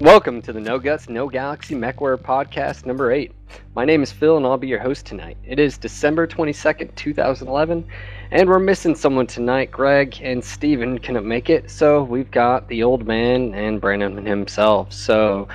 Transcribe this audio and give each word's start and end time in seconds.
Welcome 0.00 0.40
to 0.40 0.54
the 0.54 0.58
No 0.58 0.78
Guts, 0.78 1.10
No 1.10 1.28
Galaxy 1.28 1.74
MechWarrior 1.74 2.16
podcast 2.16 2.86
number 2.86 3.12
8. 3.12 3.30
My 3.74 3.84
name 3.84 4.02
is 4.02 4.10
Phil 4.10 4.38
and 4.38 4.46
I'll 4.46 4.56
be 4.56 4.68
your 4.68 4.78
host 4.78 5.04
tonight. 5.04 5.36
It 5.44 5.58
is 5.58 5.76
December 5.76 6.26
22nd, 6.26 6.94
2011, 6.94 7.86
and 8.30 8.48
we're 8.48 8.58
missing 8.58 8.94
someone 8.94 9.26
tonight. 9.26 9.70
Greg 9.70 10.18
and 10.22 10.42
Steven 10.42 10.98
couldn't 10.98 11.28
make 11.28 11.50
it, 11.50 11.70
so 11.70 12.04
we've 12.04 12.30
got 12.30 12.66
the 12.68 12.84
old 12.84 13.06
man 13.06 13.54
and 13.54 13.82
Brandon 13.82 14.24
himself. 14.24 14.94
So, 14.94 15.46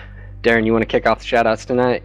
Darren, 0.44 0.68
you 0.68 0.72
want 0.72 0.84
to 0.84 0.88
kick 0.88 1.08
off 1.08 1.18
the 1.18 1.26
shoutouts 1.26 1.66
tonight? 1.66 2.04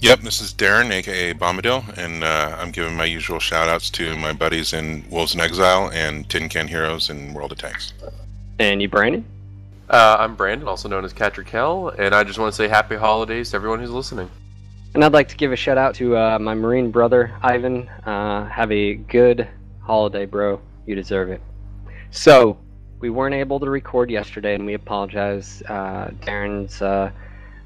Yep, 0.00 0.20
this 0.20 0.42
is 0.42 0.52
Darren, 0.52 0.90
aka 0.90 1.32
Bombadil, 1.32 1.96
and 1.96 2.22
uh, 2.22 2.54
I'm 2.60 2.70
giving 2.70 2.94
my 2.94 3.06
usual 3.06 3.38
shoutouts 3.38 3.90
to 3.92 4.14
my 4.18 4.34
buddies 4.34 4.74
in 4.74 5.02
Wolves 5.08 5.34
in 5.34 5.40
Exile 5.40 5.90
and 5.90 6.28
Tin 6.28 6.50
Can 6.50 6.68
Heroes 6.68 7.08
in 7.08 7.32
World 7.32 7.52
of 7.52 7.58
Tanks. 7.58 7.94
And 8.58 8.82
you, 8.82 8.90
Brandon? 8.90 9.24
Uh, 9.88 10.16
I'm 10.18 10.36
Brandon, 10.36 10.68
also 10.68 10.90
known 10.90 11.06
as 11.06 11.14
Patrick 11.14 11.46
Kell, 11.46 11.88
and 11.98 12.14
I 12.14 12.24
just 12.24 12.38
want 12.38 12.52
to 12.52 12.56
say 12.56 12.68
happy 12.68 12.94
holidays 12.94 13.50
to 13.50 13.56
everyone 13.56 13.80
who's 13.80 13.90
listening. 13.90 14.28
And 14.92 15.02
I'd 15.02 15.14
like 15.14 15.28
to 15.28 15.36
give 15.36 15.50
a 15.50 15.56
shout 15.56 15.78
out 15.78 15.94
to 15.94 16.14
uh, 16.14 16.38
my 16.38 16.52
Marine 16.52 16.90
brother, 16.90 17.32
Ivan. 17.42 17.88
Uh, 18.04 18.44
have 18.50 18.70
a 18.70 18.96
good 18.96 19.48
holiday, 19.80 20.26
bro. 20.26 20.60
You 20.84 20.94
deserve 20.94 21.30
it. 21.30 21.40
So, 22.10 22.58
we 23.00 23.08
weren't 23.08 23.34
able 23.34 23.58
to 23.60 23.70
record 23.70 24.10
yesterday, 24.10 24.56
and 24.56 24.66
we 24.66 24.74
apologize. 24.74 25.62
Uh, 25.66 26.08
Darren's 26.20 26.82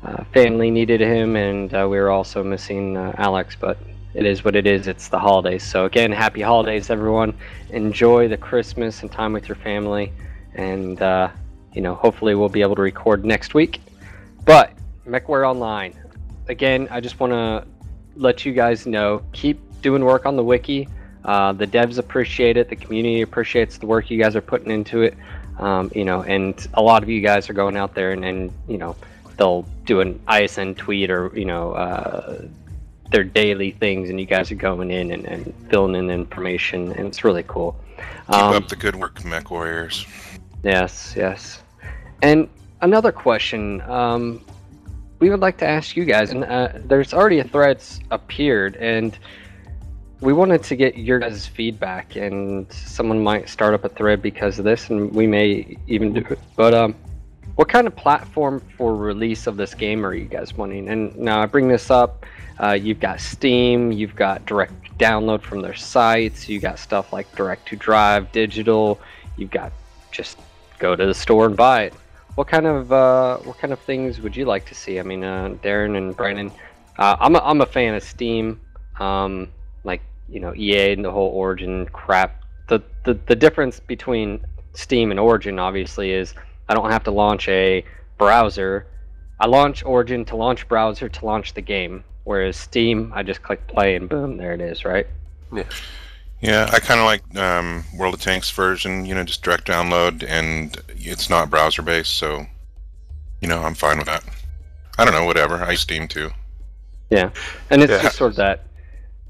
uh, 0.05 0.09
uh, 0.09 0.25
family 0.33 0.71
needed 0.71 1.01
him, 1.01 1.37
and 1.37 1.73
uh, 1.75 1.87
we 1.89 1.99
were 1.99 2.11
also 2.11 2.43
missing 2.43 2.97
Alex, 2.97 3.57
but 3.59 3.79
it 4.15 4.27
is 4.27 4.45
what 4.45 4.57
it 4.57 4.67
is. 4.67 4.87
It's 4.87 5.09
the 5.09 5.19
holidays. 5.19 5.63
So, 5.63 5.85
again, 5.85 6.13
happy 6.13 6.41
holidays, 6.41 6.91
everyone. 6.91 7.35
Enjoy 7.71 8.29
the 8.29 8.37
Christmas 8.37 9.03
and 9.03 9.11
time 9.11 9.33
with 9.33 9.49
your 9.49 9.57
family. 9.57 10.13
And, 10.55 10.99
you 11.73 11.81
know, 11.81 11.95
hopefully 11.95 12.35
we'll 12.35 12.49
be 12.49 12.63
able 12.63 12.75
to 12.77 12.83
record 12.83 13.25
next 13.25 13.55
week. 13.55 13.81
But 14.45 14.73
MechWarrior 15.07 15.49
Online, 15.49 15.95
again, 16.49 16.89
I 16.91 17.01
just 17.01 17.21
want 17.21 17.33
to 17.33 17.67
let 18.17 18.45
you 18.45 18.53
guys 18.53 18.87
know, 18.87 19.23
keep 19.33 19.61
doing 19.81 20.05
work 20.05 20.27
on 20.27 20.37
the 20.37 20.45
wiki. 20.45 20.89
Uh, 21.25 21.53
the 21.53 21.67
devs 21.67 21.99
appreciate 21.99 22.57
it. 22.57 22.69
The 22.69 22.77
community 22.77 23.23
appreciates 23.23 23.79
the 23.79 23.87
work 23.87 24.11
you 24.11 24.21
guys 24.21 24.35
are 24.37 24.41
putting 24.41 24.71
into 24.71 25.03
it. 25.03 25.17
Um, 25.59 25.91
you 25.95 26.05
know, 26.05 26.23
and 26.23 26.67
a 26.75 26.83
lot 26.83 27.03
of 27.03 27.09
you 27.09 27.21
guys 27.21 27.51
are 27.51 27.53
going 27.53 27.77
out 27.77 27.95
there 27.95 28.13
and, 28.13 28.25
and 28.25 28.53
you 28.67 28.79
know, 28.79 28.97
they'll 29.41 29.63
do 29.87 30.01
an 30.01 30.21
ISN 30.31 30.75
tweet 30.75 31.11
or 31.11 31.33
you 31.37 31.47
know 31.47 31.73
uh, 31.73 32.43
their 33.11 33.25
daily 33.25 33.73
things, 33.73 34.11
and 34.11 34.21
you 34.21 34.27
guys 34.27 34.53
are 34.53 34.57
going 34.57 34.91
in 34.91 35.11
and, 35.11 35.25
and 35.25 35.55
filling 35.71 35.97
in 35.97 36.11
information, 36.11 36.93
and 36.93 37.09
it's 37.09 37.25
really 37.25 37.43
cool. 37.49 37.75
Keep 38.27 38.37
um, 38.37 38.55
up 38.55 38.69
the 38.69 38.77
good 38.77 38.95
work, 38.95 39.25
Mech 39.25 39.51
Warriors. 39.51 40.07
Yes, 40.63 41.15
yes. 41.17 41.63
And 42.23 42.49
another 42.83 43.11
question 43.11 43.81
um, 43.83 44.45
we 45.19 45.31
would 45.31 45.41
like 45.41 45.57
to 45.59 45.67
ask 45.67 45.97
you 45.97 46.05
guys, 46.05 46.31
and 46.31 46.45
uh, 46.45 46.73
there's 46.85 47.15
already 47.15 47.39
a 47.39 47.45
threads 47.45 48.01
appeared, 48.11 48.77
and 48.77 49.19
we 50.21 50.35
wanted 50.35 50.63
to 50.65 50.77
get 50.77 50.99
your 50.99 51.19
guys' 51.19 51.47
feedback, 51.47 52.15
and 52.15 52.71
someone 52.71 53.23
might 53.23 53.49
start 53.49 53.73
up 53.73 53.87
a 53.87 53.89
thread 53.89 54.21
because 54.21 54.59
of 54.59 54.67
this, 54.67 54.91
and 54.91 55.11
we 55.15 55.27
may 55.27 55.79
even 55.87 56.13
do 56.13 56.21
it. 56.29 56.39
But 56.57 56.75
um, 56.75 56.95
what 57.61 57.69
kind 57.69 57.87
of 57.87 57.95
platform 57.95 58.59
for 58.79 58.97
release 58.97 59.47
of 59.47 59.59
this 59.59 59.75
game 59.75 60.07
are 60.07 60.15
you 60.15 60.25
guys 60.25 60.55
wanting? 60.55 60.89
And 60.89 61.15
now 61.19 61.43
I 61.43 61.45
bring 61.45 61.69
this 61.69 61.91
up. 61.91 62.25
Uh, 62.59 62.73
you've 62.73 63.01
got 63.01 63.21
Steam, 63.21 63.93
you've 63.93 64.17
got 64.17 64.47
direct 64.47 64.73
download 64.97 65.43
from 65.43 65.61
their 65.61 65.75
sites, 65.75 66.49
you 66.49 66.59
got 66.59 66.79
stuff 66.79 67.13
like 67.13 67.31
Direct2Drive, 67.33 68.33
digital. 68.33 68.99
You've 69.37 69.51
got 69.51 69.73
just 70.11 70.39
go 70.79 70.97
to 70.97 71.05
the 71.05 71.13
store 71.13 71.45
and 71.45 71.55
buy 71.55 71.83
it. 71.83 71.95
What 72.37 72.49
kind 72.49 72.65
of 72.65 72.91
uh, 72.93 73.37
what 73.41 73.59
kind 73.59 73.75
of 73.75 73.79
things 73.81 74.23
would 74.23 74.35
you 74.35 74.47
like 74.47 74.65
to 74.65 74.75
see? 74.75 74.99
I 74.99 75.03
mean, 75.03 75.23
uh, 75.23 75.51
Darren 75.63 75.99
and 75.99 76.17
Brandon, 76.17 76.51
uh, 76.97 77.17
I'm 77.21 77.37
a, 77.37 77.41
I'm 77.41 77.61
a 77.61 77.67
fan 77.67 77.95
of 77.95 78.03
Steam, 78.03 78.59
um, 78.99 79.49
like 79.85 80.01
you 80.31 80.41
know 80.41 80.55
EA 80.55 80.95
and 80.95 81.05
the 81.05 81.11
whole 81.11 81.29
Origin 81.29 81.85
crap. 81.93 82.43
The, 82.69 82.81
the 83.05 83.19
the 83.27 83.37
difference 83.37 83.81
between 83.81 84.47
Steam 84.73 85.11
and 85.11 85.21
Origin 85.21 85.59
obviously 85.59 86.13
is 86.13 86.33
I 86.71 86.75
don't 86.75 86.91
have 86.91 87.03
to 87.05 87.11
launch 87.11 87.49
a 87.49 87.85
browser. 88.17 88.87
I 89.41 89.49
launch 89.49 89.85
Origin 89.85 90.25
to 90.27 90.37
launch 90.37 90.69
browser 90.69 91.09
to 91.09 91.25
launch 91.25 91.55
the 91.55 91.61
game, 91.61 92.05
whereas 92.23 92.57
Steam 92.57 93.13
I 93.13 93.25
just 93.25 93.43
click 93.43 93.67
play 93.67 93.97
and 93.97 94.09
boom, 94.09 94.37
there 94.37 94.55
it 94.55 94.61
is, 94.61 94.85
right? 94.85 95.07
Yeah. 95.53 95.65
Yeah, 96.41 96.71
I 96.73 96.79
kind 96.79 97.01
of 97.01 97.07
like 97.07 97.37
um, 97.37 97.85
World 97.99 98.15
of 98.15 98.23
Tanks 98.23 98.51
version. 98.51 99.05
You 99.05 99.15
know, 99.15 99.25
just 99.25 99.43
direct 99.43 99.67
download, 99.67 100.25
and 100.27 100.75
it's 100.89 101.29
not 101.29 101.51
browser 101.51 101.83
based, 101.83 102.15
so 102.15 102.47
you 103.43 103.49
know 103.49 103.59
I'm 103.59 103.75
fine 103.75 103.99
with 103.99 104.07
that. 104.07 104.25
I 104.97 105.05
don't 105.05 105.13
know, 105.13 105.27
whatever. 105.27 105.57
I 105.57 105.75
Steam 105.75 106.09
too. 106.09 106.31
Yeah, 107.11 107.31
and 107.69 107.83
it's 107.83 107.91
yeah. 107.91 108.03
just 108.03 108.17
sort 108.17 108.31
of 108.31 108.37
that 108.37 108.65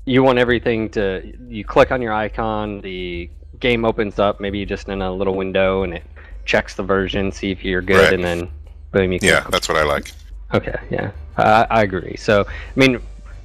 you 0.04 0.22
want 0.22 0.38
everything 0.38 0.88
to 0.90 1.36
you 1.48 1.64
click 1.64 1.90
on 1.90 2.02
your 2.02 2.12
icon, 2.12 2.80
the 2.80 3.30
game 3.58 3.84
opens 3.84 4.18
up, 4.18 4.40
maybe 4.40 4.64
just 4.64 4.88
in 4.88 5.02
a 5.02 5.12
little 5.12 5.34
window, 5.34 5.82
and 5.82 5.94
it 5.94 6.02
checks 6.44 6.74
the 6.74 6.82
version, 6.82 7.32
see 7.32 7.50
if 7.50 7.64
you're 7.64 7.82
good, 7.82 8.04
right. 8.04 8.12
and 8.12 8.24
then 8.24 8.50
boom, 8.92 9.12
you. 9.12 9.20
can. 9.20 9.28
yeah, 9.28 9.46
that's 9.50 9.68
what 9.68 9.78
I 9.78 9.84
like. 9.84 10.12
Okay, 10.52 10.78
yeah, 10.90 11.12
I, 11.36 11.66
I 11.70 11.82
agree. 11.82 12.16
So, 12.16 12.44
I 12.46 12.78
mean, 12.78 13.00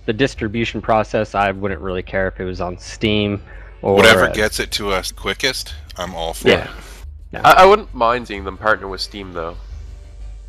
the 0.06 0.14
distribution 0.14 0.82
process, 0.82 1.36
I 1.36 1.52
wouldn't 1.52 1.82
really 1.82 2.04
care 2.04 2.28
if 2.28 2.40
it 2.40 2.46
was 2.46 2.62
on 2.62 2.78
Steam 2.78 3.42
or 3.82 3.96
whatever 3.96 4.26
uh, 4.26 4.34
gets 4.34 4.60
it 4.60 4.72
to 4.72 4.92
us 4.92 5.12
quickest. 5.12 5.76
I'm 5.98 6.16
all 6.16 6.34
for 6.34 6.50
yeah. 6.50 6.64
it. 7.34 7.42
I, 7.44 7.64
I, 7.64 7.66
wouldn't 7.66 7.94
mind 7.94 8.28
seeing 8.28 8.44
them 8.46 8.58
partner 8.58 8.88
with 8.88 9.02
Steam 9.02 9.34
though. 9.34 9.58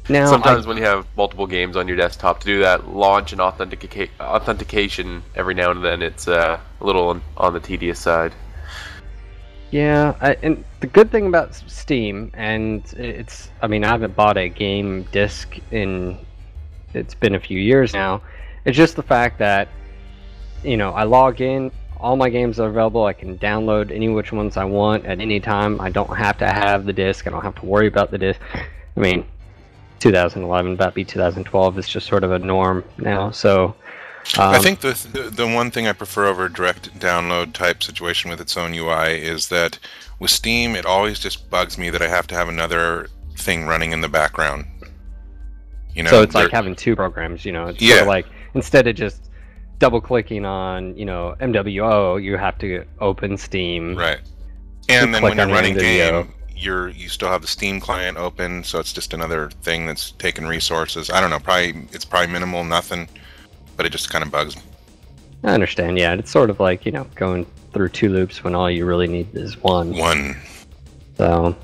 Now, 0.09 0.27
sometimes 0.27 0.67
I, 0.67 0.69
when 0.69 0.77
you 0.77 0.85
have 0.85 1.07
multiple 1.17 1.47
games 1.47 1.77
on 1.77 1.89
your 1.89 1.97
desktop 1.97 2.41
to 2.41 2.47
do 2.47 2.61
that 2.61 2.89
launch 2.89 3.33
and 3.33 3.41
authentica- 3.41 4.09
authentication 4.21 5.23
every 5.35 5.55
now 5.55 5.73
and 5.73 5.85
then, 5.85 6.01
it's 6.01 6.29
uh, 6.29 6.61
a 6.81 6.85
little 6.85 7.09
on, 7.09 7.23
on 7.37 7.55
the 7.55 7.61
tedious 7.61 7.99
side. 7.99 8.33
Yeah, 9.71 10.15
I, 10.21 10.37
and 10.43 10.65
the 10.81 10.87
good 10.87 11.11
thing 11.11 11.27
about 11.27 11.55
Steam, 11.55 12.31
and 12.35 12.85
it's, 12.97 13.51
I 13.61 13.67
mean, 13.67 13.85
I 13.85 13.89
haven't 13.89 14.15
bought 14.15 14.37
a 14.37 14.49
game 14.49 15.03
disc 15.11 15.59
in, 15.71 16.19
it's 16.95 17.15
been 17.15 17.35
a 17.35 17.41
few 17.41 17.59
years 17.59 17.93
now. 17.93 18.23
It's 18.65 18.77
just 18.77 18.97
the 18.97 19.03
fact 19.03 19.39
that, 19.39 19.69
you 20.63 20.77
know, 20.77 20.93
I 20.93 21.03
log 21.03 21.41
in, 21.41 21.73
all 21.99 22.17
my 22.17 22.29
games 22.29 22.61
are 22.61 22.69
available. 22.69 23.05
I 23.07 23.13
can 23.13 23.39
download 23.39 23.91
any 23.91 24.09
which 24.09 24.33
ones 24.33 24.57
I 24.57 24.65
want 24.65 25.05
at 25.05 25.21
any 25.21 25.41
time. 25.41 25.81
I 25.81 25.91
don't 25.91 26.17
have 26.17 26.39
to 26.39 26.47
have 26.47 26.85
the 26.85 26.93
disc. 26.93 27.27
I 27.27 27.31
don't 27.31 27.43
have 27.43 27.55
to 27.57 27.67
worry 27.67 27.87
about 27.87 28.11
the 28.11 28.19
disc. 28.19 28.41
I 28.55 29.01
mean, 29.01 29.27
2011, 29.99 30.75
about 30.75 30.95
be 30.95 31.05
2012 31.05 31.79
is 31.79 31.89
just 31.89 32.07
sort 32.07 32.23
of 32.23 32.33
a 32.33 32.39
norm 32.39 32.85
now. 32.99 33.31
So. 33.31 33.75
Um, 34.39 34.55
I 34.55 34.59
think 34.59 34.81
the, 34.81 35.09
the 35.13 35.31
the 35.31 35.47
one 35.47 35.71
thing 35.71 35.87
I 35.87 35.93
prefer 35.93 36.27
over 36.27 36.47
a 36.47 36.53
direct 36.53 36.99
download 36.99 37.53
type 37.53 37.83
situation 37.83 38.31
with 38.31 38.41
its 38.41 38.57
own 38.57 38.75
UI 38.75 39.21
is 39.21 39.49
that 39.49 39.79
with 40.19 40.31
Steam, 40.31 40.75
it 40.75 40.85
always 40.85 41.19
just 41.19 41.49
bugs 41.49 41.79
me 41.79 41.91
that 41.91 42.03
I 42.03 42.09
have 42.09 42.27
to 42.29 42.35
have 42.35 42.49
another 42.49 43.09
thing 43.37 43.67
running 43.67 43.93
in 43.93 44.01
the 44.01 44.09
background. 44.09 44.67
You 45.95 46.03
know, 46.03 46.11
so 46.11 46.23
it's 46.23 46.35
like 46.35 46.51
having 46.51 46.75
two 46.75 46.97
programs. 46.97 47.45
You 47.45 47.53
know, 47.53 47.69
it's 47.69 47.81
yeah. 47.81 47.95
Sort 47.95 48.03
of 48.03 48.09
like 48.09 48.27
instead 48.55 48.87
of 48.87 48.97
just 48.97 49.31
double 49.79 50.01
clicking 50.01 50.45
on 50.45 50.97
you 50.97 51.05
know 51.05 51.37
MWO, 51.41 52.23
you 52.23 52.37
have 52.37 52.59
to 52.59 52.85
open 53.01 53.37
Steam. 53.37 53.97
Right. 53.97 54.21
And 54.89 55.15
then 55.15 55.23
when 55.23 55.37
you're 55.37 55.47
running 55.47 55.77
game, 55.77 56.33
you're 56.57 56.89
you 56.89 57.09
still 57.09 57.29
have 57.29 57.43
the 57.43 57.49
Steam 57.49 57.81
client 57.81 58.17
open, 58.19 58.65
so 58.65 58.79
it's 58.79 58.93
just 58.93 59.15
another 59.15 59.51
thing 59.63 59.87
that's 59.87 60.13
taking 60.13 60.47
resources. 60.47 61.11
I 61.11 61.21
don't 61.21 61.31
know. 61.31 61.39
Probably 61.39 61.87
it's 61.93 62.05
probably 62.05 62.33
minimal, 62.33 62.65
nothing, 62.65 63.09
but 63.77 63.87
it 63.87 63.93
just 63.93 64.11
kind 64.11 64.25
of 64.25 64.31
bugs. 64.31 64.57
Me. 64.57 64.63
I 65.45 65.53
understand. 65.53 65.99
Yeah, 65.99 66.15
it's 66.15 66.31
sort 66.31 66.51
of 66.51 66.61
like 66.61 66.87
you 66.87 66.93
know 66.93 67.07
going 67.15 67.47
through 67.73 67.91
two 67.91 68.09
loops 68.09 68.43
when 68.43 68.55
all 68.55 68.71
you 68.71 68.87
really 68.87 69.07
need 69.07 69.35
is 69.35 69.57
one. 69.63 69.97
One. 69.97 70.37
So, 71.17 71.57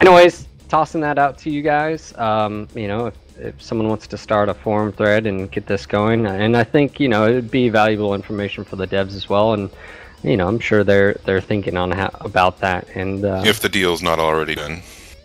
anyways, 0.00 0.46
tossing 0.68 1.00
that 1.00 1.18
out 1.18 1.38
to 1.38 1.50
you 1.50 1.62
guys. 1.62 2.16
Um, 2.16 2.68
you 2.74 2.88
know, 2.88 3.06
if 3.06 3.14
if 3.40 3.62
someone 3.62 3.88
wants 3.88 4.06
to 4.06 4.18
start 4.18 4.48
a 4.48 4.54
forum 4.54 4.92
thread 4.92 5.26
and 5.26 5.50
get 5.50 5.66
this 5.66 5.86
going. 5.86 6.26
And 6.26 6.56
I 6.56 6.64
think 6.64 7.00
you 7.00 7.08
know 7.08 7.26
it 7.26 7.34
would 7.34 7.50
be 7.50 7.68
valuable 7.68 8.14
information 8.14 8.64
for 8.64 8.76
the 8.76 8.86
devs 8.86 9.14
as 9.14 9.28
well. 9.28 9.54
And 9.54 9.70
you 10.22 10.36
know 10.36 10.46
I'm 10.46 10.60
sure 10.60 10.84
they're 10.84 11.14
they're 11.24 11.40
thinking 11.40 11.76
on 11.76 11.90
how, 11.90 12.10
about 12.20 12.60
that. 12.60 12.88
And 12.94 13.24
uh, 13.24 13.42
if 13.44 13.60
the 13.60 13.68
deal's 13.68 14.02
not 14.02 14.18
already 14.18 14.54
done, 14.54 14.82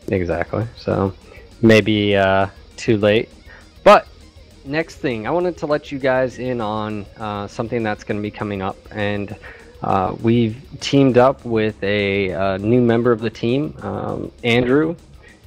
exactly. 0.08 0.66
So 0.78 1.14
maybe 1.62 2.16
uh, 2.16 2.48
too 2.78 2.98
late. 2.98 3.30
But 3.84 4.08
next 4.66 4.96
thing, 4.96 5.28
I 5.28 5.32
wanted 5.32 5.58
to 5.58 5.66
let 5.66 5.92
you 5.92 6.00
guys 6.00 6.40
in 6.40 6.62
on 6.62 7.06
uh, 7.18 7.48
something 7.48 7.84
that's 7.84 8.04
going 8.04 8.18
to 8.18 8.24
be 8.24 8.32
coming 8.32 8.62
up 8.62 8.78
and. 8.92 9.36
Uh, 9.84 10.16
we've 10.24 10.58
teamed 10.80 11.16
up 11.16 11.46
with 11.46 11.76
a, 11.84 12.30
a, 12.30 12.42
uh, 12.42 12.58
new 12.58 12.82
member 12.82 13.12
of 13.12 13.20
the 13.20 13.30
team, 13.30 13.76
um, 13.82 14.32
Andrew. 14.44 14.96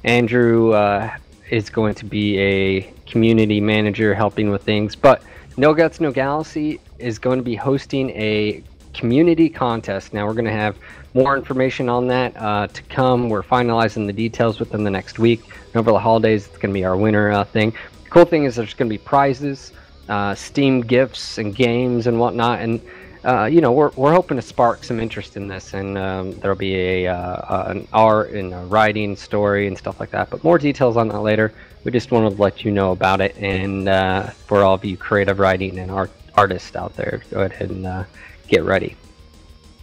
Andrew 0.05 0.71
uh, 0.71 1.13
is 1.49 1.69
going 1.69 1.93
to 1.95 2.05
be 2.05 2.39
a 2.39 2.93
community 3.05 3.59
manager 3.59 4.13
helping 4.13 4.49
with 4.49 4.63
things. 4.63 4.95
But 4.95 5.23
No 5.57 5.73
Guts, 5.73 5.99
No 5.99 6.11
Galaxy 6.11 6.79
is 6.99 7.19
going 7.19 7.39
to 7.39 7.43
be 7.43 7.55
hosting 7.55 8.11
a 8.11 8.63
community 8.93 9.49
contest. 9.49 10.13
Now 10.13 10.25
we're 10.25 10.33
going 10.33 10.45
to 10.45 10.51
have 10.51 10.77
more 11.13 11.35
information 11.35 11.89
on 11.89 12.07
that 12.07 12.35
uh, 12.37 12.67
to 12.67 12.81
come. 12.83 13.29
We're 13.29 13.43
finalizing 13.43 14.05
the 14.05 14.13
details 14.13 14.59
within 14.59 14.83
the 14.83 14.91
next 14.91 15.19
week. 15.19 15.41
And 15.45 15.75
over 15.75 15.91
the 15.91 15.99
holidays, 15.99 16.47
it's 16.47 16.57
going 16.57 16.73
to 16.73 16.79
be 16.79 16.85
our 16.85 16.97
winter 16.97 17.31
uh, 17.31 17.43
thing. 17.43 17.73
Cool 18.09 18.25
thing 18.25 18.45
is 18.45 18.55
there's 18.55 18.73
going 18.73 18.89
to 18.89 18.93
be 18.93 18.97
prizes, 18.97 19.71
uh, 20.07 20.33
Steam 20.35 20.81
gifts, 20.81 21.37
and 21.37 21.55
games 21.55 22.07
and 22.07 22.19
whatnot. 22.19 22.59
And 22.59 22.81
uh, 23.23 23.45
you 23.45 23.59
know, 23.59 23.71
we're, 23.71 23.91
we're 23.97 24.13
hoping 24.13 24.37
to 24.37 24.41
spark 24.41 24.83
some 24.83 24.99
interest 24.99 25.35
in 25.35 25.47
this, 25.47 25.73
and 25.73 25.97
um, 25.97 26.31
there'll 26.39 26.57
be 26.57 26.75
a 26.75 27.07
uh, 27.07 27.71
an 27.71 27.87
art 27.91 28.31
and 28.31 28.53
a 28.53 28.59
writing 28.59 29.15
story 29.15 29.67
and 29.67 29.77
stuff 29.77 29.99
like 29.99 30.09
that. 30.11 30.29
But 30.29 30.43
more 30.43 30.57
details 30.57 30.95
on 30.95 31.09
that 31.09 31.19
later. 31.19 31.53
We 31.83 31.91
just 31.91 32.11
wanted 32.11 32.35
to 32.35 32.41
let 32.41 32.63
you 32.63 32.71
know 32.71 32.91
about 32.91 33.21
it, 33.21 33.35
and 33.37 33.87
uh, 33.87 34.27
for 34.27 34.63
all 34.63 34.75
of 34.75 34.85
you 34.85 34.95
creative 34.97 35.39
writing 35.39 35.79
and 35.79 35.91
art 35.91 36.11
artists 36.35 36.75
out 36.75 36.95
there, 36.95 37.21
go 37.29 37.41
ahead 37.41 37.69
and 37.69 37.85
uh, 37.85 38.03
get 38.47 38.63
ready. 38.63 38.95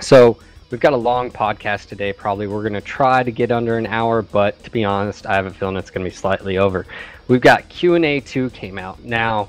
So 0.00 0.38
we've 0.70 0.80
got 0.80 0.94
a 0.94 0.96
long 0.96 1.30
podcast 1.30 1.88
today. 1.88 2.12
Probably 2.12 2.46
we're 2.46 2.62
going 2.62 2.72
to 2.74 2.80
try 2.80 3.22
to 3.22 3.30
get 3.30 3.50
under 3.52 3.76
an 3.76 3.86
hour, 3.86 4.22
but 4.22 4.62
to 4.64 4.70
be 4.70 4.84
honest, 4.84 5.26
I 5.26 5.34
have 5.34 5.46
a 5.46 5.50
feeling 5.50 5.76
it's 5.76 5.90
going 5.90 6.04
to 6.04 6.10
be 6.10 6.16
slightly 6.16 6.56
over. 6.56 6.86
We've 7.28 7.40
got 7.40 7.68
Q 7.68 7.94
and 7.94 8.04
A 8.04 8.20
two 8.20 8.50
came 8.50 8.78
out 8.78 9.02
now. 9.04 9.48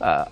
Uh, 0.00 0.26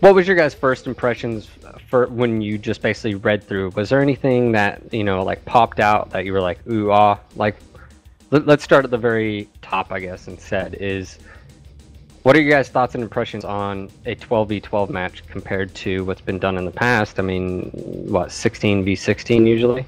what 0.00 0.14
was 0.14 0.26
your 0.26 0.36
guys' 0.36 0.54
first 0.54 0.86
impressions 0.86 1.48
for 1.88 2.06
when 2.06 2.40
you 2.40 2.58
just 2.58 2.82
basically 2.82 3.14
read 3.14 3.44
through? 3.44 3.70
Was 3.70 3.90
there 3.90 4.00
anything 4.00 4.52
that 4.52 4.92
you 4.92 5.04
know 5.04 5.22
like 5.22 5.44
popped 5.44 5.78
out 5.78 6.10
that 6.10 6.24
you 6.24 6.32
were 6.32 6.40
like 6.40 6.66
ooh 6.66 6.90
ah? 6.90 7.18
Like, 7.36 7.56
let, 8.30 8.48
us 8.48 8.62
start 8.62 8.84
at 8.84 8.90
the 8.90 8.98
very 8.98 9.48
top, 9.62 9.92
I 9.92 10.00
guess, 10.00 10.26
and 10.26 10.40
said 10.40 10.74
is 10.74 11.18
what 12.22 12.36
are 12.36 12.40
your 12.40 12.50
guys' 12.50 12.68
thoughts 12.68 12.94
and 12.94 13.02
impressions 13.02 13.44
on 13.44 13.90
a 14.04 14.14
12v12 14.14 14.90
match 14.90 15.26
compared 15.26 15.74
to 15.76 16.04
what's 16.04 16.20
been 16.20 16.38
done 16.38 16.58
in 16.58 16.64
the 16.64 16.70
past? 16.70 17.18
I 17.18 17.22
mean, 17.22 17.70
what 17.72 18.28
16v16 18.28 19.46
usually? 19.46 19.86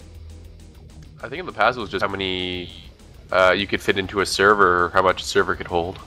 I 1.23 1.29
think 1.29 1.41
in 1.41 1.47
the 1.47 1.53
past 1.53 1.77
it 1.77 1.81
was 1.81 1.91
just 1.91 2.03
how 2.03 2.11
many 2.11 2.92
uh, 3.33 3.53
you 3.53 3.67
could 3.67 3.81
fit 3.81 3.99
into 3.99 4.21
a 4.21 4.27
server, 4.27 4.85
or 4.85 4.89
how 4.91 5.03
much 5.03 5.23
a 5.23 5.25
server 5.25 5.57
could 5.57 5.67
hold. 5.67 5.99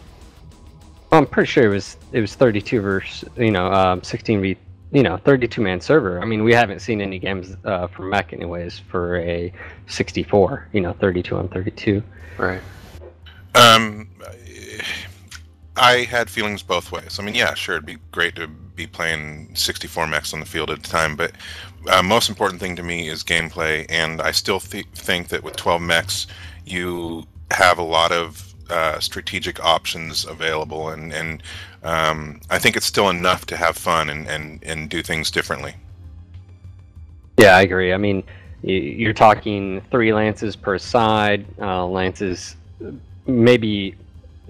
Well, 1.11 1.21
I'm 1.21 1.27
pretty 1.27 1.47
sure 1.47 1.65
it 1.65 1.69
was 1.69 1.97
it 2.11 2.21
was 2.21 2.35
32 2.35 2.81
versus 2.81 3.29
you 3.37 3.51
know 3.51 3.71
um, 3.71 4.01
16v 4.01 4.57
you 4.91 5.03
know 5.03 5.17
32 5.17 5.61
man 5.61 5.81
server. 5.81 6.21
I 6.21 6.25
mean, 6.25 6.43
we 6.43 6.53
haven't 6.53 6.79
seen 6.79 7.01
any 7.01 7.19
games 7.19 7.55
uh, 7.65 7.87
from 7.87 8.09
Mech 8.09 8.31
anyways 8.31 8.79
for 8.79 9.17
a 9.19 9.51
64. 9.87 10.69
You 10.71 10.81
know, 10.81 10.93
32 10.93 11.35
on 11.35 11.47
32. 11.49 12.03
Right. 12.37 12.61
Um, 13.55 14.09
I 15.77 16.03
had 16.03 16.29
feelings 16.29 16.63
both 16.63 16.91
ways. 16.91 17.19
I 17.19 17.23
mean, 17.23 17.35
yeah, 17.35 17.53
sure, 17.53 17.75
it'd 17.75 17.85
be 17.85 17.97
great 18.11 18.35
to 18.35 18.47
be 18.47 18.87
playing 18.87 19.55
64 19.55 20.07
mechs 20.07 20.33
on 20.33 20.39
the 20.39 20.45
field 20.45 20.69
at 20.69 20.83
the 20.83 20.89
time, 20.89 21.15
but 21.15 21.31
uh, 21.89 22.01
most 22.01 22.29
important 22.29 22.61
thing 22.61 22.75
to 22.75 22.83
me 22.83 23.07
is 23.07 23.23
gameplay, 23.23 23.85
and 23.89 24.21
I 24.21 24.31
still 24.31 24.59
th- 24.59 24.85
think 24.93 25.29
that 25.29 25.43
with 25.43 25.55
12 25.55 25.81
mechs, 25.81 26.27
you 26.65 27.25
have 27.51 27.77
a 27.77 27.83
lot 27.83 28.11
of 28.11 28.53
uh, 28.69 28.99
strategic 28.99 29.63
options 29.63 30.25
available, 30.25 30.89
and 30.89 31.13
and 31.13 31.43
um, 31.83 32.41
I 32.49 32.59
think 32.59 32.75
it's 32.75 32.85
still 32.85 33.09
enough 33.09 33.45
to 33.47 33.57
have 33.57 33.77
fun 33.77 34.09
and 34.09 34.27
and 34.27 34.63
and 34.63 34.89
do 34.89 35.03
things 35.03 35.31
differently. 35.31 35.75
Yeah, 37.37 37.57
I 37.57 37.61
agree. 37.61 37.93
I 37.93 37.97
mean, 37.97 38.23
you're 38.63 39.13
talking 39.13 39.81
three 39.91 40.13
lances 40.13 40.55
per 40.55 40.77
side, 40.79 41.45
uh, 41.59 41.85
lances 41.85 42.55
maybe 43.27 43.95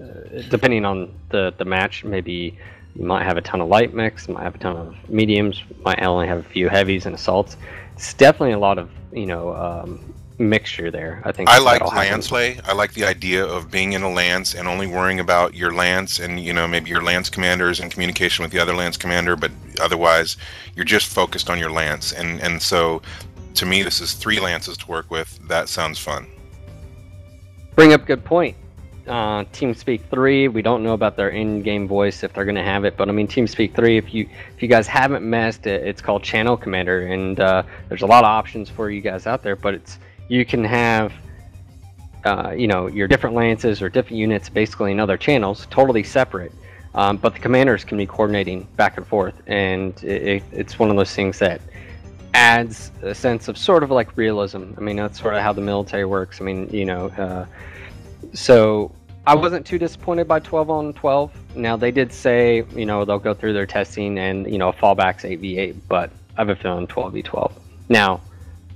uh, 0.00 0.42
depending 0.50 0.84
on 0.84 1.12
the 1.30 1.52
the 1.58 1.64
match, 1.64 2.04
maybe 2.04 2.56
you 2.94 3.04
might 3.04 3.24
have 3.24 3.36
a 3.36 3.42
ton 3.42 3.60
of 3.60 3.68
light 3.68 3.92
mechs, 3.92 4.28
might 4.28 4.42
have 4.42 4.54
a 4.54 4.58
ton 4.58 4.76
of 4.76 5.10
mediums, 5.10 5.62
might 5.84 6.02
only 6.02 6.26
have 6.26 6.38
a 6.38 6.48
few 6.48 6.68
heavies 6.68 7.06
and 7.06 7.14
assaults. 7.14 7.56
It's 7.94 8.14
definitely 8.14 8.52
a 8.52 8.58
lot 8.58 8.78
of 8.78 8.90
you 9.12 9.26
know 9.26 9.54
um, 9.54 10.14
mixture 10.38 10.90
there. 10.90 11.22
I 11.24 11.32
think 11.32 11.48
I 11.48 11.58
like 11.58 11.84
lance 11.92 12.28
play. 12.28 12.58
I 12.64 12.72
like 12.72 12.92
the 12.92 13.04
idea 13.04 13.44
of 13.44 13.70
being 13.70 13.92
in 13.92 14.02
a 14.02 14.10
lance 14.10 14.54
and 14.54 14.68
only 14.68 14.86
worrying 14.86 15.20
about 15.20 15.54
your 15.54 15.72
lance 15.72 16.18
and 16.18 16.40
you 16.40 16.52
know 16.52 16.68
maybe 16.68 16.90
your 16.90 17.02
lance 17.02 17.30
commanders 17.30 17.80
and 17.80 17.90
communication 17.90 18.42
with 18.42 18.52
the 18.52 18.58
other 18.58 18.74
lance 18.74 18.96
commander, 18.96 19.36
but 19.36 19.50
otherwise 19.80 20.36
you're 20.74 20.84
just 20.84 21.06
focused 21.08 21.50
on 21.50 21.58
your 21.58 21.70
lance. 21.70 22.12
And 22.12 22.40
and 22.40 22.60
so 22.60 23.02
to 23.54 23.66
me, 23.66 23.82
this 23.82 24.00
is 24.00 24.12
three 24.12 24.40
lances 24.40 24.76
to 24.78 24.86
work 24.86 25.10
with. 25.10 25.38
That 25.48 25.68
sounds 25.68 25.98
fun. 25.98 26.26
Bring 27.74 27.92
up 27.92 28.06
good 28.06 28.24
point 28.24 28.56
uh, 29.08 29.44
TeamSpeak 29.52 30.08
3. 30.10 30.48
We 30.48 30.62
don't 30.62 30.82
know 30.82 30.92
about 30.92 31.16
their 31.16 31.30
in-game 31.30 31.86
voice 31.86 32.22
if 32.22 32.32
they're 32.32 32.44
going 32.44 32.56
to 32.56 32.62
have 32.62 32.84
it, 32.84 32.96
but 32.96 33.08
I 33.08 33.12
mean 33.12 33.28
TeamSpeak 33.28 33.74
3. 33.74 33.96
If 33.96 34.12
you 34.12 34.28
if 34.54 34.62
you 34.62 34.68
guys 34.68 34.86
haven't 34.86 35.28
messed 35.28 35.66
it, 35.66 35.86
it's 35.86 36.02
called 36.02 36.22
Channel 36.22 36.56
Commander, 36.56 37.06
and 37.06 37.38
uh, 37.38 37.62
there's 37.88 38.02
a 38.02 38.06
lot 38.06 38.24
of 38.24 38.28
options 38.28 38.68
for 38.68 38.90
you 38.90 39.00
guys 39.00 39.26
out 39.26 39.42
there. 39.42 39.56
But 39.56 39.74
it's 39.74 39.98
you 40.28 40.44
can 40.44 40.64
have 40.64 41.12
uh, 42.24 42.52
you 42.56 42.66
know 42.66 42.88
your 42.88 43.06
different 43.06 43.36
lances 43.36 43.80
or 43.80 43.88
different 43.88 44.18
units 44.18 44.48
basically 44.48 44.92
in 44.92 45.00
other 45.00 45.16
channels, 45.16 45.66
totally 45.70 46.02
separate. 46.02 46.52
Um, 46.94 47.18
but 47.18 47.34
the 47.34 47.40
commanders 47.40 47.84
can 47.84 47.98
be 47.98 48.06
coordinating 48.06 48.66
back 48.76 48.96
and 48.96 49.06
forth, 49.06 49.42
and 49.46 50.02
it, 50.02 50.42
it's 50.50 50.78
one 50.78 50.88
of 50.88 50.96
those 50.96 51.14
things 51.14 51.38
that 51.40 51.60
adds 52.32 52.90
a 53.02 53.14
sense 53.14 53.48
of 53.48 53.58
sort 53.58 53.82
of 53.82 53.90
like 53.90 54.16
realism. 54.16 54.72
I 54.78 54.80
mean, 54.80 54.96
that's 54.96 55.20
sort 55.20 55.34
of 55.34 55.42
how 55.42 55.52
the 55.52 55.60
military 55.60 56.06
works. 56.06 56.40
I 56.40 56.44
mean, 56.44 56.68
you 56.70 56.86
know, 56.86 57.08
uh, 57.08 57.44
so 58.32 58.92
I 59.26 59.34
wasn't 59.34 59.66
too 59.66 59.78
disappointed 59.78 60.26
by 60.26 60.40
12 60.40 60.70
on 60.70 60.92
12. 60.94 61.56
Now 61.56 61.76
they 61.76 61.90
did 61.90 62.12
say, 62.12 62.64
you 62.74 62.86
know, 62.86 63.04
they'll 63.04 63.18
go 63.18 63.34
through 63.34 63.52
their 63.52 63.66
testing 63.66 64.18
and 64.18 64.50
you 64.50 64.58
know 64.58 64.72
fallbacks 64.72 65.22
8v8, 65.22 65.76
but 65.88 66.10
I 66.36 66.40
have 66.40 66.48
a 66.48 66.56
feeling 66.56 66.86
12v12. 66.86 67.52
Now 67.88 68.20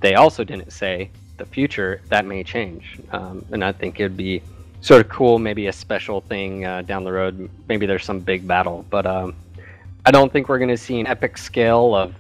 they 0.01 0.15
also 0.15 0.45
didn't 0.45 0.73
say 0.73 1.11
the 1.41 1.47
future 1.47 2.01
that 2.09 2.25
may 2.25 2.45
change, 2.45 2.99
um, 3.11 3.45
and 3.51 3.65
I 3.65 3.73
think 3.73 3.99
it'd 3.99 4.17
be 4.17 4.43
sort 4.83 5.05
of 5.05 5.09
cool, 5.11 5.39
maybe 5.39 5.67
a 5.67 5.73
special 5.73 6.21
thing 6.21 6.65
uh, 6.65 6.83
down 6.83 7.05
the 7.05 7.13
road. 7.13 7.51
Maybe 7.69 7.87
there's 7.87 8.05
some 8.05 8.21
big 8.21 8.47
battle, 8.47 8.85
but 8.91 9.07
um, 9.07 9.35
I 10.07 10.11
don't 10.11 10.33
think 10.33 10.49
we're 10.49 10.59
going 10.59 10.71
to 10.71 10.77
see 10.77 11.01
an 11.01 11.07
epic 11.07 11.37
scale 11.37 11.95
of 11.95 12.15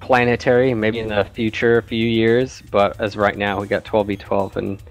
planetary. 0.00 0.74
Maybe 0.74 0.98
in 0.98 1.08
the 1.08 1.24
future, 1.24 1.78
a 1.78 1.82
few 1.82 2.06
years, 2.06 2.62
but 2.70 3.00
as 3.00 3.16
right 3.16 3.36
now, 3.36 3.60
we 3.60 3.66
got 3.66 3.84
12v12 3.84 4.56
and 4.56 4.82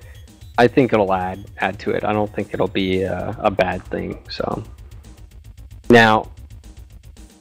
I 0.57 0.67
think 0.67 0.91
it'll 0.91 1.13
add 1.13 1.45
add 1.59 1.77
to 1.79 1.91
it. 1.91 2.03
I 2.03 2.13
don't 2.13 2.33
think 2.33 2.53
it'll 2.53 2.67
be 2.67 3.03
a, 3.03 3.35
a 3.39 3.51
bad 3.51 3.83
thing. 3.83 4.23
So 4.29 4.63
now 5.89 6.29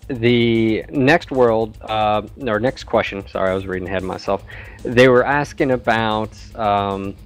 the 0.09 0.85
next 0.91 1.31
world 1.31 1.79
uh, 1.83 2.23
or 2.47 2.61
next 2.61 2.85
question. 2.85 3.27
Sorry, 3.27 3.51
I 3.51 3.55
was 3.55 3.67
reading 3.67 3.89
ahead 3.89 4.03
of 4.03 4.09
myself. 4.09 4.45
They 4.87 5.09
were 5.09 5.25
asking 5.25 5.73
about 5.73 6.31
um, 6.55 7.17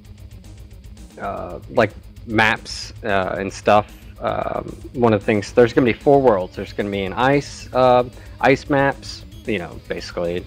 uh, 1.21 1.61
like 1.71 1.93
maps 2.27 2.93
uh, 3.05 3.37
and 3.39 3.53
stuff. 3.53 3.97
Um, 4.21 4.65
one 4.93 5.13
of 5.13 5.21
the 5.21 5.27
things 5.27 5.53
there's 5.53 5.73
going 5.73 5.87
to 5.87 5.93
be 5.93 5.99
four 5.99 6.21
worlds. 6.21 6.57
There's 6.57 6.73
going 6.73 6.87
to 6.87 6.93
be 6.93 7.05
an 7.05 7.13
ice 7.13 7.69
uh, 7.73 8.09
ice 8.41 8.69
maps. 8.71 9.25
You 9.47 9.59
know, 9.59 9.81
basically 9.89 10.45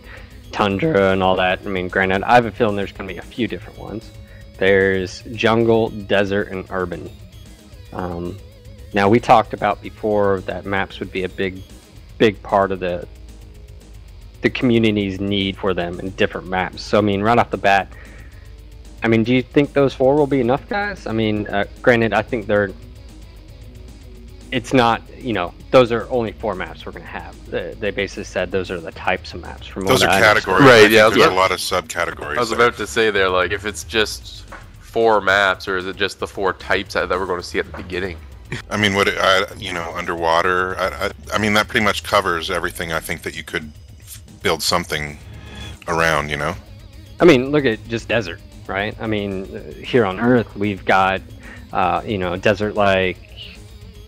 tundra 0.52 1.12
and 1.12 1.22
all 1.22 1.36
that. 1.36 1.60
I 1.66 1.70
mean, 1.70 1.88
granted, 1.88 2.24
I 2.24 2.36
have 2.36 2.46
a 2.46 2.52
feeling 2.52 2.76
there's 2.76 2.92
going 2.92 3.08
to 3.08 3.14
be 3.14 3.20
a 3.20 3.24
few 3.24 3.48
different 3.48 3.78
ones. 3.78 4.12
There's 4.58 5.24
jungle, 5.34 5.90
desert, 5.90 6.50
and 6.50 6.66
urban. 6.70 7.10
Um, 7.92 8.38
now 8.94 9.10
we 9.10 9.20
talked 9.20 9.54
about 9.54 9.82
before 9.82 10.42
that 10.42 10.66
maps 10.66 11.00
would 11.00 11.12
be 11.12 11.24
a 11.24 11.30
big, 11.30 11.62
big 12.18 12.42
part 12.44 12.72
of 12.72 12.80
the 12.80 13.08
the 14.44 14.50
community's 14.50 15.20
need 15.20 15.58
for 15.58 15.74
them 15.74 16.00
in 16.00 16.12
different 16.12 16.48
maps. 16.48 16.84
So 16.84 17.00
I 17.00 17.02
mean, 17.02 17.22
right 17.22 17.38
off 17.38 17.50
the 17.50 17.58
bat, 17.58 17.88
I 19.02 19.08
mean, 19.08 19.24
do 19.24 19.34
you 19.34 19.42
think 19.42 19.74
those 19.74 19.94
four 19.94 20.16
will 20.16 20.28
be 20.28 20.40
enough, 20.40 20.68
guys? 20.70 21.08
I 21.08 21.14
mean, 21.14 21.48
uh, 21.48 21.66
granted, 21.82 22.14
I 22.14 22.22
think 22.22 22.46
they're. 22.46 22.72
It's 24.52 24.72
not, 24.72 25.02
you 25.18 25.34
know, 25.34 25.52
those 25.72 25.92
are 25.92 26.08
only 26.12 26.32
four 26.32 26.54
maps 26.54 26.86
we're 26.86 26.92
going 26.92 27.04
to 27.04 27.10
have. 27.10 27.50
They, 27.50 27.74
they, 27.74 27.90
basically 27.90 28.26
said 28.26 28.52
those 28.52 28.70
are 28.70 28.80
the 28.80 28.92
types 28.92 29.34
of 29.34 29.42
maps. 29.42 29.66
From 29.66 29.86
those 29.86 30.04
are 30.04 30.08
categories, 30.10 30.64
right? 30.64 30.92
Yeah, 30.92 31.10
there's 31.10 31.26
a 31.26 31.32
lot 31.32 31.52
of 31.52 31.58
subcategories. 31.58 32.38
I 32.38 32.40
was 32.40 32.52
about 32.52 32.78
to 32.78 32.86
say 32.86 33.10
there, 33.10 33.30
like, 33.30 33.52
if 33.52 33.66
it's 33.66 33.84
just 33.84 34.46
four 34.80 35.22
maps, 35.22 35.68
or 35.68 35.78
is 35.78 35.88
it 35.88 35.96
just 35.96 36.20
the 36.20 36.28
four 36.28 36.54
types 36.54 36.94
that, 36.94 37.10
we're 37.10 37.26
going 37.26 37.42
to 37.42 37.46
see 37.46 37.58
at 37.58 37.66
the 37.66 37.78
beginning? 37.78 38.16
I 38.70 38.78
mean, 38.78 38.94
what 38.94 39.10
I, 39.10 39.52
you 39.58 39.74
know, 39.74 39.92
underwater. 39.96 40.78
I, 40.78 41.08
I, 41.08 41.12
I, 41.34 41.38
mean, 41.40 41.56
that 41.56 41.68
pretty 41.68 41.84
much 41.84 42.04
covers 42.04 42.52
everything. 42.52 42.94
I 42.94 43.00
think 43.00 43.24
that 43.24 43.36
you 43.36 43.44
could 43.44 43.72
build 44.44 44.62
something 44.62 45.18
around. 45.88 46.30
You 46.30 46.38
know. 46.38 46.56
I 47.20 47.26
mean, 47.26 47.52
look 47.52 47.66
at 47.66 47.84
just 47.88 48.08
desert, 48.08 48.40
right? 48.68 48.96
I 49.00 49.08
mean, 49.08 49.74
here 49.84 50.06
on 50.06 50.20
Earth, 50.20 50.56
we've 50.56 50.84
got, 50.86 51.22
uh, 51.72 52.04
you 52.06 52.18
know, 52.18 52.36
desert 52.36 52.76
like, 52.76 53.18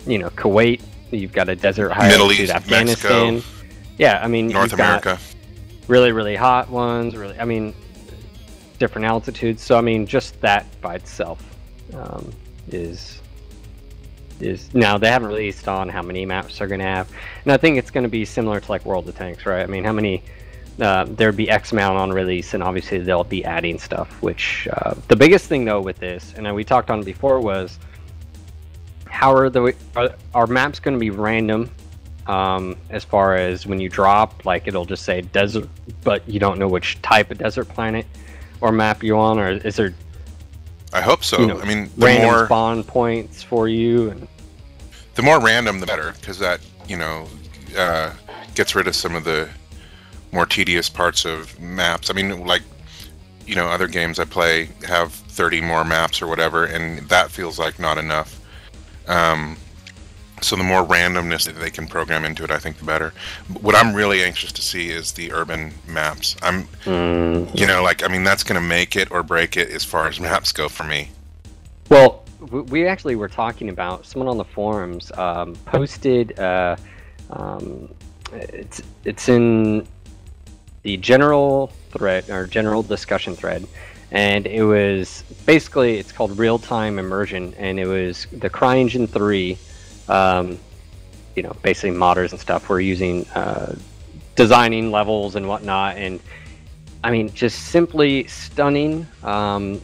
you 0.06 0.20
know, 0.20 0.30
Kuwait. 0.32 0.82
You've 1.12 1.32
got 1.32 1.50
a 1.50 1.56
desert 1.56 1.92
high 1.92 2.10
Middle 2.10 2.32
East, 2.32 2.52
Afghanistan. 2.52 3.36
Mexico, 3.36 3.56
yeah, 3.98 4.20
I 4.22 4.28
mean, 4.28 4.48
North 4.48 4.74
America. 4.74 5.18
really, 5.88 6.12
really 6.12 6.36
hot 6.36 6.70
ones. 6.70 7.16
Really, 7.16 7.40
I 7.40 7.46
mean, 7.46 7.74
different 8.80 9.06
altitudes. 9.06 9.62
So 9.64 9.78
I 9.78 9.82
mean, 9.82 10.06
just 10.06 10.40
that 10.42 10.66
by 10.82 10.96
itself 10.96 11.42
um, 11.94 12.32
is 12.70 13.15
is 14.40 14.74
now 14.74 14.98
they 14.98 15.10
haven't 15.10 15.30
released 15.30 15.68
on 15.68 15.90
how 15.90 16.02
many 16.02 16.26
maps 16.26 16.58
they're 16.58 16.68
going 16.68 16.80
to 16.80 16.86
have, 16.86 17.10
and 17.44 17.52
I 17.52 17.58
think 17.58 17.78
it's 17.78 17.92
going 17.92 18.04
to 18.04 18.10
be 18.10 18.26
similar 18.26 18.60
to 18.60 18.72
like 18.72 18.86
World 18.86 19.08
of 19.08 19.16
Tanks, 19.16 19.46
right? 19.46 19.64
I 19.64 19.68
mean, 19.68 19.84
how 19.84 19.94
many 19.94 20.24
uh, 20.80 21.06
there'd 21.08 21.38
be 21.38 21.50
X 21.50 21.72
amount 21.72 21.98
on 21.98 22.12
release, 22.12 22.54
and 22.54 22.62
obviously 22.62 23.00
they'll 23.00 23.24
be 23.24 23.46
adding 23.46 23.80
stuff. 23.80 24.22
Which 24.22 24.68
uh, 24.72 24.96
the 25.08 25.16
biggest 25.16 25.48
thing 25.48 25.66
though 25.66 25.82
with 25.82 25.98
this, 25.98 26.34
and 26.36 26.54
we 26.54 26.64
talked 26.64 26.90
on 26.90 27.04
before, 27.04 27.40
was 27.40 27.80
how 29.08 29.34
are 29.34 29.50
the 29.50 29.74
are, 29.96 30.14
are 30.34 30.48
maps 30.48 30.80
going 30.80 30.96
to 30.96 31.00
be 31.00 31.10
random? 31.10 31.70
Um, 32.28 32.76
as 32.90 33.04
far 33.04 33.36
as 33.36 33.68
when 33.68 33.80
you 33.80 33.88
drop, 33.88 34.46
like 34.46 34.68
it'll 34.68 34.86
just 34.86 35.04
say 35.04 35.22
desert, 35.22 35.70
but 36.04 36.28
you 36.28 36.40
don't 36.40 36.58
know 36.58 36.68
which 36.68 37.00
type 37.04 37.30
of 37.30 37.38
desert 37.38 37.70
planet 37.70 38.06
or 38.62 38.72
map 38.72 39.04
you're 39.04 39.18
on, 39.18 39.40
or 39.40 39.52
is 39.52 39.76
there? 39.76 39.94
I 40.96 41.02
hope 41.02 41.26
so. 41.26 41.42
You 41.42 41.48
know, 41.48 41.60
I 41.60 41.66
mean, 41.66 41.90
the 41.98 42.06
random 42.06 42.32
more 42.32 42.46
spawn 42.46 42.84
points 42.86 43.44
for 43.44 43.68
you, 43.68 44.10
and 44.10 44.30
the 45.16 45.24
more 45.24 45.42
random, 45.42 45.82
the 45.82 45.86
better, 45.86 46.14
because 46.14 46.40
that 46.40 46.62
you 46.88 46.96
know 46.96 47.28
uh, 47.78 48.14
gets 48.56 48.76
rid 48.76 48.88
of 48.88 48.96
some 48.96 49.14
of 49.14 49.26
the 49.26 49.50
more 50.32 50.46
tedious 50.46 50.88
parts 50.88 51.26
of 51.26 51.60
maps. 51.60 52.10
I 52.10 52.14
mean, 52.14 52.48
like 52.48 52.62
you 53.46 53.56
know, 53.56 53.68
other 53.68 53.90
games 53.90 54.20
I 54.20 54.26
play 54.26 54.70
have 54.88 55.12
30 55.12 55.60
more 55.60 55.84
maps 55.84 56.22
or 56.22 56.28
whatever, 56.28 56.64
and 56.64 57.00
that 57.10 57.30
feels 57.30 57.60
like 57.60 57.78
not 57.78 57.98
enough. 57.98 58.40
Um, 59.08 59.58
so 60.46 60.56
the 60.56 60.64
more 60.64 60.84
randomness 60.84 61.46
that 61.46 61.60
they 61.60 61.70
can 61.70 61.88
program 61.88 62.24
into 62.24 62.44
it, 62.44 62.52
I 62.52 62.60
think 62.60 62.78
the 62.78 62.86
better. 62.86 63.14
What 63.62 63.76
I'm 63.76 63.94
really 63.94 64.24
anxious 64.24 64.52
to 64.54 64.62
see 64.62 64.90
is 64.90 65.12
the 65.14 65.32
urban 65.32 65.74
maps. 65.88 66.36
I'm, 66.42 66.66
mm. 66.84 67.60
you 67.60 67.66
know, 67.66 67.84
like 67.84 68.04
I 68.04 68.08
mean, 68.08 68.24
that's 68.24 68.44
going 68.44 68.62
to 68.62 68.68
make 68.68 68.96
it 68.96 69.12
or 69.12 69.24
break 69.24 69.58
it 69.58 69.70
as 69.70 69.84
far 69.84 70.08
as 70.08 70.20
maps 70.30 70.52
go 70.52 70.70
for 70.70 70.84
me. 70.84 71.10
Well, 71.90 72.24
we 72.52 72.88
actually 72.88 73.16
were 73.16 73.30
talking 73.30 73.70
about 73.70 74.06
someone 74.06 74.28
on 74.28 74.38
the 74.38 74.46
forums 74.46 75.12
um, 75.14 75.56
posted. 75.66 76.40
Uh, 76.40 76.76
um, 77.32 77.90
it's 78.32 78.82
it's 79.04 79.30
in 79.30 79.88
the 80.84 80.98
general 80.98 81.72
thread 81.92 82.30
or 82.30 82.46
general 82.46 82.84
discussion 82.84 83.36
thread, 83.36 83.66
and 84.12 84.46
it 84.46 84.64
was 84.64 85.24
basically 85.46 85.98
it's 85.98 86.12
called 86.12 86.38
real 86.38 86.60
time 86.60 87.00
immersion, 87.00 87.54
and 87.58 87.80
it 87.80 87.88
was 87.88 88.28
the 88.32 88.50
CryEngine 88.50 89.10
three. 89.10 89.58
Um, 90.08 90.60
you 91.36 91.44
know, 91.44 91.56
basically 91.62 91.92
modders 91.92 92.32
and 92.32 92.40
stuff 92.40 92.70
were 92.70 92.80
using 92.80 93.28
uh, 93.30 93.76
designing 94.36 94.92
levels 94.92 95.36
and 95.36 95.48
whatnot, 95.48 95.98
and 95.98 96.20
I 97.04 97.12
mean, 97.12 97.32
just 97.34 97.68
simply 97.68 98.26
stunning. 98.28 99.06
Um, 99.24 99.82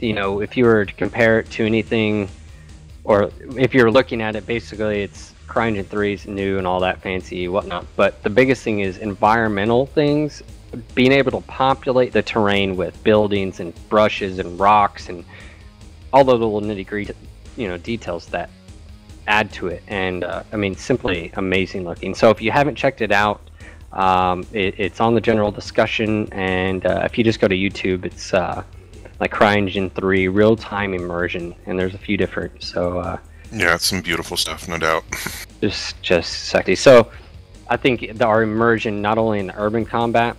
you 0.00 0.14
know, 0.14 0.40
if 0.40 0.56
you 0.56 0.64
were 0.64 0.84
to 0.84 0.92
compare 0.94 1.38
it 1.38 1.50
to 1.52 1.66
anything, 1.66 2.28
or 3.04 3.30
if 3.56 3.74
you're 3.74 3.90
looking 3.90 4.22
at 4.22 4.36
it, 4.36 4.46
basically 4.46 5.02
it's 5.02 5.32
CryEngine 5.46 5.86
3 5.86 6.14
is 6.14 6.26
new 6.26 6.56
and 6.56 6.66
all 6.66 6.80
that 6.80 7.02
fancy 7.02 7.46
whatnot. 7.46 7.86
But 7.94 8.22
the 8.22 8.30
biggest 8.30 8.62
thing 8.62 8.80
is 8.80 8.96
environmental 8.96 9.84
things, 9.84 10.42
being 10.94 11.12
able 11.12 11.32
to 11.32 11.46
populate 11.46 12.12
the 12.12 12.22
terrain 12.22 12.74
with 12.76 13.02
buildings 13.04 13.60
and 13.60 13.74
brushes 13.90 14.38
and 14.38 14.58
rocks 14.58 15.10
and 15.10 15.24
all 16.12 16.24
the 16.24 16.32
little 16.32 16.62
nitty 16.62 16.86
gritty, 16.86 17.14
you 17.56 17.68
know, 17.68 17.76
details 17.76 18.26
that 18.28 18.48
add 19.26 19.52
to 19.54 19.68
it. 19.68 19.82
And 19.88 20.24
uh, 20.24 20.42
I 20.52 20.56
mean, 20.56 20.74
simply 20.76 21.32
amazing 21.34 21.84
looking. 21.84 22.14
So 22.14 22.30
if 22.30 22.40
you 22.40 22.50
haven't 22.50 22.76
checked 22.76 23.00
it 23.00 23.12
out, 23.12 23.40
um, 23.92 24.46
it, 24.52 24.74
it's 24.78 25.00
on 25.00 25.14
the 25.14 25.20
general 25.20 25.50
discussion. 25.50 26.28
And 26.32 26.84
uh, 26.86 27.02
if 27.04 27.18
you 27.18 27.24
just 27.24 27.40
go 27.40 27.48
to 27.48 27.54
YouTube, 27.54 28.04
it's 28.04 28.32
uh, 28.34 28.62
like 29.20 29.30
CryEngine 29.30 29.92
3 29.92 30.28
real 30.28 30.56
time 30.56 30.94
immersion, 30.94 31.54
and 31.66 31.78
there's 31.78 31.94
a 31.94 31.98
few 31.98 32.16
different. 32.16 32.62
So 32.62 32.98
uh, 32.98 33.18
yeah, 33.52 33.74
it's 33.74 33.86
some 33.86 34.00
beautiful 34.00 34.36
stuff, 34.36 34.68
no 34.68 34.78
doubt. 34.78 35.04
just 35.60 36.00
just 36.02 36.44
sexy. 36.44 36.74
So 36.74 37.10
I 37.68 37.76
think 37.76 38.18
the, 38.18 38.24
our 38.24 38.42
immersion 38.42 39.02
not 39.02 39.18
only 39.18 39.38
in 39.38 39.46
the 39.48 39.54
urban 39.56 39.84
combat, 39.84 40.36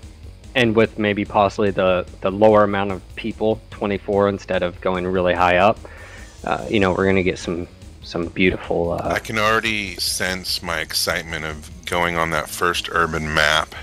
and 0.55 0.75
with 0.75 0.99
maybe 0.99 1.23
possibly 1.23 1.71
the 1.71 2.05
the 2.21 2.31
lower 2.31 2.63
amount 2.63 2.91
of 2.91 3.15
people, 3.15 3.61
24 3.71 4.29
instead 4.29 4.63
of 4.63 4.79
going 4.81 5.05
really 5.07 5.33
high 5.33 5.57
up. 5.57 5.79
Uh, 6.43 6.65
you 6.69 6.79
know, 6.79 6.91
we're 6.91 7.05
gonna 7.05 7.23
get 7.23 7.39
some 7.39 7.67
some 8.03 8.27
beautiful. 8.27 8.91
Uh, 8.91 9.13
I 9.15 9.19
can 9.19 9.37
already 9.37 9.95
sense 9.95 10.61
my 10.61 10.79
excitement 10.79 11.45
of 11.45 11.69
going 11.85 12.15
on 12.15 12.29
that 12.31 12.49
first 12.49 12.89
urban 12.91 13.33
map 13.33 13.73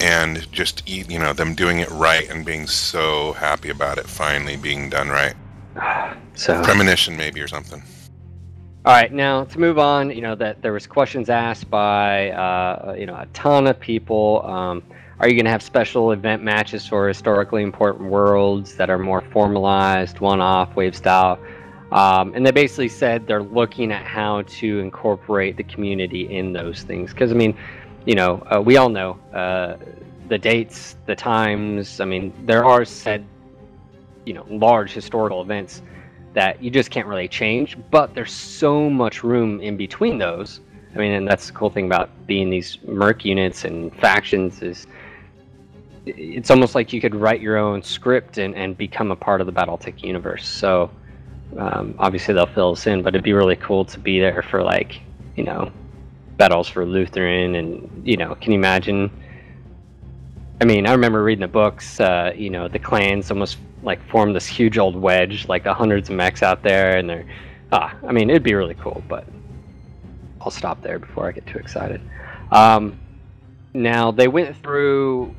and 0.00 0.50
just 0.52 0.88
you 0.88 1.18
know 1.18 1.32
them 1.32 1.54
doing 1.54 1.78
it 1.78 1.90
right 1.90 2.28
and 2.28 2.44
being 2.44 2.66
so 2.66 3.32
happy 3.34 3.70
about 3.70 3.98
it 3.98 4.06
finally 4.06 4.56
being 4.56 4.88
done 4.88 5.08
right. 5.08 5.34
So 6.34 6.62
premonition 6.62 7.14
maybe 7.14 7.42
or 7.42 7.46
something. 7.46 7.82
All 8.86 8.94
right, 8.94 9.12
now 9.12 9.44
to 9.44 9.60
move 9.60 9.78
on, 9.78 10.10
you 10.10 10.22
know 10.22 10.34
that 10.36 10.62
there 10.62 10.72
was 10.72 10.86
questions 10.86 11.28
asked 11.28 11.68
by 11.68 12.30
uh, 12.30 12.94
you 12.98 13.04
know 13.04 13.14
a 13.14 13.26
ton 13.34 13.66
of 13.66 13.78
people. 13.78 14.42
Um, 14.46 14.82
are 15.20 15.28
you 15.28 15.34
going 15.34 15.44
to 15.44 15.50
have 15.50 15.62
special 15.62 16.10
event 16.10 16.42
matches 16.42 16.84
for 16.86 17.06
historically 17.06 17.62
important 17.62 18.10
worlds 18.10 18.74
that 18.76 18.90
are 18.90 18.98
more 18.98 19.20
formalized, 19.20 20.18
one-off, 20.18 20.74
wave 20.74 20.96
style? 20.96 21.38
Um, 21.92 22.32
and 22.34 22.44
they 22.44 22.50
basically 22.50 22.88
said 22.88 23.26
they're 23.26 23.42
looking 23.42 23.92
at 23.92 24.04
how 24.06 24.42
to 24.42 24.78
incorporate 24.78 25.56
the 25.58 25.64
community 25.64 26.34
in 26.34 26.52
those 26.52 26.82
things. 26.82 27.12
Because 27.12 27.30
I 27.30 27.34
mean, 27.34 27.56
you 28.06 28.14
know, 28.14 28.42
uh, 28.50 28.60
we 28.60 28.78
all 28.78 28.88
know 28.88 29.18
uh, 29.34 29.76
the 30.28 30.38
dates, 30.38 30.96
the 31.06 31.14
times. 31.14 32.00
I 32.00 32.06
mean, 32.06 32.32
there 32.46 32.64
are 32.64 32.84
said, 32.86 33.26
you 34.24 34.32
know, 34.32 34.46
large 34.48 34.92
historical 34.92 35.42
events 35.42 35.82
that 36.32 36.62
you 36.62 36.70
just 36.70 36.90
can't 36.90 37.06
really 37.06 37.28
change, 37.28 37.76
but 37.90 38.14
there's 38.14 38.32
so 38.32 38.88
much 38.88 39.22
room 39.22 39.60
in 39.60 39.76
between 39.76 40.16
those. 40.16 40.60
I 40.94 40.98
mean, 40.98 41.12
and 41.12 41.28
that's 41.28 41.46
the 41.48 41.52
cool 41.52 41.68
thing 41.68 41.86
about 41.86 42.10
being 42.26 42.48
these 42.48 42.78
merc 42.86 43.24
units 43.24 43.64
and 43.64 43.94
factions 43.96 44.62
is 44.62 44.86
it's 46.06 46.50
almost 46.50 46.74
like 46.74 46.92
you 46.92 47.00
could 47.00 47.14
write 47.14 47.40
your 47.40 47.58
own 47.58 47.82
script 47.82 48.38
and, 48.38 48.54
and 48.54 48.76
become 48.76 49.10
a 49.10 49.16
part 49.16 49.40
of 49.40 49.46
the 49.46 49.52
Battletech 49.52 50.02
universe. 50.02 50.48
So 50.48 50.90
um, 51.58 51.94
obviously 51.98 52.34
they'll 52.34 52.46
fill 52.46 52.72
us 52.72 52.86
in, 52.86 53.02
but 53.02 53.14
it'd 53.14 53.24
be 53.24 53.32
really 53.32 53.56
cool 53.56 53.84
to 53.86 53.98
be 53.98 54.20
there 54.20 54.42
for 54.42 54.62
like, 54.62 55.00
you 55.36 55.44
know, 55.44 55.70
battles 56.36 56.68
for 56.68 56.84
Luthien, 56.84 57.58
and 57.58 58.06
you 58.06 58.16
know, 58.16 58.34
can 58.36 58.52
you 58.52 58.58
imagine? 58.58 59.10
I 60.60 60.64
mean, 60.64 60.86
I 60.86 60.92
remember 60.92 61.22
reading 61.22 61.42
the 61.42 61.48
books. 61.48 62.00
Uh, 62.00 62.32
you 62.34 62.50
know, 62.50 62.68
the 62.68 62.78
clans 62.78 63.30
almost 63.30 63.58
like 63.82 64.02
form 64.08 64.32
this 64.32 64.46
huge 64.46 64.78
old 64.78 64.96
wedge, 64.96 65.48
like 65.48 65.64
the 65.64 65.74
hundreds 65.74 66.08
of 66.08 66.16
mechs 66.16 66.42
out 66.42 66.62
there, 66.62 66.96
and 66.96 67.08
they're. 67.08 67.26
Ah, 67.72 67.96
I 68.06 68.12
mean, 68.12 68.28
it'd 68.28 68.42
be 68.42 68.54
really 68.54 68.74
cool, 68.74 69.02
but 69.08 69.26
I'll 70.40 70.50
stop 70.50 70.82
there 70.82 70.98
before 70.98 71.28
I 71.28 71.32
get 71.32 71.46
too 71.46 71.58
excited. 71.58 72.00
Um, 72.50 72.98
now 73.72 74.10
they 74.10 74.28
went 74.28 74.54
through 74.62 75.34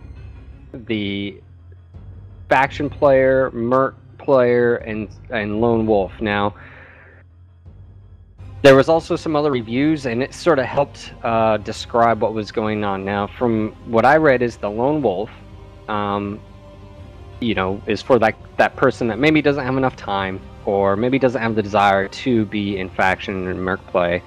the 0.73 1.39
faction 2.49 2.89
player, 2.89 3.51
merc 3.51 3.95
player, 4.23 4.75
and 4.77 5.09
and 5.29 5.61
lone 5.61 5.85
wolf. 5.85 6.11
Now 6.19 6.55
there 8.63 8.75
was 8.75 8.87
also 8.87 9.17
some 9.17 9.35
other 9.35 9.51
reviews, 9.51 10.05
and 10.05 10.23
it 10.23 10.33
sort 10.33 10.57
of 10.57 10.65
helped 10.65 11.13
uh, 11.23 11.57
describe 11.57 12.21
what 12.21 12.33
was 12.33 12.49
going 12.49 12.85
on. 12.85 13.03
Now, 13.03 13.27
from 13.27 13.71
what 13.91 14.05
I 14.05 14.15
read, 14.15 14.41
is 14.41 14.55
the 14.55 14.69
lone 14.69 15.01
wolf, 15.01 15.29
um, 15.89 16.39
you 17.41 17.55
know, 17.55 17.81
is 17.87 18.01
for 18.01 18.17
that 18.19 18.35
that 18.55 18.77
person 18.77 19.07
that 19.09 19.19
maybe 19.19 19.41
doesn't 19.41 19.65
have 19.65 19.75
enough 19.75 19.97
time, 19.97 20.39
or 20.65 20.95
maybe 20.95 21.19
doesn't 21.19 21.41
have 21.41 21.55
the 21.55 21.61
desire 21.61 22.07
to 22.07 22.45
be 22.45 22.77
in 22.77 22.89
faction 22.89 23.47
and 23.49 23.61
merc 23.61 23.85
play, 23.87 24.23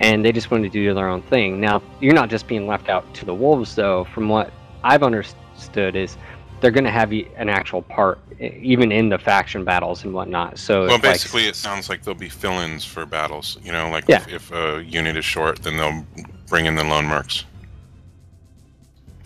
and 0.00 0.24
they 0.24 0.32
just 0.32 0.50
want 0.50 0.64
to 0.64 0.70
do 0.70 0.94
their 0.94 1.08
own 1.08 1.20
thing. 1.20 1.60
Now, 1.60 1.82
you're 2.00 2.14
not 2.14 2.30
just 2.30 2.48
being 2.48 2.66
left 2.66 2.88
out 2.88 3.12
to 3.16 3.26
the 3.26 3.34
wolves, 3.34 3.74
though. 3.74 4.04
From 4.14 4.30
what 4.30 4.50
I've 4.82 5.02
understood, 5.02 5.94
is 5.94 6.16
they're 6.60 6.70
going 6.70 6.84
to 6.84 6.90
have 6.90 7.12
an 7.12 7.48
actual 7.48 7.82
part 7.82 8.18
even 8.40 8.90
in 8.90 9.08
the 9.08 9.18
faction 9.18 9.64
battles 9.64 10.04
and 10.04 10.12
whatnot. 10.12 10.58
So 10.58 10.86
well, 10.86 10.98
basically, 10.98 11.42
like, 11.42 11.50
it 11.50 11.56
sounds 11.56 11.88
like 11.88 12.02
there'll 12.02 12.18
be 12.18 12.28
fill-ins 12.28 12.84
for 12.84 13.06
battles. 13.06 13.58
You 13.62 13.72
know, 13.72 13.90
like 13.90 14.04
yeah. 14.08 14.22
if, 14.28 14.50
if, 14.50 14.52
a 14.52 14.84
unit 14.84 15.16
is 15.16 15.24
short, 15.24 15.62
then 15.62 15.76
they'll 15.76 16.04
bring 16.48 16.66
in 16.66 16.74
the 16.74 16.84
lone 16.84 17.04
mercs 17.04 17.44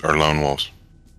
or 0.04 0.16
lone 0.16 0.40
wolves. 0.40 0.70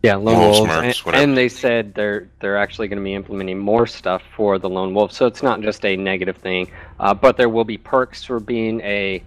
Yeah, 0.01 0.15
lone 0.15 0.39
wolves, 0.39 0.59
wolves 0.59 1.03
and, 1.07 1.15
and, 1.15 1.37
they 1.37 1.49
said 1.49 1.93
they're 1.93 2.29
they're 2.39 2.55
actually 2.55 2.87
going 2.87 2.99
to 2.99 3.03
be 3.03 3.15
implementing 3.15 3.59
more 3.59 3.85
stuff 3.85 4.21
for 4.33 4.57
the 4.57 4.69
lone 4.69 4.93
wolf. 4.93 5.11
So 5.11 5.25
it's 5.25 5.43
not 5.43 5.59
just 5.61 5.83
a 5.83 5.97
negative 5.97 6.37
thing, 6.37 6.71
uh, 7.01 7.13
but 7.13 7.35
there 7.35 7.49
will 7.49 7.65
be 7.65 7.77
perks 7.77 8.23
for 8.23 8.39
being 8.39 8.79
a 8.79 9.21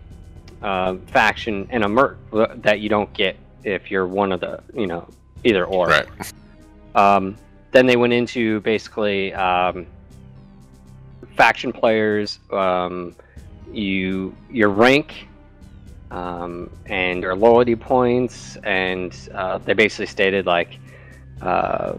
uh, 0.63 0.97
faction 1.09 1.67
and 1.71 1.85
a 1.85 1.89
merc 1.89 2.17
that 2.63 2.81
you 2.81 2.89
don't 2.89 3.13
get 3.13 3.37
if 3.65 3.91
you're 3.91 4.07
one 4.07 4.33
of 4.33 4.41
the 4.41 4.63
you 4.75 4.87
know 4.87 5.07
either 5.45 5.67
or. 5.67 5.89
Right. 5.89 6.07
Um, 6.95 7.37
then 7.71 7.87
they 7.87 7.97
went 7.97 8.13
into 8.13 8.61
basically 8.61 9.33
um, 9.35 9.87
faction 11.37 11.73
players, 11.73 12.39
um, 12.51 13.17
you 13.73 14.37
your 14.51 14.69
rank, 14.69 15.29
um, 16.11 16.71
and 16.87 17.23
your 17.23 17.35
loyalty 17.35 17.75
points, 17.75 18.57
and 18.65 19.17
uh, 19.35 19.59
they 19.59 19.73
basically 19.73 20.07
stated 20.07 20.45
like 20.45 20.79
uh, 21.41 21.95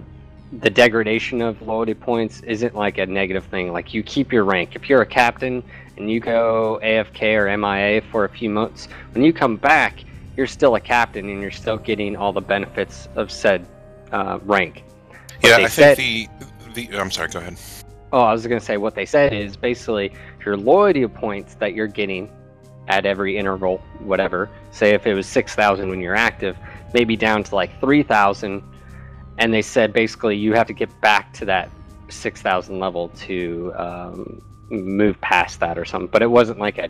the 0.60 0.70
degradation 0.70 1.42
of 1.42 1.62
loyalty 1.64 1.96
points 1.96 2.42
isn't 2.42 2.76
like 2.76 3.00
a 3.00 3.06
negative 3.06 3.46
thing. 3.46 3.74
Like 3.74 3.94
you 3.94 4.04
keep 4.04 4.32
your 4.32 4.44
rank. 4.44 4.76
If 4.76 4.88
you're 4.88 5.02
a 5.02 5.06
captain 5.06 5.64
and 5.98 6.10
you 6.10 6.20
go 6.20 6.80
AFK 6.84 7.38
or 7.38 7.58
MIA 7.58 8.02
for 8.12 8.26
a 8.26 8.30
few 8.30 8.50
months, 8.50 8.88
when 9.14 9.24
you 9.24 9.34
come 9.34 9.58
back, 9.58 10.04
you're 10.38 10.48
still 10.48 10.76
a 10.76 10.80
captain 10.80 11.30
and 11.30 11.42
you're 11.42 11.52
still 11.52 11.78
getting 11.78 12.16
all 12.16 12.32
the 12.32 12.42
benefits 12.42 13.08
of 13.16 13.32
said 13.32 13.66
uh, 14.14 14.40
rank. 14.44 14.84
What 15.42 15.50
yeah, 15.50 15.58
I 15.58 15.68
said, 15.68 15.98
think 15.98 16.30
the 16.74 16.88
the. 16.88 16.98
I'm 16.98 17.12
sorry. 17.12 17.30
Go 17.30 17.40
ahead. 17.40 17.58
Oh, 18.14 18.22
I 18.22 18.32
was 18.32 18.46
going 18.46 18.60
to 18.60 18.66
say 18.66 18.78
what 18.78 18.94
they 18.94 19.06
said 19.06 19.34
is 19.34 19.58
basically 19.58 20.14
your 20.46 20.56
loyalty 20.56 21.06
points 21.08 21.56
that 21.56 21.74
you're 21.74 21.88
getting 21.88 22.32
at 22.88 23.06
every 23.06 23.38
interval, 23.38 23.80
whatever. 24.00 24.50
Say 24.72 24.92
if 24.92 25.08
it 25.08 25.16
was 25.16 25.26
six 25.26 25.56
thousand 25.56 25.90
when 25.90 26.00
you're 26.00 26.16
active, 26.16 26.56
maybe 26.94 27.18
down 27.18 27.44
to 27.44 27.56
like 27.56 27.80
three 27.82 28.04
thousand, 28.04 28.64
and 29.40 29.54
they 29.54 29.62
said 29.62 29.94
basically 29.94 30.38
you 30.38 30.54
have 30.54 30.68
to 30.68 30.74
get 30.74 30.90
back 31.02 31.34
to 31.34 31.46
that 31.46 31.72
six 32.10 32.42
thousand 32.42 32.80
level 32.80 33.10
to 33.10 33.74
um, 33.76 34.42
move 34.70 35.20
past 35.22 35.60
that 35.60 35.78
or 35.78 35.86
something. 35.86 36.10
But 36.10 36.22
it 36.22 36.30
wasn't 36.30 36.60
like 36.60 36.78
a 36.78 36.90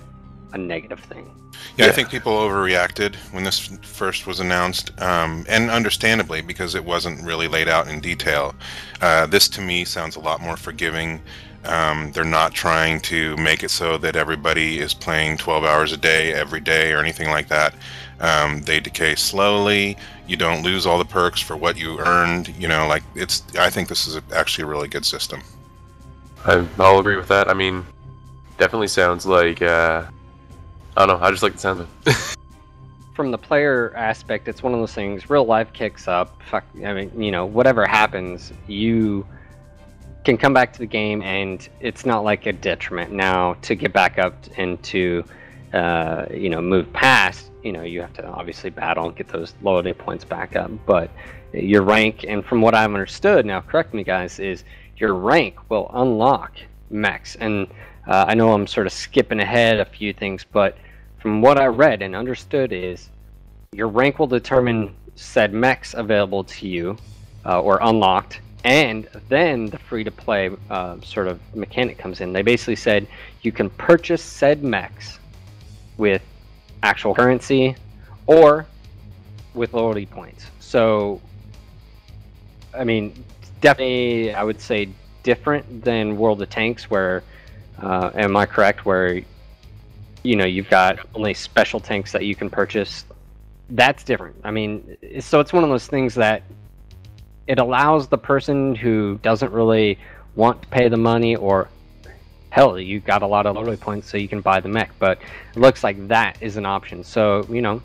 a 0.53 0.57
negative 0.57 0.99
thing. 0.99 1.29
Yeah, 1.77 1.85
yeah, 1.85 1.91
I 1.91 1.93
think 1.93 2.09
people 2.09 2.33
overreacted 2.33 3.15
when 3.31 3.43
this 3.43 3.59
first 3.81 4.25
was 4.27 4.39
announced, 4.39 4.91
um, 5.01 5.45
and 5.49 5.69
understandably 5.69 6.41
because 6.41 6.75
it 6.75 6.83
wasn't 6.83 7.23
really 7.23 7.47
laid 7.47 7.67
out 7.67 7.87
in 7.87 7.99
detail. 7.99 8.55
Uh, 9.01 9.25
this 9.25 9.49
to 9.49 9.61
me 9.61 9.83
sounds 9.83 10.15
a 10.15 10.19
lot 10.19 10.41
more 10.41 10.57
forgiving. 10.57 11.21
Um, 11.65 12.11
they're 12.11 12.25
not 12.25 12.53
trying 12.53 12.99
to 13.01 13.37
make 13.37 13.63
it 13.63 13.71
so 13.71 13.97
that 13.99 14.15
everybody 14.15 14.79
is 14.79 14.93
playing 14.93 15.37
12 15.37 15.63
hours 15.63 15.93
a 15.93 15.97
day 15.97 16.33
every 16.33 16.59
day 16.59 16.91
or 16.91 16.99
anything 16.99 17.29
like 17.29 17.47
that. 17.47 17.73
Um, 18.19 18.61
they 18.61 18.79
decay 18.79 19.15
slowly. 19.15 19.97
You 20.27 20.37
don't 20.37 20.61
lose 20.61 20.85
all 20.85 20.97
the 20.97 21.05
perks 21.05 21.41
for 21.41 21.55
what 21.55 21.77
you 21.77 21.99
earned. 21.99 22.49
You 22.59 22.67
know, 22.67 22.87
like 22.87 23.03
it's. 23.15 23.43
I 23.55 23.69
think 23.69 23.89
this 23.89 24.07
is 24.07 24.19
actually 24.33 24.65
a 24.65 24.67
really 24.67 24.87
good 24.87 25.05
system. 25.05 25.41
I, 26.45 26.65
I'll 26.77 26.99
agree 26.99 27.15
with 27.15 27.29
that. 27.29 27.49
I 27.49 27.53
mean, 27.53 27.85
definitely 28.57 28.87
sounds 28.87 29.25
like. 29.25 29.61
Uh 29.61 30.03
I 30.95 31.05
don't 31.05 31.19
know. 31.19 31.25
I 31.25 31.31
just 31.31 31.43
like 31.43 31.53
the 31.53 31.59
sound 31.59 31.81
of 31.81 31.89
it. 32.05 32.37
From 33.15 33.31
the 33.31 33.37
player 33.37 33.93
aspect, 33.95 34.47
it's 34.47 34.63
one 34.63 34.73
of 34.73 34.79
those 34.79 34.93
things. 34.93 35.29
Real 35.29 35.45
life 35.45 35.71
kicks 35.73 36.07
up. 36.07 36.41
Fuck. 36.49 36.65
I 36.83 36.93
mean, 36.93 37.21
you 37.21 37.31
know, 37.31 37.45
whatever 37.45 37.85
happens, 37.85 38.51
you 38.67 39.25
can 40.23 40.37
come 40.37 40.53
back 40.53 40.73
to 40.73 40.79
the 40.79 40.85
game, 40.85 41.21
and 41.21 41.67
it's 41.79 42.05
not 42.05 42.23
like 42.23 42.45
a 42.45 42.53
detriment. 42.53 43.11
Now 43.11 43.55
to 43.63 43.75
get 43.75 43.93
back 43.93 44.17
up 44.17 44.35
and 44.57 44.81
to, 44.83 45.23
uh, 45.73 46.25
you 46.31 46.49
know, 46.49 46.61
move 46.61 46.91
past, 46.93 47.51
you 47.63 47.71
know, 47.71 47.83
you 47.83 48.01
have 48.01 48.13
to 48.13 48.25
obviously 48.25 48.69
battle 48.69 49.07
and 49.07 49.15
get 49.15 49.27
those 49.27 49.53
loading 49.61 49.93
points 49.93 50.25
back 50.25 50.55
up. 50.55 50.71
But 50.85 51.11
your 51.53 51.83
rank, 51.83 52.25
and 52.27 52.43
from 52.45 52.61
what 52.61 52.73
I've 52.73 52.91
understood, 52.91 53.45
now 53.45 53.61
correct 53.61 53.93
me 53.93 54.03
guys, 54.03 54.39
is 54.39 54.63
your 54.97 55.13
rank 55.13 55.69
will 55.69 55.89
unlock 55.93 56.57
mechs 56.89 57.35
and 57.35 57.67
uh, 58.07 58.25
I 58.27 58.33
know 58.33 58.53
I'm 58.53 58.67
sort 58.67 58.87
of 58.87 58.93
skipping 58.93 59.39
ahead 59.39 59.79
a 59.79 59.85
few 59.85 60.13
things, 60.13 60.45
but 60.51 60.77
from 61.19 61.41
what 61.41 61.57
I 61.57 61.67
read 61.67 62.01
and 62.01 62.15
understood 62.15 62.73
is 62.73 63.09
your 63.71 63.87
rank 63.87 64.19
will 64.19 64.27
determine 64.27 64.93
said 65.15 65.53
mechs 65.53 65.93
available 65.93 66.43
to 66.43 66.67
you 66.67 66.97
uh, 67.45 67.61
or 67.61 67.79
unlocked, 67.81 68.41
and 68.63 69.07
then 69.29 69.67
the 69.67 69.77
free-to-play 69.77 70.51
uh, 70.69 70.99
sort 71.01 71.27
of 71.27 71.39
mechanic 71.55 71.97
comes 71.97 72.21
in. 72.21 72.33
They 72.33 72.41
basically 72.41 72.75
said 72.75 73.07
you 73.41 73.51
can 73.51 73.69
purchase 73.69 74.23
said 74.23 74.63
mechs 74.63 75.19
with 75.97 76.21
actual 76.81 77.13
currency 77.15 77.75
or 78.25 78.65
with 79.53 79.73
loyalty 79.73 80.05
points. 80.05 80.47
So, 80.59 81.21
I 82.73 82.83
mean, 82.83 83.23
definitely, 83.61 84.33
I 84.33 84.43
would 84.43 84.59
say 84.59 84.89
different 85.23 85.83
than 85.83 86.17
World 86.17 86.41
of 86.41 86.49
Tanks, 86.49 86.89
where 86.89 87.23
uh, 87.81 88.11
am 88.13 88.35
I 88.35 88.45
correct? 88.45 88.85
Where 88.85 89.21
you 90.23 90.35
know 90.35 90.45
you've 90.45 90.69
got 90.69 90.99
only 91.15 91.33
special 91.33 91.79
tanks 91.79 92.11
that 92.11 92.25
you 92.25 92.35
can 92.35 92.49
purchase. 92.49 93.05
That's 93.69 94.03
different. 94.03 94.35
I 94.43 94.51
mean, 94.51 94.97
so 95.19 95.39
it's 95.39 95.53
one 95.53 95.63
of 95.63 95.69
those 95.69 95.87
things 95.87 96.15
that 96.15 96.43
it 97.47 97.59
allows 97.59 98.07
the 98.07 98.17
person 98.17 98.75
who 98.75 99.19
doesn't 99.21 99.51
really 99.51 99.99
want 100.35 100.61
to 100.61 100.67
pay 100.69 100.87
the 100.87 100.97
money 100.97 101.35
or 101.35 101.69
hell 102.49 102.79
you 102.79 102.99
got 102.99 103.21
a 103.21 103.27
lot 103.27 103.45
of 103.45 103.55
loyalty 103.55 103.77
points 103.77 104.09
so 104.09 104.17
you 104.17 104.27
can 104.27 104.39
buy 104.39 104.59
the 104.59 104.69
mech 104.69 104.91
but 104.99 105.19
it 105.55 105.59
looks 105.59 105.83
like 105.83 106.07
that 106.07 106.37
is 106.39 106.55
an 106.55 106.65
option 106.65 107.03
so 107.03 107.45
you 107.49 107.61
know 107.61 107.81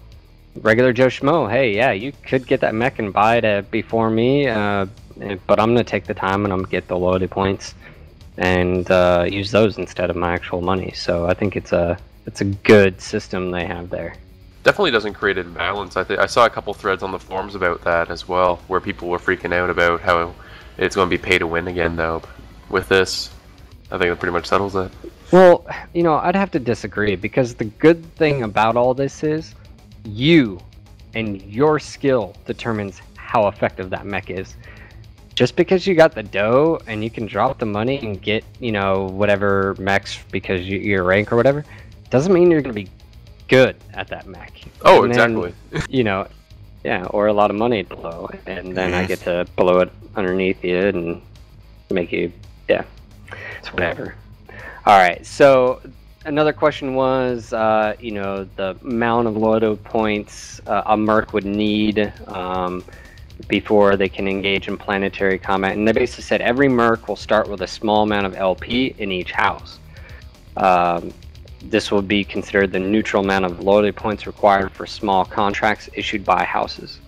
regular 0.61 0.93
joe 0.93 1.07
schmo 1.07 1.51
hey 1.51 1.75
yeah 1.75 1.91
you 1.91 2.13
could 2.27 2.47
get 2.47 2.61
that 2.61 2.75
mech 2.75 2.99
and 2.99 3.13
buy 3.13 3.37
it 3.37 3.45
uh, 3.45 3.63
before 3.71 4.11
me 4.11 4.47
uh, 4.47 4.85
but 5.47 5.59
i'm 5.59 5.71
gonna 5.71 5.83
take 5.83 6.05
the 6.05 6.15
time 6.15 6.45
and 6.45 6.53
i'm 6.53 6.61
gonna 6.61 6.71
get 6.71 6.87
the 6.87 6.97
loyalty 6.97 7.27
points 7.27 7.75
and 8.39 8.89
uh, 8.91 9.27
use 9.29 9.51
those 9.51 9.79
instead 9.79 10.11
of 10.11 10.17
my 10.17 10.33
actual 10.33 10.63
money. 10.63 10.93
So 10.93 11.27
I 11.27 11.35
think 11.35 11.57
it's 11.57 11.73
a 11.73 11.99
it's 12.25 12.41
a 12.41 12.45
good 12.45 13.01
system 13.01 13.51
they 13.51 13.67
have 13.67 13.91
there. 13.91 14.15
Definitely 14.63 14.93
doesn't 14.93 15.15
create 15.15 15.39
imbalance. 15.39 15.97
I 15.97 16.05
think 16.05 16.21
I 16.21 16.27
saw 16.27 16.47
a 16.47 16.51
couple 16.51 16.73
threads 16.75 17.03
on 17.03 17.11
the 17.11 17.19
forums 17.19 17.55
about 17.55 17.83
that 17.85 18.11
as 18.11 18.29
well, 18.29 18.57
where 18.69 18.81
people 18.81 19.09
were 19.09 19.19
freaking 19.19 19.53
out 19.53 19.71
about 19.71 20.01
how 20.01 20.35
it's 20.77 20.95
going 20.95 21.11
to 21.11 21.17
be 21.17 21.21
pay 21.21 21.39
to 21.39 21.47
win 21.47 21.69
again. 21.69 21.97
Though 21.97 22.23
with 22.71 22.89
this, 22.89 23.31
I 23.91 23.99
think 23.99 24.13
it 24.13 24.19
pretty 24.19 24.33
much 24.33 24.47
settles 24.47 24.77
it. 24.77 24.91
Well, 25.33 25.67
you 25.93 26.03
know, 26.03 26.15
I'd 26.15 26.37
have 26.37 26.51
to 26.53 26.59
disagree 26.59 27.17
because 27.17 27.55
the 27.55 27.65
good 27.65 28.05
thing 28.15 28.45
about 28.45 28.77
all 28.77 28.95
this 28.95 29.23
is 29.23 29.55
you 30.05 30.61
and 31.15 31.43
your 31.43 31.79
skill 31.79 32.35
determines 32.47 33.01
how 33.17 33.49
effective 33.49 33.91
that 33.91 34.07
mech 34.07 34.31
is 34.31 34.55
just 35.39 35.55
because 35.55 35.87
you 35.87 35.95
got 35.95 36.17
the 36.17 36.23
dough 36.25 36.81
and 36.89 37.05
you 37.05 37.09
can 37.09 37.25
drop 37.25 37.61
the 37.61 37.65
money 37.65 37.97
and 37.99 38.21
get 38.21 38.43
you 38.59 38.73
know 38.73 39.05
whatever 39.05 39.77
mechs 39.79 40.19
because 40.33 40.63
you, 40.69 40.79
your 40.79 41.05
rank 41.05 41.31
or 41.31 41.37
whatever 41.37 41.65
doesn't 42.11 42.33
mean 42.33 42.51
you're 42.51 42.61
gonna 42.61 42.75
be 42.75 42.89
good 43.47 43.77
at 43.95 44.09
that 44.09 44.27
mech 44.27 44.65
oh 44.83 45.05
and 45.05 45.13
exactly. 45.13 45.55
then, 45.71 45.83
you 45.89 46.03
know 46.03 46.27
yeah 46.83 47.05
or 47.11 47.29
a 47.29 47.33
lot 47.33 47.53
of 47.53 47.57
money 47.57 47.85
to 47.85 47.95
blow 47.95 48.29
and 48.47 48.77
then 48.77 48.93
i 48.93 49.07
get 49.07 49.21
to 49.21 49.47
blow 49.55 49.79
it 49.79 49.93
underneath 50.17 50.65
you 50.65 50.77
and 50.77 51.23
make 51.89 52.11
you 52.11 52.33
yeah 52.69 52.83
it's 53.61 53.73
whatever. 53.73 54.17
All 54.87 54.99
right 54.99 55.25
so 55.25 55.81
another 56.25 56.53
question 56.53 56.97
was 56.97 57.53
uh, 57.53 57.95
you 58.01 58.11
know 58.11 58.43
the 58.57 58.77
amount 58.83 59.29
of 59.29 59.37
loyalty 59.37 59.81
points 59.85 60.61
uh, 60.67 60.83
a 60.87 60.97
merc 60.97 61.33
would 61.33 61.45
need 61.45 62.13
um, 62.27 62.83
before 63.47 63.97
they 63.97 64.09
can 64.09 64.27
engage 64.27 64.67
in 64.67 64.77
planetary 64.77 65.39
combat. 65.39 65.77
And 65.77 65.87
they 65.87 65.93
basically 65.93 66.25
said 66.25 66.41
every 66.41 66.69
Merc 66.69 67.07
will 67.07 67.17
start 67.17 67.49
with 67.49 67.63
a 67.63 67.67
small 67.67 68.03
amount 68.03 68.27
of 68.27 68.35
LP 68.35 68.95
in 68.99 69.13
each 69.13 69.31
house. 69.31 69.79
Um, 70.57 71.13
this 71.63 71.91
will 71.91 72.03
be 72.03 72.25
considered 72.25 72.73
the 72.73 72.79
neutral 72.79 73.23
amount 73.23 73.45
of 73.45 73.61
loyalty 73.61 73.93
points 73.93 74.27
required 74.27 74.73
for 74.73 74.87
small 74.87 75.25
contracts 75.25 75.89
issued 75.93 76.25
by 76.25 76.45
houses. 76.45 77.01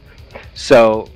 So, 0.55 1.09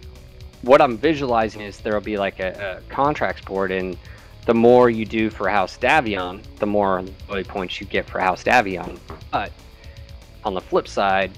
what 0.62 0.80
I'm 0.80 0.96
visualizing 0.96 1.60
is 1.60 1.78
there 1.78 1.92
will 1.92 2.00
be 2.00 2.16
like 2.16 2.40
a, 2.40 2.80
a 2.80 2.92
contracts 2.92 3.44
board, 3.44 3.70
and 3.70 3.98
the 4.46 4.54
more 4.54 4.88
you 4.88 5.04
do 5.04 5.30
for 5.30 5.48
House 5.48 5.76
Davion, 5.76 6.42
the 6.58 6.66
more 6.66 7.04
loyalty 7.28 7.48
points 7.48 7.80
you 7.80 7.86
get 7.86 8.08
for 8.08 8.18
House 8.18 8.42
Davion. 8.42 8.98
But 9.30 9.52
on 10.44 10.54
the 10.54 10.60
flip 10.60 10.88
side, 10.88 11.32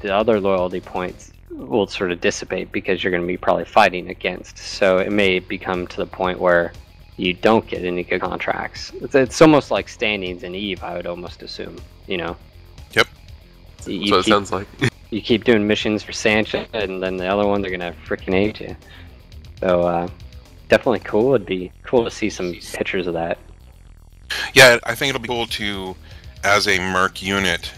the 0.00 0.14
other 0.14 0.40
loyalty 0.40 0.80
points 0.80 1.33
will 1.54 1.86
sort 1.86 2.10
of 2.10 2.20
dissipate 2.20 2.72
because 2.72 3.02
you're 3.02 3.10
going 3.10 3.22
to 3.22 3.26
be 3.26 3.36
probably 3.36 3.64
fighting 3.64 4.10
against. 4.10 4.58
So 4.58 4.98
it 4.98 5.12
may 5.12 5.38
become 5.38 5.86
to 5.88 5.96
the 5.96 6.06
point 6.06 6.38
where 6.38 6.72
you 7.16 7.32
don't 7.32 7.66
get 7.66 7.84
any 7.84 8.02
good 8.02 8.20
contracts. 8.20 8.92
It's, 9.00 9.14
it's 9.14 9.40
almost 9.40 9.70
like 9.70 9.88
standings 9.88 10.42
in 10.42 10.54
Eve, 10.54 10.82
I 10.82 10.96
would 10.96 11.06
almost 11.06 11.42
assume. 11.42 11.76
You 12.06 12.18
know. 12.18 12.36
Yep. 12.92 13.06
You, 13.86 14.08
so 14.08 14.18
it 14.18 14.24
keep, 14.24 14.32
sounds 14.32 14.52
like. 14.52 14.66
you 15.10 15.22
keep 15.22 15.44
doing 15.44 15.66
missions 15.66 16.02
for 16.02 16.12
Sancha, 16.12 16.66
and 16.72 17.02
then 17.02 17.16
the 17.16 17.26
other 17.26 17.46
ones 17.46 17.64
are 17.66 17.70
gonna 17.70 17.94
freaking 18.04 18.32
hate 18.32 18.60
you. 18.60 18.76
So 19.60 19.82
uh, 19.82 20.08
definitely 20.68 21.00
cool. 21.00 21.34
It'd 21.34 21.46
be 21.46 21.70
cool 21.84 22.04
to 22.04 22.10
see 22.10 22.28
some 22.30 22.52
pictures 22.52 23.06
of 23.06 23.14
that. 23.14 23.38
Yeah, 24.52 24.78
I 24.84 24.94
think 24.94 25.10
it'll 25.10 25.22
be 25.22 25.28
cool 25.28 25.46
to, 25.46 25.94
as 26.42 26.66
a 26.66 26.78
Merc 26.78 27.22
unit, 27.22 27.72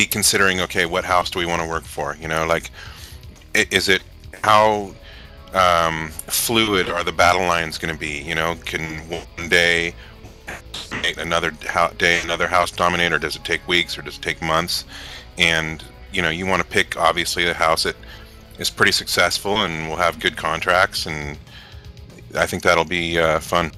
be 0.00 0.06
considering 0.06 0.60
okay 0.62 0.86
what 0.86 1.04
house 1.04 1.28
do 1.28 1.38
we 1.38 1.44
want 1.44 1.60
to 1.60 1.68
work 1.68 1.84
for 1.84 2.16
you 2.22 2.26
know 2.26 2.46
like 2.46 2.70
is 3.54 3.86
it 3.90 4.02
how 4.42 4.94
um, 5.52 6.08
fluid 6.26 6.88
are 6.88 7.04
the 7.04 7.12
battle 7.12 7.42
lines 7.42 7.76
going 7.76 7.92
to 7.92 8.00
be 8.00 8.22
you 8.22 8.34
know? 8.34 8.56
Can 8.64 8.82
one 9.10 9.48
day 9.48 9.94
another 11.18 11.50
day 11.98 12.20
another 12.22 12.46
house 12.46 12.70
dominate 12.70 13.12
or 13.12 13.18
does 13.18 13.36
it 13.36 13.44
take 13.44 13.66
weeks 13.68 13.98
or 13.98 14.02
does 14.02 14.16
it 14.16 14.22
take 14.22 14.40
months? 14.40 14.84
And 15.36 15.84
you 16.12 16.22
know 16.22 16.30
you 16.30 16.46
want 16.46 16.62
to 16.62 16.68
pick 16.68 16.96
obviously 16.96 17.46
a 17.46 17.52
house 17.52 17.82
that 17.82 17.96
is 18.58 18.70
pretty 18.70 18.92
successful 18.92 19.58
and 19.64 19.88
will 19.88 19.96
have 19.96 20.20
good 20.20 20.36
contracts 20.36 21.06
and 21.06 21.38
i 22.36 22.46
think 22.46 22.62
that'll 22.62 22.84
be 23.02 23.18
uh, 23.18 23.40
fun. 23.40 23.70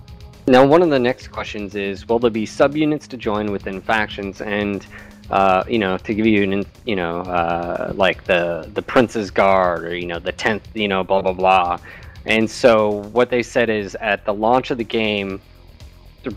Now 0.47 0.65
one 0.65 0.83
of 0.83 0.91
the 0.91 0.99
next 0.99 1.29
questions 1.29 1.75
is 1.75 2.07
will 2.09 2.19
there 2.21 2.31
be 2.31 2.47
subunits 2.47 3.09
to 3.09 3.17
join 3.17 3.51
within 3.51 3.81
factions? 3.81 4.41
And 4.41 4.87
uh, 5.31 5.65
you 5.69 5.79
know, 5.79 5.97
to 5.99 6.15
give 6.15 6.27
you 6.27 6.43
an, 6.43 6.65
you 6.85 6.97
know, 6.97 7.21
uh, 7.21 7.93
like 7.95 8.25
the 8.25 8.71
the 8.75 8.83
Prince's 8.83 9.31
Guard 9.31 9.85
or 9.85 9.97
you 9.97 10.07
know 10.07 10.19
the 10.19 10.33
tenth, 10.33 10.69
you 10.75 10.89
know, 10.89 11.05
blah 11.05 11.23
blah 11.23 11.33
blah. 11.33 11.79
And 12.27 12.49
so 12.49 13.03
what 13.13 13.31
they 13.31 13.43
said 13.43 13.69
is 13.69 13.95
at 13.97 14.25
the 14.25 14.35
launch 14.35 14.71
of 14.71 14.79
the 14.79 14.85
game, 14.85 15.41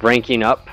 ranking 0.02 0.42
up 0.42 0.70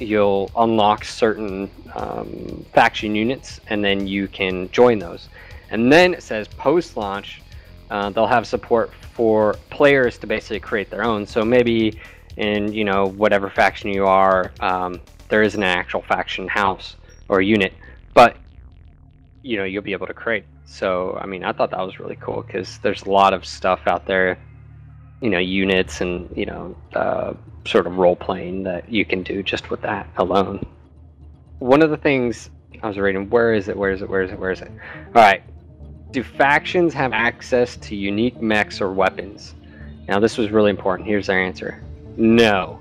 you'll 0.00 0.50
unlock 0.56 1.04
certain 1.04 1.70
um, 1.94 2.64
faction 2.72 3.14
units, 3.14 3.60
and 3.68 3.84
then 3.84 4.06
you 4.06 4.28
can 4.28 4.70
join 4.70 4.98
those. 4.98 5.28
And 5.70 5.92
then 5.92 6.14
it 6.14 6.22
says 6.22 6.48
post 6.48 6.96
launch, 6.96 7.42
uh, 7.90 8.10
they'll 8.10 8.26
have 8.26 8.46
support 8.46 8.92
for 9.12 9.54
players 9.70 10.18
to 10.18 10.26
basically 10.26 10.60
create 10.60 10.90
their 10.90 11.04
own. 11.04 11.26
So 11.26 11.44
maybe 11.44 12.00
in 12.36 12.72
you 12.72 12.84
know 12.84 13.06
whatever 13.06 13.50
faction 13.50 13.90
you 13.90 14.06
are, 14.06 14.52
um, 14.60 15.00
there 15.28 15.42
is 15.42 15.54
an 15.54 15.62
actual 15.62 16.02
faction 16.02 16.48
house 16.48 16.96
or 17.28 17.40
a 17.40 17.44
unit, 17.44 17.72
but 18.14 18.36
you 19.42 19.56
know 19.56 19.64
you'll 19.64 19.82
be 19.82 19.92
able 19.92 20.06
to 20.06 20.14
create. 20.14 20.44
So 20.64 21.18
I 21.20 21.26
mean, 21.26 21.44
I 21.44 21.52
thought 21.52 21.70
that 21.70 21.80
was 21.80 21.98
really 21.98 22.16
cool 22.16 22.42
because 22.42 22.78
there's 22.78 23.02
a 23.02 23.10
lot 23.10 23.32
of 23.32 23.44
stuff 23.44 23.80
out 23.86 24.06
there, 24.06 24.38
you 25.20 25.30
know, 25.30 25.38
units 25.38 26.00
and 26.00 26.28
you 26.36 26.46
know 26.46 26.76
uh, 26.94 27.34
sort 27.66 27.86
of 27.86 27.96
role 27.96 28.16
playing 28.16 28.64
that 28.64 28.90
you 28.90 29.04
can 29.04 29.22
do 29.22 29.42
just 29.42 29.70
with 29.70 29.82
that 29.82 30.08
alone. 30.16 30.66
One 31.58 31.82
of 31.82 31.90
the 31.90 31.96
things 31.96 32.50
I 32.82 32.88
was 32.88 32.98
reading, 32.98 33.28
where 33.30 33.52
is 33.52 33.68
it? 33.68 33.76
Where 33.76 33.90
is 33.90 34.02
it? 34.02 34.08
Where 34.08 34.22
is 34.22 34.30
it? 34.30 34.38
Where 34.38 34.50
is 34.50 34.60
it? 34.60 34.70
All 35.14 35.22
right. 35.22 35.42
Do 36.10 36.22
factions 36.22 36.94
have 36.94 37.12
access 37.12 37.76
to 37.76 37.96
unique 37.96 38.40
mechs 38.40 38.80
or 38.80 38.92
weapons? 38.92 39.54
Now, 40.06 40.18
this 40.18 40.38
was 40.38 40.50
really 40.50 40.70
important. 40.70 41.06
Here's 41.06 41.26
their 41.26 41.40
answer 41.40 41.82
no. 42.16 42.80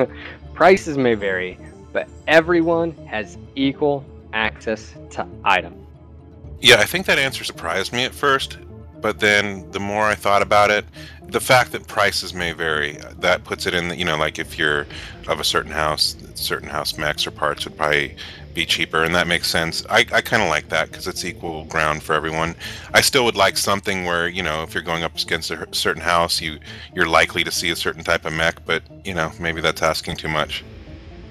Prices 0.54 0.98
may 0.98 1.14
vary, 1.14 1.58
but 1.92 2.08
everyone 2.26 2.92
has 3.06 3.38
equal 3.54 4.04
access 4.32 4.94
to 5.10 5.26
items. 5.44 5.76
Yeah, 6.60 6.76
I 6.76 6.84
think 6.84 7.06
that 7.06 7.18
answer 7.18 7.44
surprised 7.44 7.92
me 7.92 8.04
at 8.04 8.14
first, 8.14 8.58
but 9.00 9.18
then 9.18 9.68
the 9.72 9.80
more 9.80 10.04
I 10.04 10.14
thought 10.14 10.42
about 10.42 10.70
it, 10.70 10.84
the 11.28 11.40
fact 11.40 11.72
that 11.72 11.86
prices 11.86 12.34
may 12.34 12.52
vary, 12.52 12.98
that 13.18 13.42
puts 13.42 13.66
it 13.66 13.74
in, 13.74 13.88
the, 13.88 13.96
you 13.96 14.04
know, 14.04 14.16
like 14.16 14.38
if 14.38 14.58
you're 14.58 14.86
of 15.26 15.40
a 15.40 15.44
certain 15.44 15.72
house, 15.72 16.16
certain 16.34 16.68
house 16.68 16.96
mechs 16.96 17.26
or 17.26 17.30
parts 17.30 17.64
would 17.64 17.76
probably 17.76 18.14
be 18.54 18.66
cheaper, 18.66 19.02
and 19.02 19.14
that 19.14 19.26
makes 19.26 19.48
sense. 19.48 19.84
I, 19.88 20.06
I 20.12 20.20
kind 20.20 20.42
of 20.42 20.48
like 20.48 20.68
that 20.68 20.90
because 20.90 21.08
it's 21.08 21.24
equal 21.24 21.64
ground 21.64 22.02
for 22.02 22.12
everyone. 22.12 22.54
I 22.92 23.00
still 23.00 23.24
would 23.24 23.34
like 23.34 23.56
something 23.56 24.04
where, 24.04 24.28
you 24.28 24.42
know, 24.42 24.62
if 24.62 24.74
you're 24.74 24.82
going 24.82 25.02
up 25.02 25.18
against 25.18 25.50
a 25.50 25.66
certain 25.72 26.02
house, 26.02 26.40
you, 26.40 26.58
you're 26.94 27.08
likely 27.08 27.44
to 27.44 27.50
see 27.50 27.70
a 27.70 27.76
certain 27.76 28.04
type 28.04 28.24
of 28.24 28.34
mech, 28.34 28.64
but, 28.66 28.82
you 29.04 29.14
know, 29.14 29.32
maybe 29.40 29.60
that's 29.60 29.82
asking 29.82 30.16
too 30.16 30.28
much. 30.28 30.62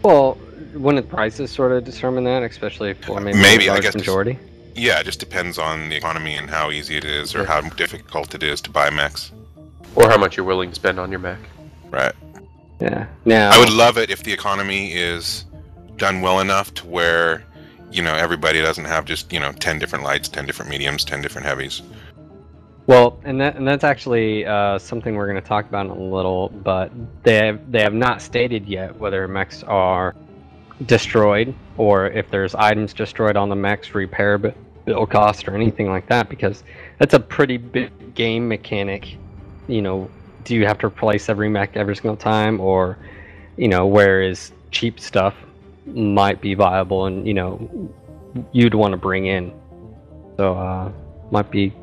Well, 0.04 0.38
wouldn't 0.74 1.10
prices 1.10 1.52
sort 1.52 1.72
of 1.72 1.84
determine 1.84 2.24
that, 2.26 2.44
especially 2.44 2.94
for 2.94 3.20
maybe, 3.20 3.38
maybe 3.38 3.70
I 3.70 3.80
guess 3.80 3.96
majority? 3.96 4.38
Yeah, 4.76 5.00
it 5.00 5.04
just 5.04 5.20
depends 5.20 5.58
on 5.58 5.90
the 5.90 5.96
economy 5.96 6.36
and 6.36 6.50
how 6.50 6.72
easy 6.72 6.98
it 6.98 7.06
is 7.06 7.36
or 7.36 7.46
how 7.46 7.62
difficult 7.62 8.34
it 8.36 8.44
is 8.44 8.62
to 8.62 8.70
buy 8.70 8.90
mechs. 8.90 9.32
Or 9.96 10.10
how 10.10 10.18
much 10.18 10.38
you're 10.38 10.46
willing 10.46 10.70
to 10.70 10.76
spend 10.76 11.00
on 11.00 11.12
your 11.12 11.20
mech. 11.20 11.40
Right. 11.90 12.14
Yeah. 12.80 13.08
Now 13.26 13.52
I 13.52 13.60
would 13.60 13.72
love 13.72 13.98
it 13.98 14.10
if 14.10 14.24
the 14.24 14.34
economy 14.34 14.94
is 14.94 15.46
done 15.98 16.22
well 16.22 16.40
enough 16.40 16.74
to 16.76 16.88
where, 16.88 17.44
you 17.92 18.02
know, 18.02 18.14
everybody 18.14 18.62
doesn't 18.62 18.86
have 18.86 19.06
just, 19.06 19.32
you 19.32 19.40
know, 19.40 19.52
10 19.52 19.78
different 19.78 20.06
lights, 20.06 20.30
10 20.30 20.46
different 20.46 20.72
mediums, 20.72 21.04
10 21.04 21.22
different 21.22 21.46
heavies. 21.46 21.82
Well, 22.88 23.20
and 23.24 23.40
that 23.40 23.56
and 23.56 23.68
that's 23.68 23.84
actually 23.84 24.46
uh, 24.46 24.80
something 24.80 25.16
we're 25.16 25.28
going 25.28 25.42
to 25.42 25.48
talk 25.48 25.68
about 25.68 25.86
in 25.86 25.92
a 25.92 26.04
little, 26.04 26.50
but 26.50 26.92
they 27.24 27.36
have, 27.46 27.72
they 27.72 27.82
have 27.82 27.94
not 27.94 28.22
stated 28.22 28.68
yet 28.68 28.98
whether 28.98 29.28
mechs 29.28 29.64
are 29.64 30.16
destroyed 30.86 31.54
or 31.78 32.08
if 32.08 32.30
there's 32.30 32.56
items 32.56 32.94
destroyed 32.94 33.38
on 33.38 33.50
the 33.50 33.56
mechs, 33.56 33.94
repair 33.94 34.38
bill 34.38 35.06
cost 35.06 35.48
or 35.48 35.56
anything 35.56 35.90
like 35.90 36.08
that 36.08 36.30
because 36.30 36.64
that's 36.98 37.14
a 37.14 37.20
pretty 37.20 37.58
big 37.58 38.16
game 38.16 38.48
mechanic. 38.48 39.16
You 39.68 39.82
know, 39.82 40.10
do 40.44 40.56
you 40.56 40.66
have 40.66 40.80
to 40.80 40.88
replace 40.88 41.30
every 41.30 41.50
mech 41.50 41.78
every 41.78 41.96
single 41.96 42.18
time 42.18 42.60
or 42.60 42.98
you 43.58 43.68
know, 43.68 43.86
whereas 43.86 44.52
cheap 44.72 45.00
stuff 45.00 45.36
might 45.86 46.42
be 46.42 46.54
viable 46.54 47.06
and 47.06 47.28
you 47.28 47.34
know 47.34 47.94
you'd 48.52 48.74
want 48.74 48.92
to 48.92 48.98
bring 48.98 49.28
in. 49.28 49.54
So 50.38 50.56
uh 50.56 50.92
might 51.32 51.52
be 51.52 51.74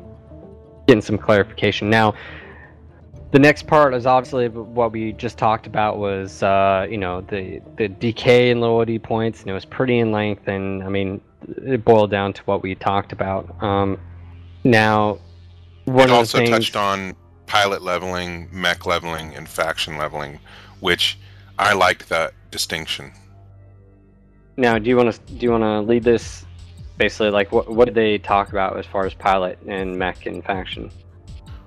getting 0.87 1.01
some 1.01 1.17
clarification. 1.17 1.89
Now 1.89 2.15
the 3.31 3.39
next 3.39 3.67
part 3.67 3.93
is 3.93 4.05
obviously 4.05 4.47
what 4.47 4.91
we 4.91 5.13
just 5.13 5.37
talked 5.37 5.67
about 5.67 5.97
was 5.97 6.41
uh, 6.41 6.87
you 6.89 6.97
know 6.97 7.21
the 7.21 7.61
the 7.77 7.87
decay 7.87 8.49
in 8.49 8.59
loyalty 8.59 8.97
points 8.97 9.41
and 9.41 9.49
it 9.49 9.53
was 9.53 9.65
pretty 9.65 9.99
in 9.99 10.11
length 10.11 10.47
and 10.47 10.83
I 10.83 10.89
mean 10.89 11.21
it 11.47 11.85
boiled 11.85 12.11
down 12.11 12.33
to 12.33 12.41
what 12.43 12.63
we 12.63 12.75
talked 12.75 13.11
about. 13.11 13.61
Um, 13.63 13.97
now, 14.63 15.19
one 15.85 16.09
it 16.09 16.13
also 16.13 16.39
things... 16.39 16.49
touched 16.49 16.75
on 16.75 17.15
pilot 17.45 17.81
leveling, 17.81 18.49
mech 18.51 18.85
leveling, 18.85 19.35
and 19.35 19.47
faction 19.47 19.97
leveling, 19.97 20.39
which 20.79 21.17
I 21.57 21.73
liked 21.73 22.09
that 22.09 22.33
distinction. 22.51 23.11
Now, 24.57 24.77
do 24.77 24.89
you 24.89 24.97
want 24.97 25.13
to 25.13 25.33
do 25.33 25.45
you 25.45 25.51
want 25.51 25.63
to 25.63 25.81
lead 25.81 26.03
this? 26.03 26.45
Basically, 26.97 27.29
like 27.29 27.51
what 27.51 27.69
what 27.69 27.85
did 27.85 27.95
they 27.95 28.17
talk 28.17 28.49
about 28.49 28.77
as 28.77 28.85
far 28.85 29.05
as 29.05 29.13
pilot 29.13 29.59
and 29.67 29.97
mech 29.97 30.25
and 30.25 30.43
faction? 30.43 30.91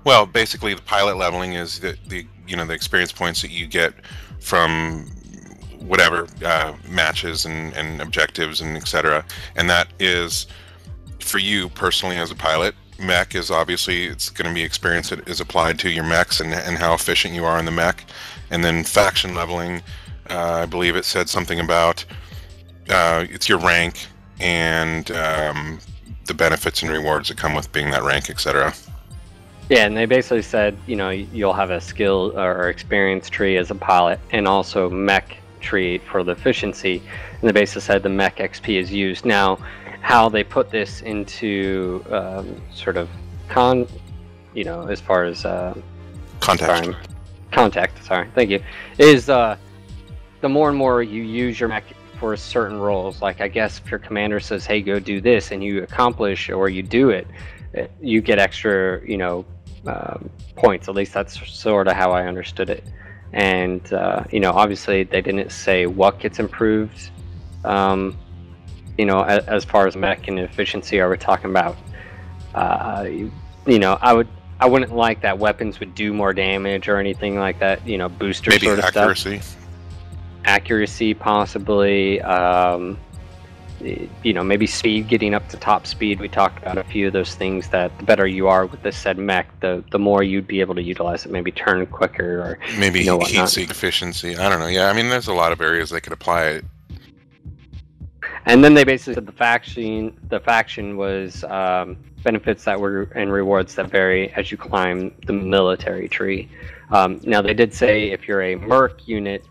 Well, 0.05 0.27
basically, 0.27 0.75
the 0.75 0.83
pilot 0.83 1.17
leveling 1.17 1.55
is 1.55 1.81
the, 1.81 1.97
the 2.09 2.27
you 2.47 2.57
know 2.57 2.65
the 2.65 2.75
experience 2.75 3.13
points 3.13 3.43
that 3.43 3.51
you 3.51 3.67
get 3.67 3.95
from 4.41 5.07
whatever 5.79 6.27
uh, 6.45 6.75
matches 6.89 7.45
and, 7.45 7.73
and 7.75 8.01
objectives 8.01 8.61
and 8.61 8.77
etc. 8.77 9.25
And 9.57 9.69
that 9.71 9.89
is 9.99 10.47
for 11.21 11.39
you 11.39 11.69
personally 11.71 12.17
as 12.17 12.31
a 12.31 12.35
pilot. 12.35 12.75
Mech 12.99 13.35
is 13.35 13.51
obviously 13.51 14.05
it's 14.07 14.31
going 14.31 14.49
to 14.49 14.55
be 14.55 14.63
experience 14.63 15.11
that 15.11 15.29
is 15.29 15.41
applied 15.41 15.79
to 15.81 15.91
your 15.91 16.05
mechs 16.05 16.41
and, 16.41 16.53
and 16.53 16.79
how 16.79 16.95
efficient 16.95 17.35
you 17.35 17.45
are 17.45 17.59
in 17.59 17.65
the 17.65 17.71
mech. 17.71 18.05
And 18.51 18.65
then 18.65 18.85
faction 18.85 19.35
leveling, 19.35 19.83
uh, 20.31 20.61
I 20.63 20.67
believe 20.67 20.95
it 20.95 21.05
said 21.05 21.29
something 21.29 21.59
about 21.59 22.05
uh, 22.89 23.25
it's 23.29 23.49
your 23.49 23.59
rank 23.59 24.07
and 24.41 25.11
um, 25.13 25.79
the 26.27 26.35
benefits 26.35 26.83
and 26.83 26.91
rewards 26.91 27.29
that 27.29 27.39
come 27.39 27.55
with 27.55 27.73
being 27.73 27.91
that 27.91 28.03
rank, 28.03 28.31
etc. 28.31 28.75
Yeah, 29.73 29.87
and 29.87 29.97
they 29.97 30.05
basically 30.05 30.43
said, 30.43 30.77
you 30.87 30.97
know, 30.97 31.09
you'll 31.09 31.55
have 31.55 31.71
a 31.71 31.81
skill 31.81 32.39
or 32.39 32.69
experience 32.69 33.31
tree 33.31 33.57
as 33.57 33.71
a 33.71 33.75
pilot, 33.75 34.21
and 34.31 34.47
also 34.47 34.91
mech 34.91 35.39
tree 35.63 35.97
for 35.97 36.23
the 36.23 36.33
efficiency. 36.33 37.03
And 37.41 37.41
they 37.41 37.53
basically 37.53 37.81
said 37.81 38.03
the 38.03 38.11
mech 38.11 38.37
XP 38.37 38.79
is 38.79 38.93
used. 38.93 39.25
Now, 39.25 39.57
how 40.03 40.29
they 40.29 40.45
put 40.45 40.71
this 40.71 41.01
into 41.01 42.05
um, 42.11 42.61
sort 42.71 42.99
of 42.99 43.09
con, 43.49 43.87
you 44.53 44.65
know, 44.65 44.89
as 44.89 45.01
far 45.01 45.25
as 45.25 45.47
uh, 45.47 45.73
contact. 46.41 46.85
Sorry, 46.85 46.97
context. 47.51 48.05
Sorry, 48.05 48.29
thank 48.35 48.51
you. 48.51 48.63
Is 48.99 49.31
uh, 49.31 49.57
the 50.43 50.51
more 50.51 50.69
and 50.69 50.77
more 50.77 51.03
you 51.03 51.23
use 51.23 51.59
your 51.59 51.71
mech 51.71 51.85
for 52.21 52.37
certain 52.37 52.79
roles, 52.79 53.23
like 53.23 53.41
I 53.41 53.49
guess 53.49 53.81
if 53.83 53.91
your 53.91 54.01
commander 54.01 54.39
says, 54.39 54.67
"Hey, 54.67 54.83
go 54.83 54.99
do 54.99 55.23
this," 55.23 55.51
and 55.51 55.65
you 55.65 55.83
accomplish 55.83 56.51
or 56.51 56.69
you 56.69 56.83
do 56.83 57.09
it, 57.09 57.27
you 58.03 58.21
get 58.21 58.39
extra, 58.39 59.01
you 59.09 59.17
know, 59.17 59.47
um, 59.87 60.31
points. 60.57 60.89
At 60.89 60.95
least 60.95 61.13
that's 61.13 61.49
sort 61.51 61.89
of 61.89 61.95
how 61.95 62.13
I 62.13 62.27
understood 62.27 62.71
it. 62.71 62.85
And 63.33 63.93
uh, 63.93 64.25
you 64.31 64.41
know, 64.41 64.53
obviously, 64.53 65.05
they 65.05 65.23
didn't 65.23 65.51
say 65.51 65.87
what 65.87 66.21
gets 66.21 66.39
improved. 66.39 67.11
Um, 67.65 68.19
you 68.99 69.07
know, 69.07 69.23
as, 69.23 69.45
as, 69.47 69.65
far 69.65 69.87
as 69.87 69.97
mech 69.97 70.29
and 70.29 70.39
efficiency, 70.39 71.01
are 71.01 71.09
we 71.09 71.17
talking 71.17 71.51
about? 71.51 71.77
Uh, 72.55 73.09
you 73.67 73.79
know, 73.79 73.99
I 74.01 74.13
would. 74.13 74.29
I 74.61 74.67
wouldn't 74.67 74.95
like 74.95 75.23
that 75.23 75.39
weapons 75.39 75.81
would 75.81 75.93
do 75.97 76.13
more 76.13 76.33
damage 76.33 76.89
or 76.89 76.99
anything 76.99 77.37
like 77.37 77.59
that. 77.59 77.85
You 77.87 77.99
know, 77.99 78.09
booster 78.09 78.51
Maybe 78.51 78.67
sort 78.67 78.79
of 78.79 78.85
accuracy. 78.85 79.41
stuff. 79.41 79.57
Accuracy, 80.45 81.13
accuracy, 81.13 81.15
possibly. 81.15 82.21
Um, 82.21 82.99
you 83.83 84.33
know, 84.33 84.45
maybe 84.45 84.67
speed, 84.67 85.09
getting 85.09 85.35
up 85.35 85.49
to 85.49 85.57
top 85.57 85.87
speed. 85.87 86.21
We 86.21 86.29
talked 86.29 86.59
about 86.59 86.79
a 86.79 86.85
few 86.85 87.07
of 87.09 87.13
those 87.13 87.35
things 87.35 87.69
that 87.69 87.97
the 87.99 88.05
better 88.05 88.27
you 88.27 88.49
are 88.49 88.67
with 88.67 88.83
the 88.83 88.93
said 88.93 89.19
mech, 89.19 89.49
the 89.61 89.85
the 89.91 89.99
more 89.99 90.23
you'd 90.23 90.47
be 90.47 90.61
able 90.61 90.75
to 90.75 90.83
utilize 90.83 91.27
it. 91.27 91.33
Maybe 91.33 91.51
turn 91.51 91.87
quicker 91.87 92.41
or 92.41 92.59
maybe 92.79 93.01
you 93.01 93.07
know, 93.07 93.21
heat 93.21 93.49
sink 93.49 93.71
efficiency. 93.71 94.37
I 94.37 94.49
don't 94.49 94.61
know. 94.61 94.69
Yeah, 94.69 94.89
I 94.89 94.93
mean, 94.93 95.09
there's 95.09 95.29
a 95.29 95.35
lot 95.35 95.53
of 95.53 95.61
areas 95.61 95.91
they 95.91 96.01
could 96.01 96.13
apply 96.13 96.45
it. 96.45 96.65
And 98.45 98.65
then 98.65 98.75
they 98.75 98.85
basically 98.85 99.15
said 99.15 99.27
the 99.27 99.33
faction 99.33 100.17
the 100.29 100.41
faction 100.41 100.97
was 100.97 101.45
um, 101.45 101.97
benefits 102.23 102.65
that 102.65 102.81
were 102.81 103.09
and 103.15 103.33
rewards 103.33 103.75
that 103.77 103.91
vary 103.91 104.33
as 104.33 104.51
you 104.51 104.57
climb 104.57 105.15
the 105.27 105.33
military 105.33 106.09
tree. 106.09 106.49
Um, 106.91 107.21
now 107.25 107.41
they 107.41 107.55
did 107.55 107.73
say 107.73 108.11
if 108.11 108.29
you're 108.29 108.43
a 108.43 108.57
merc 108.57 109.07
unit, 109.09 109.45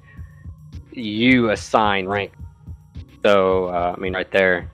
you 0.92 1.52
assign 1.52 2.08
rank 2.08 2.34
so, 3.24 3.66
uh, 3.68 3.94
I 3.96 4.00
mean, 4.00 4.14
right 4.14 4.32
there, 4.32 4.70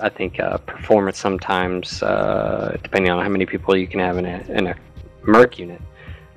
I 0.00 0.08
think 0.08 0.40
uh, 0.40 0.58
performance 0.58 1.18
sometimes, 1.18 2.02
uh, 2.02 2.76
depending 2.82 3.10
on 3.12 3.22
how 3.22 3.28
many 3.28 3.46
people 3.46 3.76
you 3.76 3.86
can 3.86 4.00
have 4.00 4.18
in 4.18 4.26
a, 4.26 4.38
in 4.48 4.66
a 4.68 4.74
Merc 5.22 5.58
unit, 5.58 5.80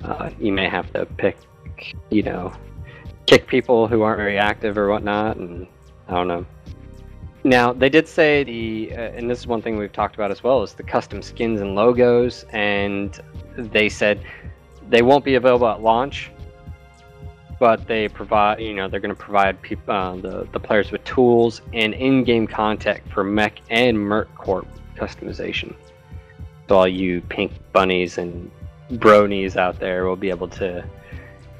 uh, 0.04 0.30
you 0.38 0.52
may 0.52 0.68
have 0.68 0.92
to 0.92 1.06
pick, 1.06 1.36
you 2.10 2.22
know, 2.22 2.52
kick 3.26 3.46
people 3.46 3.88
who 3.88 4.02
aren't 4.02 4.18
very 4.18 4.38
active 4.38 4.78
or 4.78 4.88
whatnot, 4.88 5.36
and 5.36 5.66
I 6.08 6.14
don't 6.14 6.28
know. 6.28 6.46
Now, 7.44 7.72
they 7.72 7.88
did 7.88 8.08
say 8.08 8.44
the, 8.44 8.92
uh, 8.92 9.00
and 9.16 9.30
this 9.30 9.38
is 9.38 9.46
one 9.46 9.62
thing 9.62 9.76
we've 9.76 9.92
talked 9.92 10.16
about 10.16 10.30
as 10.30 10.42
well, 10.42 10.62
is 10.62 10.74
the 10.74 10.82
custom 10.82 11.22
skins 11.22 11.60
and 11.60 11.74
logos, 11.74 12.44
and 12.50 13.18
they 13.56 13.88
said 13.88 14.20
they 14.88 15.02
won't 15.02 15.24
be 15.24 15.34
available 15.36 15.68
at 15.68 15.80
launch, 15.80 16.30
but 17.58 17.86
they 17.86 18.08
provide, 18.08 18.60
you 18.60 18.74
know, 18.74 18.88
they're 18.88 19.00
going 19.00 19.14
to 19.14 19.20
provide 19.20 19.60
people, 19.62 19.94
uh, 19.94 20.16
the 20.16 20.48
the 20.52 20.60
players 20.60 20.90
with 20.90 21.02
tools 21.04 21.62
and 21.72 21.94
in-game 21.94 22.46
content 22.46 23.00
for 23.12 23.24
Mech 23.24 23.60
and 23.70 23.98
Merc 23.98 24.32
Corp 24.34 24.66
customization. 24.96 25.74
So 26.68 26.76
all 26.76 26.88
you 26.88 27.20
pink 27.22 27.52
bunnies 27.72 28.18
and 28.18 28.50
bronies 28.92 29.56
out 29.56 29.78
there 29.78 30.04
will 30.04 30.16
be 30.16 30.30
able 30.30 30.48
to 30.48 30.84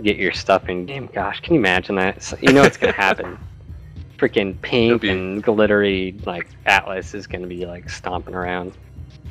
get 0.03 0.17
your 0.17 0.33
stuff 0.33 0.69
in 0.69 0.87
game. 0.87 1.09
Gosh, 1.13 1.41
can 1.41 1.55
you 1.55 1.61
imagine 1.61 1.97
that? 1.97 2.35
you 2.41 2.53
know 2.53 2.63
it's 2.63 2.77
going 2.77 2.93
to 2.93 3.01
happen. 3.01 3.39
Freaking 4.19 4.61
pink 4.63 5.03
be... 5.03 5.11
and 5.11 5.43
glittery 5.43 6.17
like 6.25 6.49
Atlas 6.67 7.15
is 7.15 7.27
going 7.27 7.43
to 7.43 7.49
be 7.49 7.67
like 7.67 7.89
stomping 7.89 8.35
around. 8.35 8.73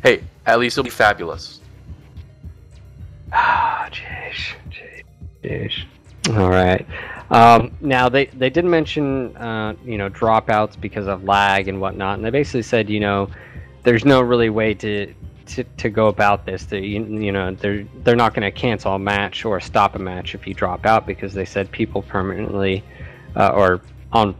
Hey, 0.03 0.23
at 0.45 0.59
least 0.59 0.77
it'll 0.77 0.83
be 0.83 0.89
fabulous. 0.91 1.59
Ah, 3.33 3.85
oh, 3.85 3.89
jeez, 3.89 4.55
jeez, 4.69 5.03
jeez. 5.43 5.85
All 6.29 6.49
right. 6.49 6.85
Um, 7.29 7.75
now 7.81 8.09
they 8.09 8.25
they 8.27 8.49
did 8.49 8.65
mention 8.65 9.35
uh, 9.37 9.75
you 9.83 9.97
know 9.97 10.09
dropouts 10.09 10.79
because 10.79 11.07
of 11.07 11.23
lag 11.23 11.67
and 11.67 11.79
whatnot, 11.81 12.17
and 12.17 12.25
they 12.25 12.29
basically 12.29 12.61
said 12.61 12.89
you 12.89 12.99
know 12.99 13.29
there's 13.83 14.05
no 14.05 14.21
really 14.21 14.49
way 14.49 14.73
to 14.75 15.13
to, 15.47 15.63
to 15.63 15.89
go 15.89 16.07
about 16.07 16.45
this. 16.45 16.65
That 16.65 16.81
you, 16.81 17.03
you 17.03 17.31
know 17.31 17.53
they're 17.53 17.83
they're 18.03 18.15
not 18.15 18.33
going 18.33 18.43
to 18.43 18.51
cancel 18.51 18.93
a 18.93 18.99
match 18.99 19.45
or 19.45 19.59
stop 19.59 19.95
a 19.95 19.99
match 19.99 20.35
if 20.35 20.47
you 20.47 20.53
drop 20.53 20.85
out 20.85 21.05
because 21.05 21.33
they 21.33 21.45
said 21.45 21.71
people 21.71 22.01
permanently 22.03 22.83
uh, 23.35 23.49
or 23.49 23.81
on 24.11 24.35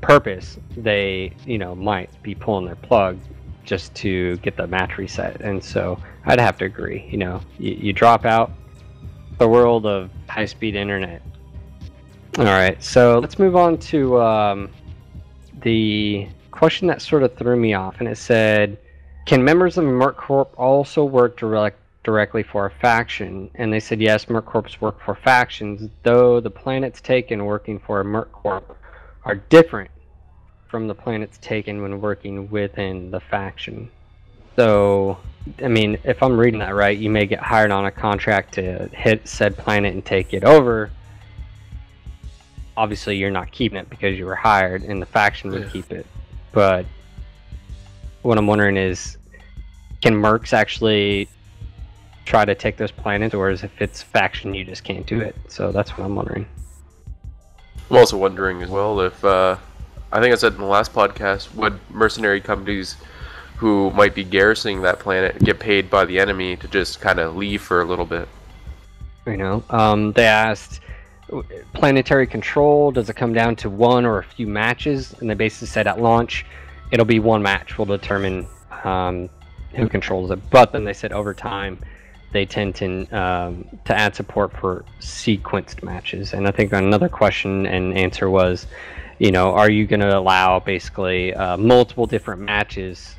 purpose 0.00 0.58
they 0.76 1.32
you 1.46 1.58
know 1.58 1.74
might 1.74 2.10
be 2.22 2.34
pulling 2.34 2.64
their 2.66 2.76
plug 2.76 3.18
just 3.66 3.94
to 3.96 4.36
get 4.38 4.56
the 4.56 4.66
match 4.66 4.96
reset. 4.96 5.40
And 5.40 5.62
so 5.62 5.98
I'd 6.24 6.40
have 6.40 6.56
to 6.58 6.64
agree. 6.64 7.06
You 7.10 7.18
know, 7.18 7.40
you, 7.58 7.72
you 7.72 7.92
drop 7.92 8.24
out 8.24 8.52
the 9.38 9.48
world 9.48 9.86
of 9.86 10.10
high 10.28 10.44
speed 10.44 10.74
internet. 10.74 11.22
All 12.38 12.44
right, 12.44 12.82
so 12.82 13.18
let's 13.18 13.38
move 13.38 13.56
on 13.56 13.78
to 13.78 14.20
um, 14.20 14.70
the 15.62 16.28
question 16.50 16.86
that 16.88 17.00
sort 17.00 17.22
of 17.22 17.34
threw 17.34 17.56
me 17.56 17.74
off, 17.74 17.96
and 17.98 18.08
it 18.08 18.18
said, 18.18 18.78
"Can 19.24 19.42
members 19.42 19.78
of 19.78 19.84
Merc 19.84 20.16
Corp 20.16 20.52
also 20.58 21.04
work 21.04 21.38
direct, 21.38 21.78
directly 22.04 22.42
for 22.42 22.66
a 22.66 22.70
faction?" 22.70 23.50
And 23.54 23.72
they 23.72 23.80
said, 23.80 24.00
"Yes, 24.00 24.28
Merc 24.28 24.44
Corps 24.44 24.80
work 24.80 25.00
for 25.00 25.14
factions, 25.14 25.90
though 26.02 26.40
the 26.40 26.50
planets 26.50 27.00
taken 27.00 27.44
working 27.46 27.78
for 27.78 28.00
a 28.00 28.04
Merc 28.04 28.32
Corp 28.32 28.76
are 29.24 29.36
different 29.36 29.90
from 30.68 30.88
the 30.88 30.94
planets 30.94 31.38
taken 31.38 31.80
when 31.80 32.00
working 32.02 32.50
within 32.50 33.10
the 33.10 33.20
faction." 33.20 33.90
So 34.56 35.18
I 35.62 35.68
mean, 35.68 35.98
if 36.04 36.22
I'm 36.22 36.38
reading 36.38 36.60
that 36.60 36.74
right, 36.74 36.96
you 36.96 37.10
may 37.10 37.26
get 37.26 37.38
hired 37.38 37.70
on 37.70 37.86
a 37.86 37.90
contract 37.90 38.54
to 38.54 38.88
hit 38.88 39.26
said 39.28 39.56
planet 39.56 39.94
and 39.94 40.04
take 40.04 40.34
it 40.34 40.44
over. 40.44 40.90
Obviously, 42.76 43.16
you're 43.16 43.30
not 43.30 43.52
keeping 43.52 43.78
it 43.78 43.88
because 43.88 44.18
you 44.18 44.26
were 44.26 44.34
hired, 44.34 44.82
and 44.82 45.00
the 45.00 45.06
faction 45.06 45.50
would 45.50 45.62
yeah. 45.62 45.68
keep 45.70 45.90
it. 45.92 46.06
But 46.52 46.84
what 48.22 48.38
I'm 48.38 48.46
wondering 48.46 48.76
is, 48.76 49.16
can 50.02 50.14
Mercs 50.14 50.52
actually 50.52 51.28
try 52.24 52.44
to 52.44 52.54
take 52.54 52.76
those 52.76 52.90
planets, 52.90 53.34
or 53.34 53.50
is 53.50 53.62
if 53.62 53.80
it's 53.80 54.02
faction, 54.02 54.52
you 54.52 54.64
just 54.64 54.84
can't 54.84 55.06
do 55.06 55.20
it? 55.20 55.36
So 55.48 55.72
that's 55.72 55.96
what 55.96 56.04
I'm 56.04 56.16
wondering. 56.16 56.46
I'm 57.88 57.96
also 57.96 58.16
wondering 58.16 58.62
as 58.62 58.68
well 58.68 59.00
if 59.00 59.24
uh, 59.24 59.56
I 60.10 60.20
think 60.20 60.32
I 60.32 60.36
said 60.36 60.54
in 60.54 60.58
the 60.58 60.66
last 60.66 60.92
podcast, 60.92 61.54
would 61.54 61.78
mercenary 61.90 62.40
companies 62.40 62.96
who 63.56 63.90
might 63.92 64.14
be 64.14 64.22
garrisoning 64.22 64.82
that 64.82 64.98
planet 64.98 65.38
get 65.38 65.58
paid 65.58 65.88
by 65.88 66.04
the 66.04 66.18
enemy 66.18 66.56
to 66.56 66.68
just 66.68 67.00
kind 67.00 67.18
of 67.18 67.36
leave 67.36 67.62
for 67.62 67.80
a 67.80 67.84
little 67.84 68.04
bit. 68.04 68.28
You 69.26 69.36
know, 69.36 69.64
um, 69.70 70.12
they 70.12 70.26
asked 70.26 70.80
planetary 71.72 72.26
control. 72.26 72.92
Does 72.92 73.08
it 73.08 73.16
come 73.16 73.32
down 73.32 73.56
to 73.56 73.70
one 73.70 74.04
or 74.04 74.18
a 74.18 74.24
few 74.24 74.46
matches? 74.46 75.14
And 75.20 75.28
they 75.28 75.34
basically 75.34 75.68
said 75.68 75.86
at 75.86 76.00
launch, 76.00 76.44
it'll 76.90 77.06
be 77.06 77.18
one 77.18 77.42
match. 77.42 77.78
We'll 77.78 77.86
determine 77.86 78.46
um, 78.84 79.28
who 79.74 79.88
controls 79.88 80.30
it. 80.30 80.38
But 80.50 80.72
then 80.72 80.84
they 80.84 80.92
said 80.92 81.12
over 81.12 81.34
time, 81.34 81.78
they 82.32 82.44
tend 82.44 82.74
to 82.76 83.06
um, 83.06 83.66
to 83.86 83.96
add 83.96 84.14
support 84.14 84.52
for 84.52 84.84
sequenced 85.00 85.82
matches. 85.82 86.34
And 86.34 86.46
I 86.46 86.50
think 86.50 86.72
another 86.72 87.08
question 87.08 87.66
and 87.66 87.96
answer 87.96 88.28
was, 88.28 88.66
you 89.18 89.32
know, 89.32 89.52
are 89.52 89.70
you 89.70 89.86
going 89.86 90.00
to 90.00 90.16
allow 90.16 90.60
basically 90.60 91.32
uh, 91.34 91.56
multiple 91.56 92.06
different 92.06 92.42
matches 92.42 93.16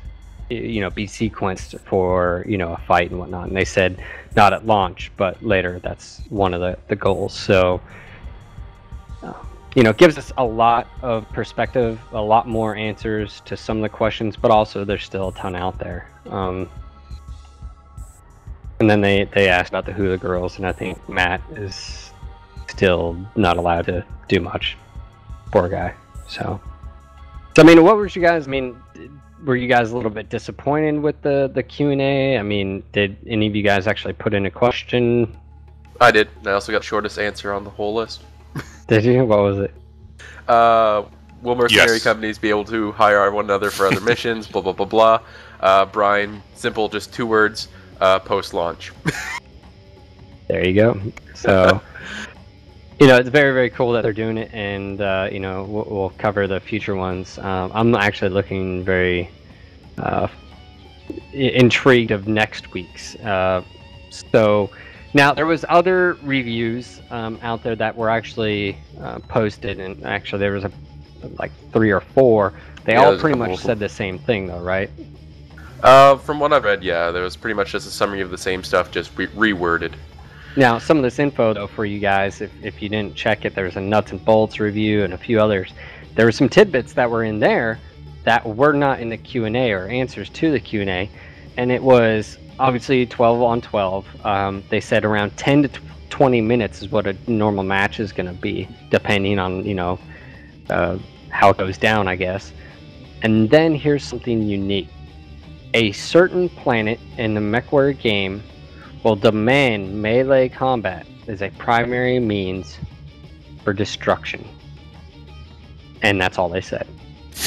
you 0.50 0.80
know 0.80 0.90
be 0.90 1.06
sequenced 1.06 1.78
for 1.80 2.44
you 2.48 2.58
know 2.58 2.72
a 2.72 2.78
fight 2.78 3.10
and 3.10 3.18
whatnot. 3.18 3.48
And 3.48 3.56
they 3.56 3.64
said 3.64 4.02
not 4.36 4.52
at 4.52 4.66
launch 4.66 5.10
but 5.16 5.42
later 5.42 5.80
that's 5.80 6.20
one 6.28 6.54
of 6.54 6.60
the, 6.60 6.78
the 6.88 6.96
goals. 6.96 7.34
So 7.34 7.80
uh, 9.22 9.34
you 9.74 9.82
know 9.82 9.90
it 9.90 9.98
gives 9.98 10.18
us 10.18 10.32
a 10.38 10.44
lot 10.44 10.88
of 11.02 11.28
perspective 11.30 12.00
a 12.12 12.20
lot 12.20 12.48
more 12.48 12.74
answers 12.76 13.42
to 13.46 13.56
some 13.56 13.78
of 13.78 13.82
the 13.82 13.88
questions 13.88 14.36
but 14.36 14.50
also 14.50 14.84
there's 14.84 15.04
still 15.04 15.28
a 15.28 15.34
ton 15.34 15.54
out 15.54 15.78
there. 15.78 16.08
Um, 16.30 16.68
and 18.80 18.88
then 18.88 19.00
they 19.00 19.24
they 19.24 19.48
asked 19.48 19.70
about 19.70 19.86
the 19.86 19.92
hula 19.92 20.16
girls 20.16 20.56
and 20.56 20.64
i 20.64 20.70
think 20.70 21.08
matt 21.08 21.42
is 21.56 22.12
still 22.70 23.18
not 23.34 23.56
allowed 23.56 23.86
to 23.86 24.04
do 24.28 24.40
much. 24.40 24.76
Poor 25.50 25.68
guy. 25.68 25.94
So 26.28 26.60
so 27.56 27.62
i 27.62 27.64
mean 27.64 27.82
what 27.82 27.96
was 27.96 28.14
you 28.14 28.22
guys 28.22 28.46
i 28.46 28.50
mean 28.50 28.80
were 29.44 29.56
you 29.56 29.68
guys 29.68 29.90
a 29.90 29.96
little 29.96 30.10
bit 30.10 30.28
disappointed 30.28 31.00
with 31.00 31.20
the 31.22 31.50
the 31.52 31.62
Q 31.62 31.90
and 31.90 32.00
A? 32.00 32.38
I 32.38 32.42
mean, 32.42 32.82
did 32.92 33.16
any 33.26 33.46
of 33.46 33.56
you 33.56 33.62
guys 33.62 33.86
actually 33.86 34.14
put 34.14 34.34
in 34.34 34.46
a 34.46 34.50
question? 34.50 35.36
I 36.00 36.10
did. 36.10 36.28
I 36.46 36.52
also 36.52 36.72
got 36.72 36.84
shortest 36.84 37.18
answer 37.18 37.52
on 37.52 37.64
the 37.64 37.70
whole 37.70 37.94
list. 37.94 38.22
did 38.88 39.04
you? 39.04 39.24
What 39.24 39.38
was 39.38 39.58
it? 39.58 39.74
Uh, 40.46 41.04
will 41.42 41.54
mercenary 41.54 41.94
yes. 41.94 42.04
companies 42.04 42.38
be 42.38 42.50
able 42.50 42.64
to 42.66 42.92
hire 42.92 43.30
one 43.30 43.44
another 43.44 43.70
for 43.70 43.86
other 43.86 44.00
missions? 44.12 44.46
Blah 44.46 44.62
blah 44.62 44.72
blah 44.72 44.86
blah. 44.86 45.20
Uh, 45.60 45.84
Brian, 45.86 46.42
simple, 46.54 46.88
just 46.88 47.12
two 47.12 47.26
words. 47.26 47.68
Uh, 48.00 48.18
post 48.20 48.54
launch. 48.54 48.92
there 50.46 50.66
you 50.66 50.74
go. 50.74 51.00
So. 51.34 51.80
you 53.00 53.06
know, 53.06 53.16
it's 53.16 53.28
very, 53.28 53.52
very 53.52 53.70
cool 53.70 53.92
that 53.92 54.02
they're 54.02 54.12
doing 54.12 54.38
it, 54.38 54.50
and 54.52 55.00
uh, 55.00 55.28
you 55.30 55.38
know, 55.38 55.64
we'll, 55.64 55.86
we'll, 55.88 56.10
cover 56.10 56.46
the 56.46 56.58
future 56.58 56.96
ones. 56.96 57.38
Um, 57.38 57.70
I'm 57.72 57.94
actually 57.94 58.30
looking 58.30 58.84
very 58.84 59.30
uh, 59.98 60.26
intrigued 61.32 62.10
of 62.10 62.26
next 62.26 62.72
week's. 62.72 63.14
Uh, 63.16 63.62
so 64.10 64.70
now 65.14 65.32
there 65.32 65.46
was 65.46 65.64
other 65.68 66.14
reviews 66.22 67.00
um, 67.10 67.38
out 67.42 67.62
there 67.62 67.76
that 67.76 67.96
were 67.96 68.10
actually 68.10 68.76
uh, 69.00 69.20
posted, 69.20 69.78
and 69.78 70.04
actually 70.04 70.40
there 70.40 70.52
was 70.52 70.64
a 70.64 70.72
like 71.38 71.52
three 71.72 71.92
or 71.92 72.00
four. 72.00 72.52
They 72.84 72.94
yeah, 72.94 73.04
all 73.04 73.18
pretty 73.18 73.38
much 73.38 73.58
said 73.58 73.78
the 73.78 73.88
same 73.88 74.18
thing, 74.18 74.46
though, 74.46 74.60
right? 74.60 74.90
Uh, 75.82 76.16
from 76.16 76.40
what 76.40 76.52
I've 76.52 76.64
read, 76.64 76.82
yeah, 76.82 77.12
there 77.12 77.22
was 77.22 77.36
pretty 77.36 77.54
much 77.54 77.70
just 77.72 77.86
a 77.86 77.90
summary 77.90 78.20
of 78.20 78.30
the 78.30 78.38
same 78.38 78.64
stuff, 78.64 78.90
just 78.90 79.16
re- 79.16 79.28
reworded. 79.28 79.92
Now, 80.58 80.76
some 80.80 80.96
of 80.96 81.04
this 81.04 81.20
info, 81.20 81.54
though, 81.54 81.68
for 81.68 81.84
you 81.84 82.00
guys, 82.00 82.40
if, 82.40 82.50
if 82.64 82.82
you 82.82 82.88
didn't 82.88 83.14
check 83.14 83.44
it, 83.44 83.54
there's 83.54 83.76
a 83.76 83.80
nuts 83.80 84.10
and 84.10 84.24
bolts 84.24 84.58
review 84.58 85.04
and 85.04 85.14
a 85.14 85.16
few 85.16 85.40
others. 85.40 85.72
There 86.16 86.26
were 86.26 86.32
some 86.32 86.48
tidbits 86.48 86.94
that 86.94 87.08
were 87.08 87.22
in 87.22 87.38
there 87.38 87.78
that 88.24 88.44
were 88.44 88.72
not 88.72 88.98
in 88.98 89.08
the 89.08 89.16
Q&A 89.16 89.70
or 89.70 89.86
answers 89.86 90.28
to 90.30 90.50
the 90.50 90.58
Q&A, 90.58 91.08
and 91.56 91.70
it 91.70 91.80
was 91.80 92.38
obviously 92.58 93.06
12 93.06 93.40
on 93.40 93.60
12. 93.60 94.26
Um, 94.26 94.64
they 94.68 94.80
said 94.80 95.04
around 95.04 95.36
10 95.36 95.62
to 95.62 95.80
20 96.10 96.40
minutes 96.40 96.82
is 96.82 96.90
what 96.90 97.06
a 97.06 97.16
normal 97.30 97.62
match 97.62 98.00
is 98.00 98.10
going 98.10 98.26
to 98.26 98.32
be, 98.32 98.68
depending 98.90 99.38
on, 99.38 99.64
you 99.64 99.76
know, 99.76 99.96
uh, 100.70 100.98
how 101.30 101.50
it 101.50 101.56
goes 101.56 101.78
down, 101.78 102.08
I 102.08 102.16
guess. 102.16 102.52
And 103.22 103.48
then 103.48 103.76
here's 103.76 104.02
something 104.02 104.42
unique. 104.42 104.88
A 105.74 105.92
certain 105.92 106.48
planet 106.48 106.98
in 107.16 107.34
the 107.34 107.40
MechWarrior 107.40 107.96
game 108.00 108.42
will 109.02 109.16
demand 109.16 110.02
melee 110.02 110.48
combat 110.48 111.06
as 111.26 111.42
a 111.42 111.50
primary 111.50 112.18
means 112.18 112.78
for 113.64 113.72
destruction. 113.72 114.46
And 116.02 116.20
that's 116.20 116.38
all 116.38 116.48
they 116.48 116.60
said. 116.60 116.86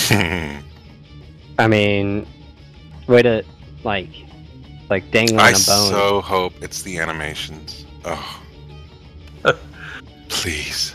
I 1.60 1.68
mean, 1.68 2.28
way 3.08 3.22
to 3.22 3.44
like, 3.84 4.10
like 4.90 5.10
dangling 5.12 5.40
I 5.40 5.50
a 5.50 5.54
bone. 5.54 5.58
I 5.58 5.90
so 5.92 6.22
hope 6.22 6.54
it's 6.62 6.82
the 6.82 7.00
animations. 7.00 7.86
Oh, 8.06 8.42
please. 10.30 10.94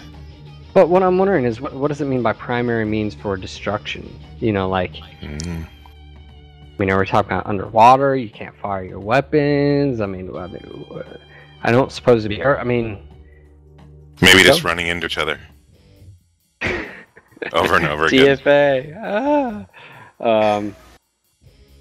But 0.74 0.88
what 0.88 1.02
I'm 1.02 1.16
wondering 1.16 1.46
is, 1.46 1.60
what, 1.60 1.72
what 1.72 1.88
does 1.88 2.02
it 2.02 2.04
mean 2.04 2.22
by 2.22 2.34
primary 2.34 2.84
means 2.84 3.14
for 3.14 3.36
destruction? 3.36 4.18
You 4.40 4.52
know, 4.52 4.68
like, 4.68 4.96
mm-hmm. 5.22 5.62
I 6.76 6.82
mean, 6.82 6.90
are 6.90 6.98
we 6.98 7.06
talking 7.06 7.30
about 7.30 7.46
underwater? 7.46 8.14
You 8.16 8.28
can't 8.28 8.54
fire 8.58 8.84
your 8.84 9.00
weapons. 9.00 10.02
I 10.02 10.06
mean, 10.06 10.36
I, 10.36 10.46
mean, 10.46 10.84
I 11.62 11.72
don't 11.72 11.90
suppose 11.90 12.22
to 12.24 12.28
be. 12.28 12.44
I 12.44 12.64
mean, 12.64 12.98
maybe 14.20 14.42
just 14.42 14.62
running 14.62 14.88
into 14.88 15.06
each 15.06 15.16
other 15.16 15.40
over 17.52 17.76
and 17.76 17.86
over 17.86 18.06
again. 18.06 18.36
DFA. 18.36 19.66
Ah. 20.20 20.56
Um, 20.56 20.76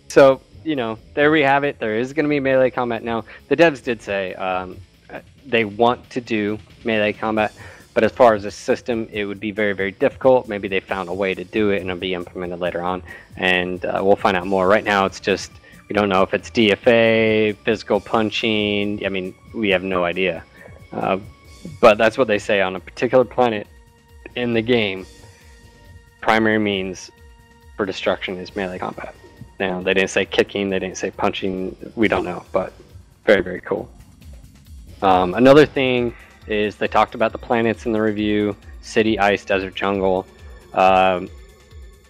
so 0.08 0.42
you 0.64 0.76
know, 0.76 0.98
there 1.14 1.30
we 1.30 1.42
have 1.42 1.64
it. 1.64 1.78
There 1.80 1.98
is 1.98 2.14
going 2.14 2.26
to 2.26 2.30
be 2.30 2.40
melee 2.40 2.72
combat 2.72 3.04
now. 3.04 3.26
The 3.50 3.58
devs 3.58 3.84
did 3.84 4.02
say 4.02 4.34
um, 4.36 4.78
they 5.46 5.66
want 5.66 6.10
to 6.12 6.22
do 6.22 6.58
melee 6.84 7.14
combat, 7.14 7.54
But 7.96 8.04
as 8.04 8.12
far 8.12 8.36
as 8.36 8.44
a 8.44 8.52
system, 8.52 9.08
it 9.12 9.24
would 9.26 9.40
be 9.40 9.52
very, 9.52 9.74
very 9.74 9.92
difficult. 9.92 10.50
Maybe 10.50 10.68
they 10.68 10.82
found 10.82 11.08
a 11.08 11.14
way 11.14 11.34
to 11.34 11.46
do 11.46 11.70
it 11.70 11.82
and 11.82 11.90
it'll 11.90 12.00
be 12.00 12.14
implemented 12.14 12.60
later 12.60 12.82
on. 12.82 13.02
And 13.38 13.84
uh, 13.86 14.02
we'll 14.04 14.18
find 14.18 14.36
out 14.36 14.46
more. 14.46 14.68
Right 14.68 14.84
now, 14.84 15.06
it's 15.06 15.22
just 15.22 15.50
we 15.88 15.94
don't 15.94 16.10
know 16.10 16.22
if 16.22 16.34
it's 16.34 16.50
DFA, 16.50 17.56
physical 17.64 18.02
punching. 18.02 19.06
I 19.06 19.10
mean, 19.10 19.34
we 19.54 19.70
have 19.70 19.82
no 19.82 20.04
idea. 20.04 20.44
Uh, 20.92 21.20
but 21.80 21.98
that's 21.98 22.18
what 22.18 22.28
they 22.28 22.38
say 22.38 22.60
on 22.60 22.76
a 22.76 22.82
particular 22.82 23.24
planet 23.24 23.66
in 24.36 24.54
the 24.54 24.62
game. 24.62 25.06
Primary 26.20 26.60
means 26.60 27.12
for 27.78 27.86
destruction 27.86 28.38
is 28.38 28.58
melee 28.58 28.78
combat. 28.78 29.16
Now, 29.58 29.82
they 29.82 29.94
didn't 29.94 30.10
say 30.10 30.26
kicking, 30.26 30.70
they 30.70 30.80
didn't 30.80 30.98
say 30.98 31.12
punching. 31.12 31.94
We 31.96 32.10
don't 32.10 32.26
know, 32.26 32.44
but 32.52 32.74
very, 33.26 33.42
very 33.42 33.62
cool. 33.62 33.90
Um, 35.02 35.34
another 35.34 35.66
thing 35.66 36.14
is 36.48 36.76
they 36.76 36.88
talked 36.88 37.16
about 37.16 37.32
the 37.32 37.38
planets 37.38 37.86
in 37.86 37.92
the 37.92 38.02
review: 38.02 38.56
city, 38.82 39.18
ice, 39.20 39.46
desert, 39.46 39.76
jungle. 39.76 40.26
Um, 40.74 41.30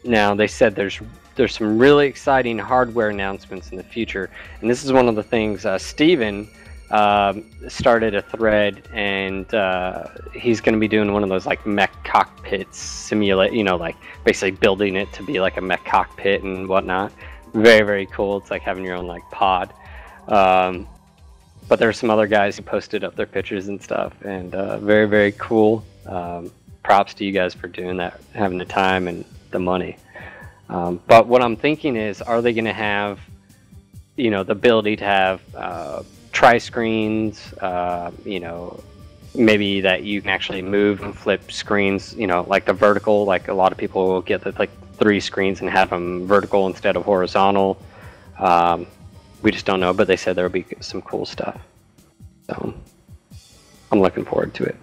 now 0.03 0.33
they 0.35 0.47
said 0.47 0.75
there's 0.75 0.99
there's 1.35 1.55
some 1.57 1.77
really 1.77 2.07
exciting 2.07 2.57
hardware 2.57 3.09
announcements 3.09 3.71
in 3.71 3.77
the 3.77 3.83
future, 3.83 4.29
and 4.61 4.69
this 4.69 4.83
is 4.83 4.91
one 4.91 5.07
of 5.07 5.15
the 5.15 5.23
things. 5.23 5.65
Uh, 5.65 5.77
Steven 5.77 6.47
um, 6.91 7.45
started 7.67 8.15
a 8.15 8.21
thread, 8.21 8.87
and 8.93 9.51
uh, 9.53 10.07
he's 10.33 10.61
going 10.61 10.73
to 10.73 10.79
be 10.79 10.87
doing 10.87 11.11
one 11.11 11.23
of 11.23 11.29
those 11.29 11.45
like 11.45 11.65
mech 11.65 11.91
cockpits 12.03 12.77
simulate, 12.77 13.53
you 13.53 13.63
know, 13.63 13.75
like 13.75 13.95
basically 14.23 14.51
building 14.51 14.95
it 14.95 15.11
to 15.13 15.23
be 15.23 15.39
like 15.39 15.57
a 15.57 15.61
mech 15.61 15.83
cockpit 15.85 16.43
and 16.43 16.67
whatnot. 16.67 17.11
Very 17.53 17.85
very 17.85 18.05
cool. 18.07 18.37
It's 18.37 18.51
like 18.51 18.61
having 18.61 18.83
your 18.83 18.95
own 18.95 19.07
like 19.07 19.23
pod. 19.31 19.73
Um, 20.27 20.87
but 21.67 21.79
there 21.79 21.89
are 21.89 21.93
some 21.93 22.09
other 22.09 22.27
guys 22.27 22.57
who 22.57 22.63
posted 22.63 23.03
up 23.03 23.15
their 23.15 23.25
pictures 23.25 23.67
and 23.67 23.81
stuff, 23.81 24.13
and 24.23 24.53
uh, 24.55 24.77
very 24.79 25.07
very 25.07 25.31
cool. 25.33 25.83
Um, 26.05 26.51
props 26.83 27.15
to 27.15 27.25
you 27.25 27.31
guys 27.31 27.53
for 27.53 27.67
doing 27.67 27.97
that, 27.97 28.21
having 28.33 28.57
the 28.59 28.65
time 28.65 29.07
and 29.07 29.25
the 29.51 29.59
money. 29.59 29.97
Um, 30.69 31.01
but 31.07 31.27
what 31.27 31.41
I'm 31.41 31.55
thinking 31.55 31.95
is, 31.95 32.21
are 32.21 32.41
they 32.41 32.53
going 32.53 32.65
to 32.65 32.73
have, 32.73 33.19
you 34.15 34.29
know, 34.29 34.43
the 34.43 34.53
ability 34.53 34.95
to 34.97 35.03
have 35.03 35.41
uh, 35.55 36.03
tri 36.31 36.57
screens? 36.57 37.53
Uh, 37.53 38.11
you 38.23 38.39
know, 38.39 38.83
maybe 39.33 39.81
that 39.81 40.03
you 40.03 40.21
can 40.21 40.29
actually 40.29 40.61
move 40.61 41.01
and 41.01 41.15
flip 41.15 41.51
screens. 41.51 42.15
You 42.15 42.27
know, 42.27 42.45
like 42.47 42.65
the 42.65 42.73
vertical. 42.73 43.25
Like 43.25 43.47
a 43.47 43.53
lot 43.53 43.71
of 43.71 43.77
people 43.77 44.07
will 44.07 44.21
get 44.21 44.41
the 44.41 44.53
like 44.57 44.71
three 44.97 45.19
screens 45.19 45.61
and 45.61 45.69
have 45.69 45.89
them 45.89 46.27
vertical 46.27 46.67
instead 46.67 46.95
of 46.95 47.03
horizontal. 47.03 47.77
Um, 48.39 48.87
we 49.45 49.51
just 49.51 49.67
don't 49.67 49.79
know, 49.79 49.93
but 49.93 50.07
they 50.07 50.17
said 50.17 50.35
there 50.35 50.43
will 50.43 50.49
be 50.49 50.65
some 50.79 51.03
cool 51.03 51.23
stuff. 51.23 51.61
So 52.47 52.73
I'm 53.91 54.01
looking 54.01 54.25
forward 54.25 54.55
to 54.55 54.63
it. 54.63 54.75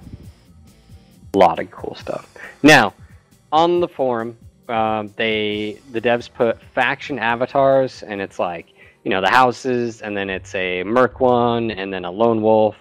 A 1.35 1.38
lot 1.38 1.59
of 1.59 1.68
cool 1.72 1.96
stuff. 1.96 2.33
Now, 2.62 2.94
on 3.51 3.81
the 3.81 3.88
forum, 3.88 4.38
um, 4.68 5.12
they 5.16 5.81
the 5.90 6.01
devs 6.01 6.33
put 6.33 6.62
faction 6.75 7.18
avatars, 7.18 8.05
and 8.05 8.20
it's 8.20 8.38
like 8.38 8.72
you 9.03 9.11
know 9.11 9.20
the 9.20 9.31
houses, 9.31 10.01
and 10.01 10.16
then 10.16 10.31
it's 10.31 10.55
a 10.55 10.85
merc 10.85 11.18
one, 11.18 11.72
and 11.72 11.92
then 11.92 12.05
a 12.05 12.11
lone 12.11 12.40
wolf. 12.40 12.77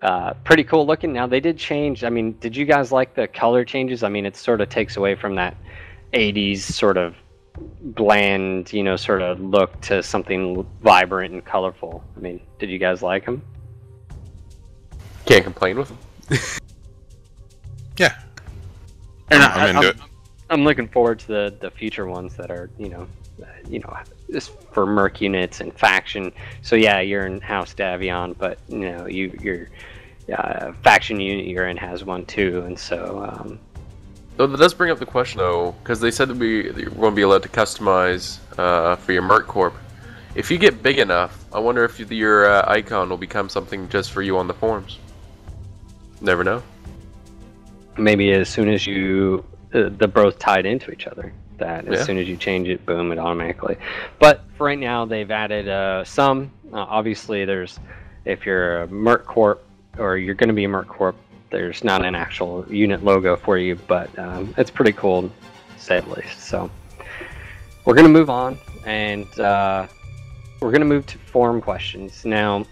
Uh, 0.00 0.32
pretty 0.44 0.64
cool 0.64 0.86
looking. 0.86 1.12
Now 1.12 1.26
they 1.26 1.40
did 1.40 1.58
change. 1.58 2.04
I 2.04 2.08
mean, 2.08 2.32
did 2.40 2.56
you 2.56 2.64
guys 2.64 2.90
like 2.90 3.14
the 3.14 3.28
color 3.28 3.66
changes? 3.66 4.02
I 4.02 4.08
mean, 4.08 4.24
it 4.24 4.34
sort 4.34 4.62
of 4.62 4.70
takes 4.70 4.96
away 4.96 5.14
from 5.14 5.34
that 5.34 5.58
80s 6.14 6.60
sort 6.60 6.96
of 6.96 7.16
bland, 7.80 8.72
you 8.72 8.82
know, 8.82 8.96
sort 8.96 9.22
of 9.22 9.40
look 9.40 9.80
to 9.82 10.02
something 10.02 10.66
vibrant 10.82 11.34
and 11.34 11.44
colorful. 11.44 12.02
I 12.16 12.20
mean, 12.20 12.40
did 12.58 12.70
you 12.70 12.78
guys 12.78 13.02
like 13.02 13.24
them? 13.24 13.42
Can't 15.24 15.44
complain 15.44 15.78
with 15.78 15.88
them. 15.88 15.98
yeah. 17.98 18.20
And 19.30 19.42
I'm, 19.42 19.58
I, 19.58 19.68
am 19.68 19.76
into 19.76 19.88
I'm, 19.88 19.96
it. 19.96 19.96
I'm 20.50 20.64
looking 20.64 20.88
forward 20.88 21.18
to 21.20 21.26
the 21.26 21.56
the 21.60 21.70
future 21.70 22.06
ones 22.06 22.36
that 22.36 22.50
are, 22.50 22.70
you 22.78 22.88
know, 22.88 23.08
uh, 23.42 23.46
you 23.68 23.80
know, 23.80 23.96
just 24.30 24.52
for 24.72 24.86
merc 24.86 25.20
units 25.20 25.60
and 25.60 25.72
faction. 25.72 26.32
So 26.62 26.76
yeah, 26.76 27.00
you're 27.00 27.26
in 27.26 27.40
House 27.40 27.74
Davion, 27.74 28.36
but 28.38 28.58
you 28.68 28.78
know, 28.78 29.06
you 29.06 29.36
your 29.42 29.68
uh, 30.32 30.72
faction 30.82 31.20
unit 31.20 31.46
you're 31.46 31.66
in 31.66 31.76
has 31.76 32.04
one 32.04 32.24
too, 32.26 32.62
and 32.66 32.78
so 32.78 33.24
um, 33.28 33.58
Though 34.36 34.46
that 34.46 34.58
does 34.58 34.74
bring 34.74 34.90
up 34.90 34.98
the 34.98 35.06
question, 35.06 35.38
though, 35.38 35.72
because 35.82 35.98
they 35.98 36.10
said 36.10 36.28
that 36.28 36.36
we 36.36 36.70
won't 36.88 37.16
be 37.16 37.22
allowed 37.22 37.42
to 37.44 37.48
customize 37.48 38.38
uh, 38.58 38.96
for 38.96 39.12
your 39.12 39.22
Merc 39.22 39.46
Corp. 39.46 39.74
If 40.34 40.50
you 40.50 40.58
get 40.58 40.82
big 40.82 40.98
enough, 40.98 41.46
I 41.54 41.58
wonder 41.58 41.84
if 41.84 41.98
your 41.98 42.50
uh, 42.50 42.70
icon 42.70 43.08
will 43.08 43.16
become 43.16 43.48
something 43.48 43.88
just 43.88 44.12
for 44.12 44.20
you 44.20 44.36
on 44.36 44.46
the 44.46 44.52
forums. 44.52 44.98
Never 46.20 46.44
know. 46.44 46.62
Maybe 47.96 48.32
as 48.32 48.50
soon 48.50 48.68
as 48.68 48.86
you, 48.86 49.42
uh, 49.72 49.88
the 49.96 50.06
both 50.06 50.38
tied 50.38 50.66
into 50.66 50.90
each 50.90 51.06
other. 51.06 51.32
That 51.56 51.88
as 51.88 52.00
yeah. 52.00 52.04
soon 52.04 52.18
as 52.18 52.28
you 52.28 52.36
change 52.36 52.68
it, 52.68 52.84
boom, 52.84 53.12
it 53.12 53.18
automatically. 53.18 53.78
But 54.18 54.42
for 54.58 54.66
right 54.66 54.78
now, 54.78 55.06
they've 55.06 55.30
added 55.30 55.68
uh, 55.68 56.04
some. 56.04 56.52
Uh, 56.70 56.80
obviously, 56.80 57.46
there's 57.46 57.80
if 58.26 58.44
you're 58.44 58.82
a 58.82 58.88
Merc 58.88 59.24
Corp 59.24 59.64
or 59.96 60.18
you're 60.18 60.34
going 60.34 60.48
to 60.48 60.54
be 60.54 60.64
a 60.64 60.68
Merc 60.68 60.88
Corp, 60.88 61.16
there's 61.50 61.84
not 61.84 62.04
an 62.04 62.14
actual 62.14 62.66
unit 62.68 63.04
logo 63.04 63.36
for 63.36 63.58
you, 63.58 63.76
but 63.86 64.16
um, 64.18 64.54
it's 64.56 64.70
pretty 64.70 64.92
cool, 64.92 65.30
say 65.76 66.00
the 66.00 66.10
least. 66.10 66.40
So 66.40 66.70
we're 67.84 67.94
going 67.94 68.06
to 68.06 68.12
move 68.12 68.30
on, 68.30 68.58
and 68.84 69.26
uh, 69.38 69.86
we're 70.60 70.70
going 70.70 70.80
to 70.80 70.86
move 70.86 71.06
to 71.06 71.18
form 71.18 71.60
questions. 71.60 72.24
Now, 72.24 72.64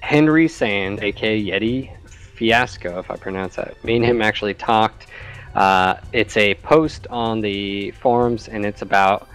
Henry 0.00 0.48
Sand, 0.48 1.02
aka 1.02 1.42
Yeti 1.42 1.90
Fiasco, 2.06 2.98
if 2.98 3.10
I 3.10 3.16
pronounce 3.16 3.56
that, 3.56 3.82
me 3.84 3.96
and 3.96 4.04
him 4.04 4.22
actually 4.22 4.54
talked. 4.54 5.06
Uh, 5.54 5.96
it's 6.12 6.36
a 6.36 6.54
post 6.54 7.06
on 7.10 7.40
the 7.40 7.90
forums, 7.92 8.48
and 8.48 8.64
it's 8.64 8.82
about 8.82 9.28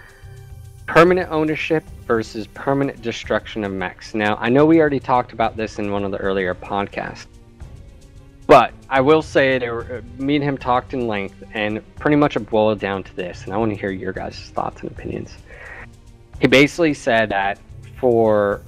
permanent 0.86 1.30
ownership 1.30 1.84
versus 2.06 2.46
permanent 2.48 3.02
destruction 3.02 3.64
of 3.64 3.72
mechs. 3.72 4.14
Now, 4.14 4.36
I 4.40 4.48
know 4.48 4.64
we 4.64 4.80
already 4.80 5.00
talked 5.00 5.32
about 5.32 5.56
this 5.56 5.78
in 5.78 5.90
one 5.90 6.04
of 6.04 6.10
the 6.10 6.18
earlier 6.18 6.54
podcasts, 6.54 7.26
but 8.46 8.72
I 8.88 9.00
will 9.00 9.22
say 9.22 9.58
that 9.58 10.04
me 10.18 10.36
and 10.36 10.44
him 10.44 10.58
talked 10.58 10.94
in 10.94 11.06
length, 11.08 11.42
and 11.52 11.82
pretty 11.96 12.16
much 12.16 12.36
it 12.36 12.48
boiled 12.48 12.78
down 12.78 13.02
to 13.04 13.16
this. 13.16 13.44
And 13.44 13.52
I 13.52 13.56
want 13.56 13.72
to 13.72 13.78
hear 13.78 13.90
your 13.90 14.12
guys' 14.12 14.50
thoughts 14.54 14.82
and 14.82 14.90
opinions. 14.90 15.36
He 16.40 16.46
basically 16.46 16.94
said 16.94 17.30
that 17.30 17.58
for, 17.98 18.62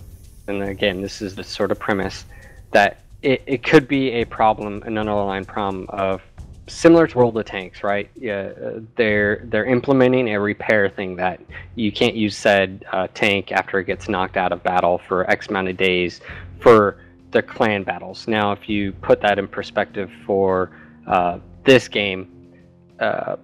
and 0.47 0.63
again, 0.63 1.01
this 1.01 1.23
is 1.23 1.35
the 1.35 1.45
sort 1.45 1.71
of 1.71 1.79
premise 1.79 2.25
that 2.73 3.01
it, 3.23 3.43
it 3.47 3.63
could 3.63 3.87
be 3.87 4.11
a 4.13 4.25
problem, 4.25 4.83
an 4.85 4.99
underlying 4.99 5.45
problem 5.45 5.87
of 5.91 6.23
similar 6.67 7.07
to 7.07 7.19
World 7.19 7.37
of 7.37 7.45
Tanks, 7.47 7.83
right? 7.83 8.11
Yeah, 8.15 8.53
they're 8.97 9.43
they're 9.45 9.65
implementing 9.65 10.35
a 10.35 10.41
repair 10.41 10.89
thing 10.89 11.17
that 11.17 11.41
you 11.75 11.91
can't 11.91 12.15
use 12.15 12.37
said 12.37 12.85
uh, 12.93 13.09
tank 13.15 13.53
after 13.53 13.79
it 13.79 13.85
gets 13.85 14.09
knocked 14.09 14.37
out 14.37 14.53
of 14.53 14.63
battle 14.63 14.99
for 14.99 15.29
X 15.31 15.49
amount 15.49 15.69
of 15.69 15.77
days 15.77 16.21
for 16.61 16.99
the 17.31 17.43
clan 17.43 17.83
battles. 17.83 18.27
Now, 18.27 18.53
if 18.53 18.69
you 18.69 18.93
put 18.93 19.21
that 19.21 19.39
in 19.39 19.49
perspective 19.49 20.11
for 20.25 20.71
uh, 21.07 21.39
this 21.65 21.89
game, 21.89 22.55
uh, 23.01 23.37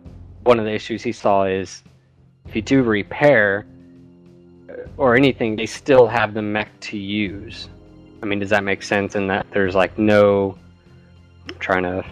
one 0.42 0.59
of 0.59 0.64
the 0.64 0.73
issues 0.73 1.03
he 1.03 1.12
saw 1.12 1.44
is 1.44 1.83
if 2.47 2.57
you 2.57 2.62
do 2.62 2.83
repair 2.83 3.66
uh, 4.68 4.73
or 4.97 5.16
anything, 5.16 5.57
they 5.57 5.66
still 5.66 6.07
have 6.07 6.35
the 6.35 6.42
mech 6.42 6.68
to 6.81 6.99
use. 6.99 7.68
I 8.23 8.27
mean, 8.27 8.38
does 8.38 8.51
that 8.51 8.64
make 8.64 8.83
sense? 8.83 9.16
In 9.16 9.27
that 9.29 9.47
there's 9.51 9.75
like 9.75 9.99
no 9.99 10.59
I'm 11.49 11.59
trying 11.59 11.83
to 11.83 12.05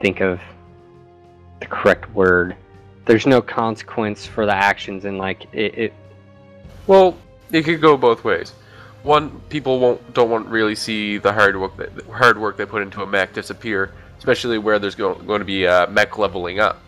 think 0.00 0.20
of 0.20 0.40
the 1.60 1.66
correct 1.66 2.12
word. 2.14 2.56
There's 3.04 3.26
no 3.26 3.40
consequence 3.40 4.26
for 4.26 4.46
the 4.46 4.54
actions, 4.54 5.04
and 5.04 5.18
like 5.18 5.46
it, 5.52 5.78
it 5.78 5.92
well, 6.86 7.16
it 7.52 7.62
could 7.62 7.80
go 7.80 7.96
both 7.96 8.24
ways 8.24 8.54
one 9.02 9.40
people 9.48 9.80
won't 9.80 10.14
don't 10.14 10.30
want 10.30 10.46
really 10.48 10.74
see 10.74 11.18
the 11.18 11.32
hard 11.32 11.58
work 11.58 11.76
that, 11.76 11.90
hard 12.06 12.38
work 12.38 12.56
they 12.56 12.66
put 12.66 12.82
into 12.82 13.02
a 13.02 13.06
mech 13.06 13.32
disappear, 13.32 13.92
especially 14.18 14.58
where 14.58 14.78
there's 14.78 14.94
go, 14.94 15.14
going 15.14 15.40
to 15.40 15.44
be 15.44 15.64
a 15.64 15.86
mech 15.88 16.18
leveling 16.18 16.60
up. 16.60 16.80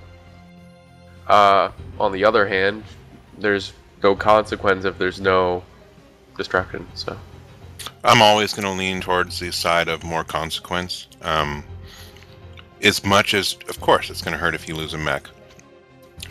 Uh, 1.27 1.71
on 1.99 2.13
the 2.13 2.25
other 2.25 2.47
hand, 2.47 2.85
there's 3.39 3.73
no 4.03 4.15
consequence 4.15 4.85
if 4.85 4.99
there's 4.99 5.21
no 5.21 5.63
destruction. 6.37 6.87
So, 6.95 7.17
I'm 8.05 8.21
always 8.21 8.53
going 8.53 8.65
to 8.65 8.79
lean 8.79 9.01
towards 9.01 9.41
the 9.41 9.51
side 9.51 9.89
of 9.89 10.05
more 10.05 10.25
consequence. 10.25 11.07
Um, 11.23 11.65
as 12.83 13.03
much 13.03 13.33
as, 13.33 13.57
of 13.69 13.81
course, 13.81 14.11
it's 14.11 14.21
going 14.21 14.33
to 14.33 14.39
hurt 14.39 14.55
if 14.55 14.69
you 14.69 14.75
lose 14.75 14.93
a 14.93 14.99
mech 14.99 15.29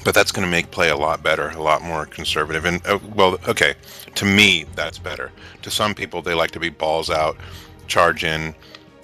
but 0.03 0.13
that's 0.13 0.31
going 0.31 0.45
to 0.45 0.51
make 0.51 0.69
play 0.71 0.89
a 0.89 0.95
lot 0.95 1.23
better, 1.23 1.49
a 1.49 1.61
lot 1.61 1.81
more 1.81 2.05
conservative. 2.05 2.65
And 2.65 2.85
uh, 2.85 2.99
well, 3.15 3.37
okay, 3.47 3.75
to 4.15 4.25
me 4.25 4.65
that's 4.75 4.99
better. 4.99 5.31
To 5.61 5.71
some 5.71 5.93
people, 5.93 6.21
they 6.21 6.33
like 6.33 6.51
to 6.51 6.59
be 6.59 6.69
balls 6.69 7.09
out, 7.09 7.37
charge 7.87 8.23
in, 8.23 8.53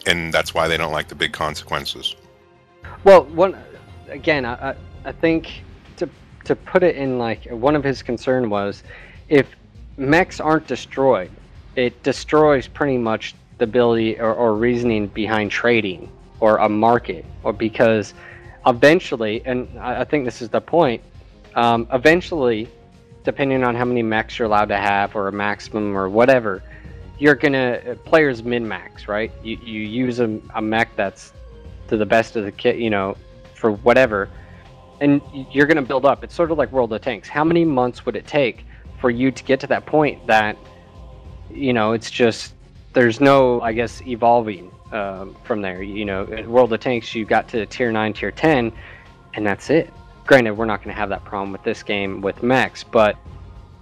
and 0.06 0.34
that's 0.34 0.54
why 0.54 0.68
they 0.68 0.78
don't 0.78 0.92
like 0.92 1.08
the 1.08 1.16
big 1.16 1.32
consequences. 1.32 2.16
Well, 3.04 3.24
one 3.26 3.58
again, 4.10 4.46
I 4.46 4.76
I 5.06 5.12
think 5.12 5.64
to 5.98 6.10
to 6.46 6.56
put 6.56 6.84
it 6.84 6.96
in 6.96 7.18
like 7.18 7.46
one 7.50 7.76
of 7.76 7.84
his 7.84 8.04
concern 8.04 8.50
was 8.50 8.84
if 9.30 9.48
mechs 9.98 10.40
aren't 10.40 10.68
destroyed, 10.68 11.32
it 11.76 12.02
destroys 12.04 12.68
pretty 12.68 12.98
much 12.98 13.36
the 13.58 13.66
ability 13.66 14.20
or, 14.20 14.34
or 14.34 14.56
reasoning 14.56 15.08
behind 15.08 15.52
trading 15.52 16.12
or 16.40 16.58
a 16.58 16.70
market, 16.70 17.26
or 17.44 17.54
because 17.54 18.14
eventually, 18.66 19.42
and 19.46 19.68
I 19.80 20.04
think 20.04 20.26
this 20.26 20.42
is 20.42 20.50
the 20.50 20.62
point, 20.62 21.02
um, 21.56 21.88
eventually, 21.92 22.68
depending 23.24 23.64
on 23.64 23.76
how 23.76 23.86
many 23.86 24.04
mechs 24.04 24.40
you're 24.40 24.48
allowed 24.48 24.70
to 24.70 24.78
have 24.78 25.16
or 25.16 25.28
a 25.28 25.32
maximum 25.32 25.96
or 25.96 26.10
whatever, 26.10 26.64
you're 27.18 27.36
gonna 27.36 27.98
players 28.06 28.44
min 28.44 28.68
max, 28.68 29.08
right? 29.08 29.32
You 29.44 29.58
you 29.62 29.82
use 29.82 30.20
a, 30.20 30.40
a 30.56 30.62
mech 30.62 30.96
that's 30.96 31.34
to 31.88 31.98
the 31.98 32.06
best 32.06 32.36
of 32.36 32.46
the 32.46 32.52
kit, 32.52 32.78
you 32.78 32.90
know, 32.90 33.18
for 33.56 33.72
whatever, 33.72 34.30
and 35.02 35.22
you're 35.52 35.66
gonna 35.68 35.82
build 35.82 36.06
up. 36.06 36.24
It's 36.24 36.36
sort 36.36 36.52
of 36.52 36.58
like 36.58 36.72
World 36.72 36.94
of 36.94 37.02
Tanks. 37.02 37.28
How 37.28 37.44
many 37.44 37.66
months 37.66 38.06
would 38.06 38.16
it 38.16 38.26
take 38.26 38.66
for 39.00 39.10
you 39.10 39.32
to 39.32 39.44
get 39.44 39.60
to 39.62 39.68
that 39.68 39.86
point 39.86 40.26
that, 40.28 40.58
you 41.50 41.74
know, 41.74 41.94
it's 41.94 42.12
just 42.12 42.54
there's 42.94 43.20
no, 43.20 43.62
I 43.62 43.74
guess, 43.74 44.02
evolving 44.02 44.72
um, 44.92 45.36
from 45.44 45.62
there. 45.62 45.82
You 45.82 46.06
know, 46.06 46.24
World 46.48 46.74
of 46.74 46.80
Tanks, 46.80 47.14
you 47.16 47.26
got 47.26 47.48
to 47.50 47.66
tier 47.66 47.92
nine, 47.92 48.14
tier 48.14 48.32
ten, 48.32 48.72
and 49.34 49.46
that's 49.46 49.70
it. 49.70 49.94
Granted, 50.26 50.54
we're 50.54 50.66
not 50.66 50.84
going 50.84 50.94
to 50.94 51.00
have 51.00 51.10
that 51.10 51.24
problem 51.24 51.52
with 51.52 51.64
this 51.64 51.82
game 51.84 52.22
with 52.22 52.44
mechs, 52.44 52.84
but 52.84 53.18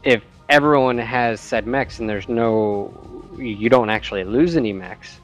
if 0.04 0.24
everyone 0.50 0.98
has 0.98 1.42
said 1.42 1.68
mechs 1.68 2.00
and 2.00 2.10
there's 2.10 2.30
no, 2.30 2.94
you 3.38 3.70
don't 3.70 3.90
actually 3.90 4.24
lose 4.24 4.56
any 4.56 4.72
mechs, 4.72 5.20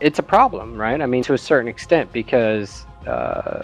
it's 0.00 0.18
a 0.18 0.22
problem, 0.22 0.76
right? 0.76 1.00
I 1.00 1.06
mean, 1.06 1.22
to 1.22 1.32
a 1.32 1.38
certain 1.38 1.68
extent, 1.68 2.12
because 2.12 2.84
uh, 3.06 3.62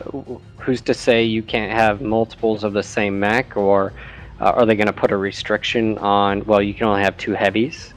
who's 0.58 0.80
to 0.82 0.94
say 0.94 1.22
you 1.22 1.42
can't 1.42 1.72
have 1.72 2.00
multiples 2.00 2.64
of 2.64 2.72
the 2.72 2.82
same 2.82 3.20
mech, 3.20 3.56
or 3.56 3.92
uh, 4.40 4.52
are 4.52 4.64
they 4.64 4.74
going 4.74 4.86
to 4.86 4.92
put 4.92 5.10
a 5.10 5.16
restriction 5.16 5.98
on? 5.98 6.44
Well, 6.46 6.62
you 6.62 6.72
can 6.72 6.86
only 6.86 7.02
have 7.02 7.16
two 7.18 7.32
heavies, 7.32 7.92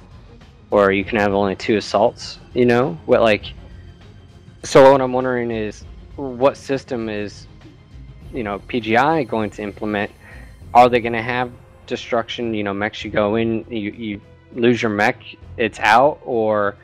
or 0.74 0.92
you 0.92 1.06
can 1.06 1.20
have 1.20 1.34
only 1.34 1.56
two 1.56 1.78
assaults. 1.78 2.40
You 2.56 2.66
know, 2.66 2.98
what 3.06 3.22
like? 3.22 3.46
So 4.64 4.92
what 4.92 5.02
I'm 5.02 5.14
wondering 5.14 5.52
is, 5.52 5.86
what 6.16 6.58
system 6.58 7.10
is, 7.10 7.46
you 8.34 8.44
know, 8.44 8.58
PGI 8.58 9.28
going 9.28 9.52
to 9.52 9.62
implement? 9.62 10.12
Are 10.74 10.90
they 10.90 11.00
going 11.00 11.14
to 11.14 11.22
have 11.22 11.52
destruction? 11.86 12.56
You 12.56 12.64
know, 12.64 12.74
mechs 12.74 13.04
you 13.04 13.12
go 13.12 13.36
in, 13.36 13.66
you 13.70 13.92
you 13.92 14.22
lose 14.56 14.82
your 14.82 14.90
mech, 14.90 15.24
it's 15.58 15.80
out, 15.80 16.20
or 16.26 16.76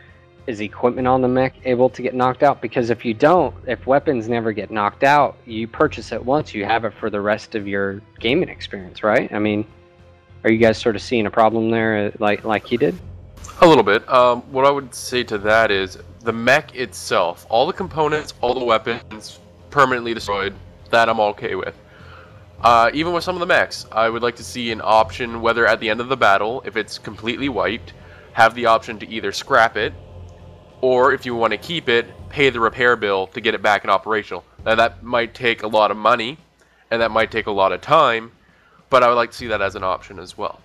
is 0.46 0.62
equipment 0.62 1.08
on 1.08 1.24
the 1.24 1.28
mech 1.28 1.56
able 1.66 1.90
to 1.90 2.04
get 2.04 2.14
knocked 2.14 2.44
out? 2.44 2.62
Because 2.62 2.92
if 2.92 3.04
you 3.04 3.16
don't, 3.16 3.56
if 3.66 3.88
weapons 3.88 4.30
never 4.30 4.52
get 4.52 4.70
knocked 4.70 5.04
out, 5.04 5.36
you 5.48 5.68
purchase 5.68 6.12
it 6.12 6.24
once, 6.24 6.54
you 6.54 6.64
have 6.64 6.86
it 6.86 6.94
for 7.00 7.10
the 7.10 7.22
rest 7.22 7.56
of 7.56 7.68
your 7.68 8.02
gaming 8.20 8.50
experience, 8.50 9.02
right? 9.02 9.34
I 9.34 9.40
mean, 9.40 9.66
are 10.44 10.52
you 10.52 10.60
guys 10.60 10.78
sort 10.78 10.96
of 10.96 11.02
seeing 11.02 11.26
a 11.26 11.32
problem 11.32 11.72
there, 11.72 12.08
uh, 12.08 12.12
like 12.20 12.44
like 12.44 12.68
he 12.68 12.78
did? 12.78 12.96
A 13.62 13.68
little 13.68 13.84
bit. 13.84 14.07
Um, 14.10 14.41
what 14.53 14.64
I 14.66 14.72
would 14.72 14.95
say 14.95 15.22
to 15.26 15.38
that 15.39 15.70
is 15.70 15.97
the 16.22 16.32
mech 16.32 16.76
itself, 16.76 17.45
all 17.49 17.68
the 17.68 17.74
components, 17.74 18.34
all 18.39 18.53
the 18.53 18.64
weapons, 18.64 19.39
permanently 19.70 20.14
destroyed. 20.14 20.55
That 20.91 21.10
I'm 21.10 21.20
okay 21.20 21.55
with. 21.55 21.76
Uh, 22.62 22.89
even 22.93 23.12
with 23.12 23.24
some 23.26 23.36
of 23.36 23.41
the 23.41 23.45
mechs, 23.45 23.86
I 23.91 24.10
would 24.10 24.22
like 24.22 24.38
to 24.38 24.45
see 24.45 24.72
an 24.72 24.80
option 24.82 25.41
whether 25.41 25.68
at 25.68 25.82
the 25.82 25.89
end 25.89 25.99
of 25.99 26.07
the 26.07 26.16
battle, 26.16 26.64
if 26.66 26.78
it's 26.78 26.97
completely 26.97 27.49
wiped, 27.49 27.93
have 28.32 28.55
the 28.55 28.66
option 28.66 28.97
to 28.99 29.10
either 29.10 29.34
scrap 29.34 29.76
it 29.76 29.93
or 30.80 31.12
if 31.14 31.26
you 31.26 31.36
want 31.36 31.51
to 31.51 31.57
keep 31.57 31.89
it, 31.89 32.07
pay 32.30 32.49
the 32.49 32.62
repair 32.62 32.95
bill 32.95 33.28
to 33.28 33.41
get 33.41 33.55
it 33.55 33.62
back 33.62 33.84
in 33.84 33.89
operational. 33.89 34.45
Now 34.66 34.76
that 34.76 35.03
might 35.03 35.34
take 35.34 35.64
a 35.64 35.68
lot 35.68 35.91
of 35.91 35.97
money, 35.97 36.38
and 36.91 37.01
that 37.01 37.12
might 37.12 37.30
take 37.30 37.47
a 37.47 37.51
lot 37.51 37.74
of 37.74 37.82
time, 37.82 38.32
but 38.89 39.03
I 39.03 39.10
would 39.10 39.16
like 39.16 39.32
to 39.32 39.38
see 39.38 39.47
that 39.47 39.62
as 39.62 39.76
an 39.76 39.84
option 39.84 40.18
as 40.18 40.38
well. 40.38 40.62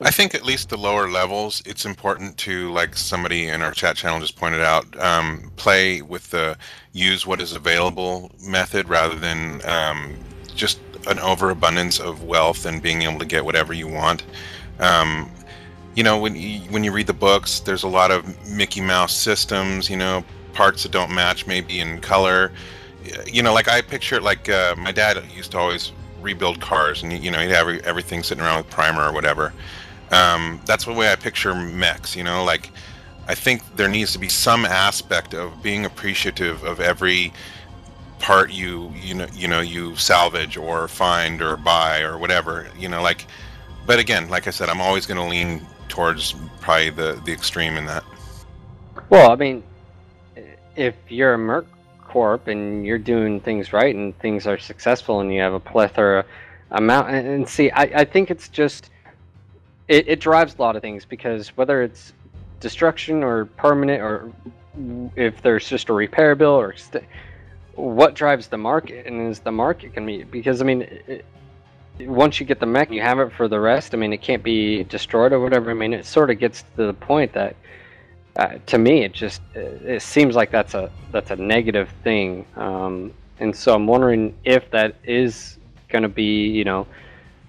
I 0.00 0.10
think 0.10 0.34
at 0.34 0.44
least 0.44 0.68
the 0.68 0.76
lower 0.76 1.08
levels, 1.08 1.62
it's 1.64 1.86
important 1.86 2.36
to, 2.38 2.70
like 2.70 2.96
somebody 2.96 3.48
in 3.48 3.62
our 3.62 3.72
chat 3.72 3.96
channel 3.96 4.20
just 4.20 4.36
pointed 4.36 4.60
out, 4.60 4.84
um, 5.00 5.50
play 5.56 6.02
with 6.02 6.30
the 6.30 6.58
use 6.92 7.26
what 7.26 7.40
is 7.40 7.52
available 7.52 8.30
method 8.46 8.88
rather 8.90 9.14
than 9.14 9.66
um, 9.66 10.16
just 10.54 10.80
an 11.06 11.18
overabundance 11.20 11.98
of 11.98 12.24
wealth 12.24 12.66
and 12.66 12.82
being 12.82 13.02
able 13.02 13.18
to 13.18 13.24
get 13.24 13.44
whatever 13.44 13.72
you 13.72 13.88
want. 13.88 14.24
Um, 14.80 15.30
you 15.96 16.02
know 16.02 16.18
when 16.18 16.36
you, 16.36 16.60
when 16.70 16.84
you 16.84 16.92
read 16.92 17.06
the 17.08 17.14
books 17.14 17.60
there's 17.60 17.82
a 17.82 17.88
lot 17.88 18.10
of 18.10 18.46
mickey 18.50 18.82
mouse 18.82 19.16
systems 19.16 19.90
you 19.90 19.96
know 19.96 20.22
parts 20.52 20.82
that 20.82 20.92
don't 20.92 21.12
match 21.12 21.46
maybe 21.46 21.80
in 21.80 22.00
color 22.00 22.52
you 23.26 23.42
know 23.42 23.52
like 23.52 23.66
i 23.66 23.80
picture 23.80 24.16
it 24.16 24.22
like 24.22 24.48
uh, 24.48 24.74
my 24.76 24.92
dad 24.92 25.22
used 25.34 25.52
to 25.52 25.58
always 25.58 25.92
rebuild 26.20 26.60
cars 26.60 27.02
and 27.02 27.12
you 27.12 27.30
know 27.30 27.38
he'd 27.38 27.50
have 27.50 27.68
everything 27.84 28.22
sitting 28.22 28.44
around 28.44 28.58
with 28.58 28.70
primer 28.70 29.08
or 29.08 29.12
whatever 29.12 29.52
um, 30.10 30.60
that's 30.66 30.84
the 30.84 30.92
way 30.92 31.10
i 31.10 31.16
picture 31.16 31.54
mechs 31.54 32.14
you 32.16 32.24
know 32.24 32.44
like 32.44 32.70
i 33.28 33.34
think 33.34 33.62
there 33.76 33.88
needs 33.88 34.12
to 34.12 34.18
be 34.18 34.28
some 34.28 34.64
aspect 34.64 35.34
of 35.34 35.62
being 35.62 35.84
appreciative 35.84 36.62
of 36.64 36.80
every 36.80 37.32
part 38.18 38.50
you 38.50 38.92
you 38.94 39.14
know 39.14 39.26
you 39.34 39.46
know 39.46 39.60
you 39.60 39.94
salvage 39.96 40.56
or 40.56 40.88
find 40.88 41.42
or 41.42 41.56
buy 41.56 42.00
or 42.00 42.16
whatever 42.16 42.66
you 42.78 42.88
know 42.88 43.02
like 43.02 43.26
but 43.86 43.98
again 43.98 44.28
like 44.30 44.46
i 44.46 44.50
said 44.50 44.68
i'm 44.68 44.80
always 44.80 45.04
going 45.06 45.18
to 45.18 45.28
lean 45.28 45.60
towards 45.88 46.34
probably 46.60 46.90
the 46.90 47.20
the 47.24 47.32
extreme 47.32 47.76
in 47.76 47.86
that. 47.86 48.04
Well, 49.08 49.30
I 49.30 49.36
mean, 49.36 49.62
if 50.74 50.94
you're 51.08 51.34
a 51.34 51.38
Merc 51.38 51.66
Corp 52.02 52.48
and 52.48 52.84
you're 52.84 52.98
doing 52.98 53.40
things 53.40 53.72
right 53.72 53.94
and 53.94 54.18
things 54.18 54.46
are 54.46 54.58
successful 54.58 55.20
and 55.20 55.32
you 55.32 55.40
have 55.40 55.54
a 55.54 55.60
plethora 55.60 56.24
amount, 56.70 57.10
and, 57.10 57.26
and 57.26 57.48
see, 57.48 57.70
I, 57.70 57.82
I 57.82 58.04
think 58.04 58.30
it's 58.30 58.48
just 58.48 58.90
it, 59.88 60.08
it 60.08 60.20
drives 60.20 60.56
a 60.58 60.62
lot 60.62 60.76
of 60.76 60.82
things 60.82 61.04
because 61.04 61.48
whether 61.56 61.82
it's 61.82 62.12
destruction 62.60 63.22
or 63.22 63.44
permanent 63.44 64.02
or 64.02 64.32
if 65.16 65.40
there's 65.42 65.68
just 65.68 65.88
a 65.88 65.92
repair 65.92 66.34
bill 66.34 66.50
or 66.50 66.76
st- 66.76 67.04
what 67.74 68.14
drives 68.14 68.48
the 68.48 68.56
market 68.56 69.06
and 69.06 69.30
is 69.30 69.40
the 69.40 69.52
market 69.52 69.92
can 69.94 70.06
be 70.06 70.24
because 70.24 70.60
I 70.60 70.64
mean 70.64 70.82
it, 70.82 71.24
once 72.00 72.38
you 72.40 72.46
get 72.46 72.60
the 72.60 72.66
mech, 72.66 72.90
you 72.90 73.00
have 73.00 73.18
it 73.20 73.32
for 73.32 73.48
the 73.48 73.58
rest. 73.58 73.94
I 73.94 73.96
mean, 73.96 74.12
it 74.12 74.20
can't 74.20 74.42
be 74.42 74.84
destroyed 74.84 75.32
or 75.32 75.40
whatever. 75.40 75.70
I 75.70 75.74
mean, 75.74 75.92
it 75.92 76.04
sort 76.04 76.30
of 76.30 76.38
gets 76.38 76.62
to 76.76 76.86
the 76.86 76.92
point 76.92 77.32
that, 77.32 77.56
uh, 78.36 78.58
to 78.66 78.78
me, 78.78 79.02
it 79.02 79.12
just 79.12 79.40
it 79.54 80.02
seems 80.02 80.34
like 80.34 80.50
that's 80.50 80.74
a 80.74 80.90
that's 81.10 81.30
a 81.30 81.36
negative 81.36 81.88
thing. 82.04 82.44
Um, 82.56 83.14
and 83.40 83.54
so 83.54 83.74
I'm 83.74 83.86
wondering 83.86 84.34
if 84.44 84.70
that 84.70 84.96
is 85.04 85.58
going 85.88 86.02
to 86.02 86.08
be, 86.08 86.48
you 86.48 86.64
know, 86.64 86.86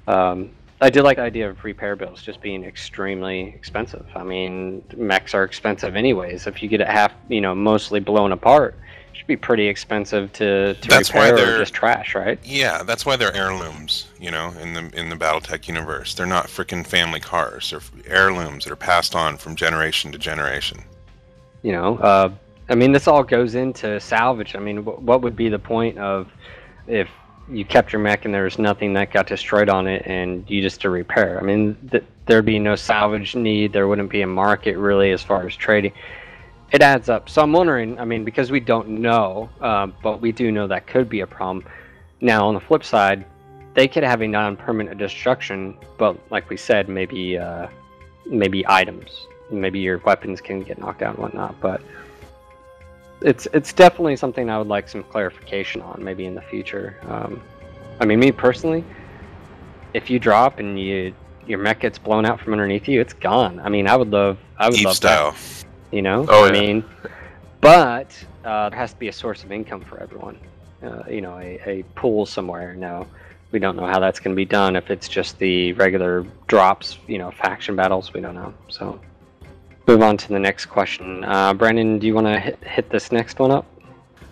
um, 0.08 0.52
I 0.80 0.90
did 0.90 1.04
like 1.04 1.18
the 1.18 1.24
idea 1.24 1.50
of 1.50 1.64
repair 1.64 1.96
bills 1.96 2.22
just 2.22 2.40
being 2.40 2.64
extremely 2.64 3.48
expensive. 3.48 4.06
I 4.16 4.24
mean, 4.24 4.84
mechs 4.96 5.34
are 5.34 5.44
expensive 5.44 5.96
anyways. 5.96 6.46
If 6.46 6.62
you 6.62 6.70
get 6.70 6.82
it 6.82 6.88
half, 6.88 7.14
you 7.30 7.42
know, 7.42 7.56
mostly 7.56 8.00
blown 8.00 8.32
apart, 8.32 8.76
it 9.12 9.18
should 9.18 9.28
be 9.28 9.38
pretty 9.38 9.68
expensive 9.68 10.32
to, 10.34 10.76
to 10.76 10.88
that's 10.88 11.10
repair 11.10 11.34
why 11.34 11.42
they're, 11.42 11.58
just 11.58 11.74
trash, 11.74 12.14
right? 12.14 12.40
Yeah, 12.44 12.84
that's 12.84 13.08
why 13.08 13.16
they're 13.16 13.36
heirlooms. 13.36 14.08
You 14.20 14.30
know, 14.30 14.54
in 14.62 14.74
the 14.74 14.92
in 15.00 15.10
the 15.10 15.16
BattleTech 15.16 15.68
universe, 15.68 16.14
they're 16.14 16.28
not 16.28 16.46
freaking 16.46 16.86
family 16.86 17.20
cars. 17.20 17.72
They're 17.72 17.82
heirlooms 18.06 18.66
that 18.66 18.72
are 18.72 18.76
passed 18.76 19.16
on 19.16 19.38
from 19.38 19.56
generation 19.56 20.12
to 20.12 20.20
generation. 20.20 20.84
You 21.64 21.72
know, 21.72 21.98
uh, 21.98 22.32
I 22.70 22.76
mean, 22.76 22.92
this 22.92 23.08
all 23.08 23.24
goes 23.24 23.56
into 23.56 24.00
salvage. 24.00 24.56
I 24.56 24.60
mean, 24.60 24.86
what 24.86 25.24
would 25.24 25.36
be 25.36 25.50
the 25.50 25.60
point 25.60 25.98
of 25.98 26.28
if 26.86 27.10
you 27.50 27.66
kept 27.66 27.94
your 27.94 28.02
mech 28.02 28.26
and 28.26 28.34
there 28.34 28.44
was 28.44 28.60
nothing 28.60 28.94
that 28.94 29.12
got 29.12 29.28
destroyed 29.28 29.70
on 29.70 29.88
it 29.88 30.04
and 30.06 30.50
you 30.50 30.62
just 30.62 30.82
to 30.82 30.90
repair? 30.90 31.40
I 31.40 31.44
mean, 31.44 31.76
th- 31.92 32.04
there'd 32.26 32.46
be 32.46 32.60
no 32.60 32.76
salvage 32.76 33.36
need. 33.36 33.74
There 33.74 33.88
wouldn't 33.88 34.10
be 34.10 34.22
a 34.22 34.28
market 34.28 34.78
really 34.78 35.12
as 35.12 35.24
far 35.24 35.46
as 35.48 35.56
trading 35.56 35.94
it 36.72 36.82
adds 36.82 37.10
up. 37.10 37.30
So 37.30 37.42
I'm 37.42 37.54
wondering, 37.54 38.00
I 38.00 38.06
mean, 38.06 38.26
because 38.26 38.52
we 38.52 38.60
don't 38.60 38.90
know, 38.90 39.50
uh, 39.62 39.88
but 40.04 40.22
we 40.22 40.32
do 40.32 40.52
know 40.52 40.68
that 40.68 40.88
could 40.88 41.10
be 41.10 41.22
a 41.22 41.28
problem. 41.28 41.66
Now, 42.20 42.48
on 42.48 42.54
the 42.54 42.60
flip 42.60 42.84
side, 42.84 43.26
they 43.74 43.88
could 43.88 44.04
have 44.04 44.22
a 44.22 44.28
non-permanent 44.28 44.98
destruction, 44.98 45.78
but 45.98 46.18
like 46.32 46.50
we 46.50 46.58
said, 46.58 46.90
maybe 46.90 47.38
uh, 47.38 47.68
maybe 48.26 48.66
items, 48.68 49.28
maybe 49.52 49.80
your 49.80 50.00
weapons 50.00 50.42
can 50.42 50.62
get 50.62 50.80
knocked 50.80 51.02
out 51.02 51.16
and 51.16 51.20
whatnot. 51.20 51.60
But 51.62 51.82
it's 53.22 53.48
it's 53.54 53.74
definitely 53.74 54.16
something 54.16 54.50
I 54.50 54.58
would 54.58 54.68
like 54.68 54.88
some 54.88 55.04
clarification 55.04 55.82
on, 55.82 56.04
maybe 56.04 56.26
in 56.26 56.36
the 56.36 56.42
future. 56.42 56.98
Um, 57.08 57.42
I 58.00 58.06
mean, 58.06 58.20
me 58.20 58.32
personally, 58.32 58.84
if 59.94 60.10
you 60.10 60.20
drop 60.20 60.60
and 60.60 60.80
you 60.80 61.14
your 61.48 61.60
mech 61.60 61.80
gets 61.80 61.98
blown 61.98 62.26
out 62.26 62.40
from 62.40 62.54
underneath 62.54 62.88
you, 62.88 63.00
it's 63.02 63.14
gone. 63.14 63.60
I 63.60 63.70
mean, 63.70 63.88
I 63.88 63.96
would 63.96 64.12
love 64.12 64.38
I 64.58 64.68
would 64.70 64.78
Eve 64.78 64.86
love 64.86 64.96
style. 64.96 65.32
that. 65.32 65.66
You 65.92 66.02
know, 66.02 66.26
oh, 66.28 66.44
I 66.44 66.48
yeah. 66.48 66.60
mean, 66.60 66.86
but 67.62 68.14
uh, 68.44 68.70
there 68.70 68.78
has 68.78 68.92
to 68.92 69.00
be 69.00 69.08
a 69.08 69.14
source 69.14 69.44
of 69.44 69.52
income 69.52 69.82
for 69.82 70.00
everyone. 70.02 70.38
Uh, 70.84 71.04
you 71.10 71.22
know, 71.22 71.40
a, 71.40 71.60
a 71.66 71.84
pool 71.96 72.26
somewhere. 72.26 72.76
Now, 72.76 73.08
we 73.52 73.60
don't 73.60 73.76
know 73.76 73.88
how 73.88 74.00
that's 74.00 74.20
going 74.20 74.36
to 74.36 74.36
be 74.36 74.46
done. 74.46 74.76
If 74.76 74.92
it's 74.92 75.08
just 75.08 75.40
the 75.40 75.74
regular 75.74 76.26
drops, 76.48 77.00
you 77.08 77.18
know, 77.18 77.32
faction 77.32 77.76
battles, 77.76 78.14
we 78.14 78.22
don't 78.22 78.36
know. 78.36 78.54
So, 78.68 79.00
move 79.88 80.02
on 80.02 80.18
to 80.18 80.28
the 80.30 80.40
next 80.40 80.66
question. 80.66 81.24
Uh, 81.24 81.54
Brandon, 81.54 81.98
do 81.98 82.08
you 82.08 82.14
want 82.14 82.28
to 82.28 82.40
hit, 82.40 82.64
hit 82.64 82.90
this 82.90 83.12
next 83.12 83.40
one 83.40 83.52
up? 83.52 83.66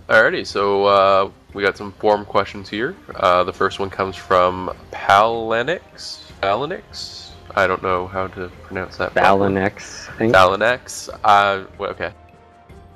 Alrighty, 0.10 0.46
so 0.46 0.86
uh, 0.86 1.32
we 1.54 1.64
got 1.64 1.78
some 1.78 1.92
form 1.94 2.26
questions 2.26 2.70
here. 2.70 2.96
Uh, 3.16 3.44
the 3.44 3.54
first 3.54 3.80
one 3.80 3.90
comes 3.90 4.16
from 4.16 4.76
Palenix. 4.92 6.32
Palenix? 6.44 7.32
I 7.56 7.68
don't 7.68 7.82
know 7.82 8.06
how 8.08 8.28
to 8.28 8.50
pronounce 8.64 8.98
that. 8.98 9.14
Valinex. 9.14 10.08
Valinex. 10.18 11.10
Uh, 11.24 11.66
well, 11.78 11.92
okay. 11.92 12.12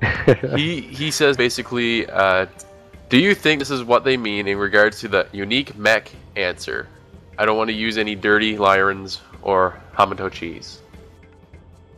he 0.56 0.82
he 0.82 1.12
says 1.12 1.38
basically, 1.38 2.10
uh, 2.10 2.46
do 3.10 3.18
you 3.18 3.34
think 3.34 3.60
this 3.60 3.72
is 3.72 3.84
what 3.84 4.04
they 4.04 4.18
mean 4.18 4.48
in 4.48 4.58
regards 4.58 5.00
to 5.00 5.08
the 5.08 5.28
unique 5.32 5.78
mech 5.78 6.12
answer? 6.36 6.88
I 7.38 7.46
don't 7.46 7.58
want 7.58 7.70
to 7.70 7.74
use 7.74 7.98
any 7.98 8.16
dirty 8.16 8.58
Lyrans 8.58 9.20
or 9.42 9.80
Hamato 9.94 10.32
cheese. 10.32 10.82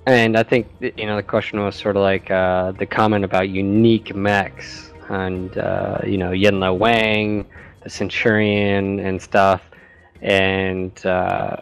And 0.06 0.38
I 0.38 0.44
think 0.44 0.68
you 0.80 1.06
know 1.06 1.16
the 1.16 1.24
question 1.24 1.64
was 1.64 1.76
sort 1.76 1.96
of 1.96 2.02
like 2.02 2.32
uh, 2.32 2.72
the 2.72 2.86
comment 2.86 3.24
about 3.24 3.50
unique 3.50 4.16
mechs 4.16 4.92
and 5.10 5.56
uh, 5.58 6.00
you 6.06 6.18
know 6.18 6.32
Yen-Lo-Wang, 6.32 7.46
the 7.84 7.90
Centurion 7.90 9.00
and 9.00 9.22
stuff, 9.22 9.62
and 10.22 11.06
uh, 11.06 11.58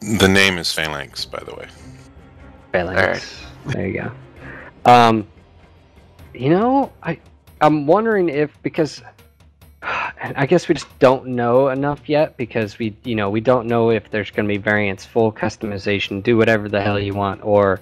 the 0.00 0.28
name 0.28 0.58
is 0.58 0.72
Phalanx, 0.72 1.24
by 1.24 1.42
the 1.44 1.54
way. 1.54 1.66
Phalanx. 2.72 3.44
Right. 3.64 3.74
There 3.74 3.86
you 3.88 4.02
go. 4.02 4.90
Um, 4.90 5.26
you 6.34 6.50
know, 6.50 6.92
I 7.02 7.18
I'm 7.60 7.86
wondering 7.86 8.28
if 8.28 8.60
because 8.62 9.02
I 9.82 10.46
guess 10.46 10.68
we 10.68 10.74
just 10.74 10.98
don't 11.00 11.26
know 11.26 11.68
enough 11.68 12.08
yet 12.08 12.36
because 12.36 12.78
we 12.78 12.96
you 13.04 13.16
know 13.16 13.28
we 13.30 13.40
don't 13.40 13.66
know 13.66 13.90
if 13.90 14.10
there's 14.10 14.30
going 14.30 14.46
to 14.46 14.52
be 14.52 14.58
variants, 14.58 15.04
full 15.04 15.32
customization, 15.32 16.22
do 16.22 16.36
whatever 16.36 16.68
the 16.68 16.80
hell 16.80 16.98
you 17.00 17.14
want, 17.14 17.44
or 17.44 17.80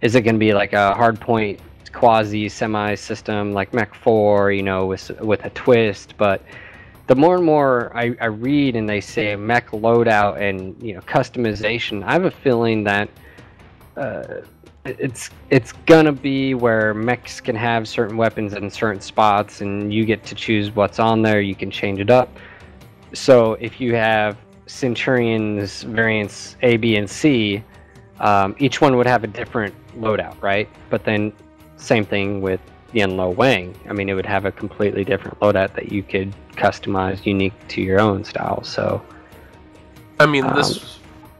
is 0.00 0.14
it 0.14 0.22
going 0.22 0.36
to 0.36 0.40
be 0.40 0.52
like 0.52 0.72
a 0.72 0.94
hardpoint 0.96 1.58
quasi 1.92 2.48
semi 2.48 2.94
system 2.94 3.52
like 3.52 3.74
Mech 3.74 3.94
4, 3.94 4.52
you 4.52 4.62
know, 4.62 4.86
with 4.86 5.10
with 5.20 5.44
a 5.44 5.50
twist, 5.50 6.14
but 6.16 6.42
the 7.08 7.16
more 7.16 7.34
and 7.34 7.44
more 7.44 7.90
I, 7.96 8.16
I 8.20 8.26
read 8.26 8.76
and 8.76 8.88
they 8.88 9.00
say 9.00 9.34
mech 9.34 9.70
loadout 9.72 10.40
and 10.40 10.80
you 10.80 10.94
know 10.94 11.00
customization, 11.00 12.04
I 12.04 12.12
have 12.12 12.24
a 12.24 12.30
feeling 12.30 12.84
that 12.84 13.08
uh, 13.96 14.42
it's 14.84 15.30
it's 15.50 15.72
gonna 15.86 16.12
be 16.12 16.54
where 16.54 16.94
mechs 16.94 17.40
can 17.40 17.56
have 17.56 17.86
certain 17.86 18.16
weapons 18.16 18.54
in 18.54 18.70
certain 18.70 19.00
spots, 19.00 19.60
and 19.60 19.92
you 19.92 20.04
get 20.04 20.24
to 20.24 20.34
choose 20.34 20.74
what's 20.74 20.98
on 20.98 21.22
there. 21.22 21.40
You 21.40 21.54
can 21.54 21.70
change 21.70 22.00
it 22.00 22.10
up. 22.10 22.34
So 23.12 23.54
if 23.54 23.80
you 23.80 23.94
have 23.94 24.38
Centurions 24.66 25.82
variants 25.82 26.56
A, 26.62 26.76
B, 26.76 26.96
and 26.96 27.10
C, 27.10 27.62
um, 28.20 28.54
each 28.58 28.80
one 28.80 28.96
would 28.96 29.06
have 29.06 29.24
a 29.24 29.26
different 29.26 29.74
loadout, 29.98 30.40
right? 30.40 30.68
But 30.88 31.04
then 31.04 31.32
same 31.76 32.04
thing 32.04 32.40
with 32.40 32.60
Yen-Lo-Wang. 32.92 33.74
I 33.88 33.92
mean, 33.92 34.08
it 34.08 34.14
would 34.14 34.26
have 34.26 34.44
a 34.44 34.52
completely 34.52 35.04
different 35.04 35.38
loadout 35.40 35.74
that 35.74 35.90
you 35.90 36.02
could 36.02 36.34
customize 36.52 37.24
unique 37.26 37.54
to 37.68 37.82
your 37.82 38.00
own 38.00 38.24
style. 38.24 38.62
So, 38.62 39.02
I 40.18 40.26
mean, 40.26 40.44
um, 40.44 40.54
this 40.54 40.98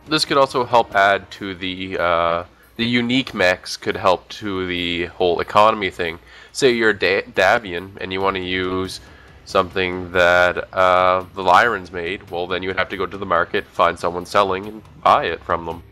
this 0.08 0.24
could 0.24 0.36
also 0.36 0.64
help 0.64 0.94
add 0.94 1.30
to 1.32 1.54
the 1.54 1.98
uh, 1.98 2.44
the 2.80 2.86
unique 2.86 3.34
mechs 3.34 3.76
could 3.76 3.94
help 3.94 4.26
to 4.30 4.66
the 4.66 5.04
whole 5.18 5.40
economy 5.40 5.90
thing. 5.90 6.18
Say 6.52 6.70
you're 6.70 6.90
a 6.90 6.98
da- 6.98 7.24
Davion 7.24 7.98
and 8.00 8.10
you 8.10 8.22
want 8.22 8.36
to 8.36 8.42
use 8.42 9.00
something 9.44 10.10
that 10.12 10.72
uh, 10.72 11.26
the 11.34 11.42
Lyrans 11.42 11.92
made, 11.92 12.30
well, 12.30 12.46
then 12.46 12.62
you 12.62 12.70
would 12.70 12.78
have 12.78 12.88
to 12.88 12.96
go 12.96 13.04
to 13.04 13.18
the 13.18 13.26
market, 13.26 13.66
find 13.66 13.98
someone 13.98 14.24
selling, 14.24 14.64
and 14.64 14.82
buy 15.02 15.26
it 15.26 15.44
from 15.44 15.66
them. 15.66 15.82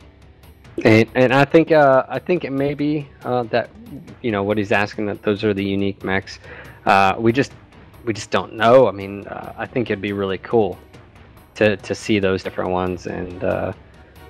And, 0.82 1.06
and 1.14 1.34
I 1.34 1.44
think 1.44 1.72
uh, 1.72 2.06
I 2.08 2.18
think 2.20 2.44
it 2.44 2.52
may 2.52 2.72
be 2.72 3.06
uh, 3.22 3.42
that 3.54 3.68
you 4.22 4.30
know 4.30 4.42
what 4.42 4.56
he's 4.56 4.72
asking 4.72 5.06
that 5.06 5.22
those 5.22 5.44
are 5.44 5.52
the 5.52 5.64
unique 5.64 6.02
mechs. 6.02 6.38
Uh, 6.86 7.16
we 7.18 7.32
just 7.32 7.52
we 8.06 8.14
just 8.14 8.30
don't 8.30 8.54
know. 8.54 8.88
I 8.88 8.92
mean, 8.92 9.26
uh, 9.26 9.52
I 9.58 9.66
think 9.66 9.90
it'd 9.90 10.00
be 10.00 10.14
really 10.14 10.38
cool 10.38 10.78
to 11.56 11.76
to 11.76 11.94
see 11.94 12.18
those 12.18 12.42
different 12.42 12.70
ones 12.70 13.06
and 13.06 13.44
uh, 13.44 13.72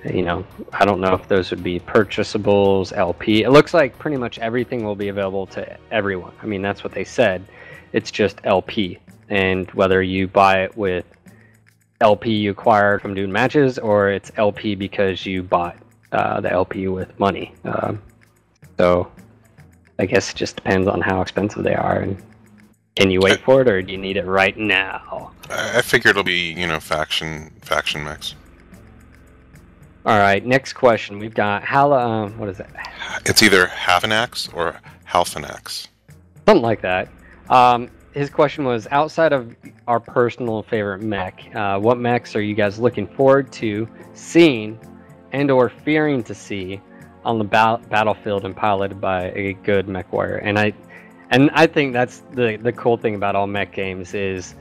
you 0.05 0.21
know, 0.21 0.45
I 0.73 0.85
don't 0.85 1.01
know 1.01 1.13
if 1.13 1.27
those 1.27 1.51
would 1.51 1.63
be 1.63 1.79
purchasables, 1.79 2.93
LP. 2.95 3.43
It 3.43 3.49
looks 3.49 3.73
like 3.73 3.97
pretty 3.99 4.17
much 4.17 4.39
everything 4.39 4.83
will 4.83 4.95
be 4.95 5.09
available 5.09 5.45
to 5.47 5.77
everyone. 5.91 6.33
I 6.41 6.45
mean, 6.45 6.61
that's 6.61 6.83
what 6.83 6.93
they 6.93 7.03
said. 7.03 7.43
It's 7.91 8.11
just 8.11 8.39
LP. 8.43 8.99
And 9.29 9.69
whether 9.71 10.01
you 10.01 10.27
buy 10.27 10.63
it 10.63 10.75
with 10.77 11.05
LP 12.01 12.31
you 12.31 12.51
acquired 12.51 13.01
from 13.01 13.13
doing 13.13 13.31
matches 13.31 13.77
or 13.77 14.09
it's 14.09 14.31
LP 14.37 14.75
because 14.75 15.25
you 15.25 15.43
bought 15.43 15.77
uh, 16.11 16.39
the 16.39 16.51
LP 16.51 16.87
with 16.87 17.17
money. 17.19 17.53
Um, 17.65 18.01
so 18.77 19.11
I 19.99 20.05
guess 20.05 20.31
it 20.31 20.37
just 20.37 20.55
depends 20.55 20.87
on 20.87 21.01
how 21.01 21.21
expensive 21.21 21.63
they 21.63 21.75
are. 21.75 21.99
And 21.99 22.23
can 22.95 23.11
you 23.11 23.19
wait 23.19 23.41
for 23.41 23.61
it 23.61 23.67
or 23.67 23.81
do 23.81 23.91
you 23.91 23.97
need 23.97 24.17
it 24.17 24.25
right 24.25 24.57
now? 24.57 25.31
I 25.49 25.81
figure 25.81 26.11
it'll 26.11 26.23
be, 26.23 26.53
you 26.53 26.67
know, 26.67 26.79
faction 26.79 27.51
faction 27.61 28.03
mix. 28.03 28.35
All 30.05 30.17
right, 30.17 30.45
next 30.45 30.73
question. 30.73 31.19
We've 31.19 31.33
got 31.33 31.63
Hal. 31.63 31.91
Um, 31.93 32.37
what 32.37 32.47
is 32.47 32.59
it? 32.59 32.67
It's 33.25 33.43
either 33.43 33.67
Havanax 33.67 34.53
or 34.55 34.79
Halfanax. 35.05 35.89
Something 36.45 36.63
like 36.63 36.81
that. 36.81 37.09
Um, 37.49 37.89
his 38.13 38.29
question 38.29 38.63
was 38.63 38.87
outside 38.91 39.33
of 39.33 39.53
our 39.87 39.99
personal 39.99 40.63
favorite 40.63 41.01
mech, 41.01 41.53
uh, 41.53 41.79
what 41.79 41.97
mechs 41.97 42.35
are 42.35 42.41
you 42.41 42.55
guys 42.55 42.79
looking 42.79 43.07
forward 43.07 43.51
to 43.53 43.87
seeing 44.13 44.79
and 45.33 45.51
or 45.51 45.69
fearing 45.69 46.23
to 46.23 46.33
see 46.33 46.81
on 47.25 47.37
the 47.37 47.43
ba- 47.43 47.81
battlefield 47.89 48.45
and 48.45 48.55
piloted 48.55 49.01
by 49.01 49.31
a 49.31 49.53
good 49.63 49.89
mech 49.89 50.11
warrior? 50.13 50.37
And 50.37 50.57
I, 50.57 50.73
and 51.29 51.51
I 51.53 51.67
think 51.67 51.93
that's 51.93 52.23
the 52.31 52.57
the 52.57 52.71
cool 52.71 52.97
thing 52.97 53.15
about 53.15 53.35
all 53.35 53.47
mech 53.47 53.73
games 53.73 54.13
is 54.13 54.55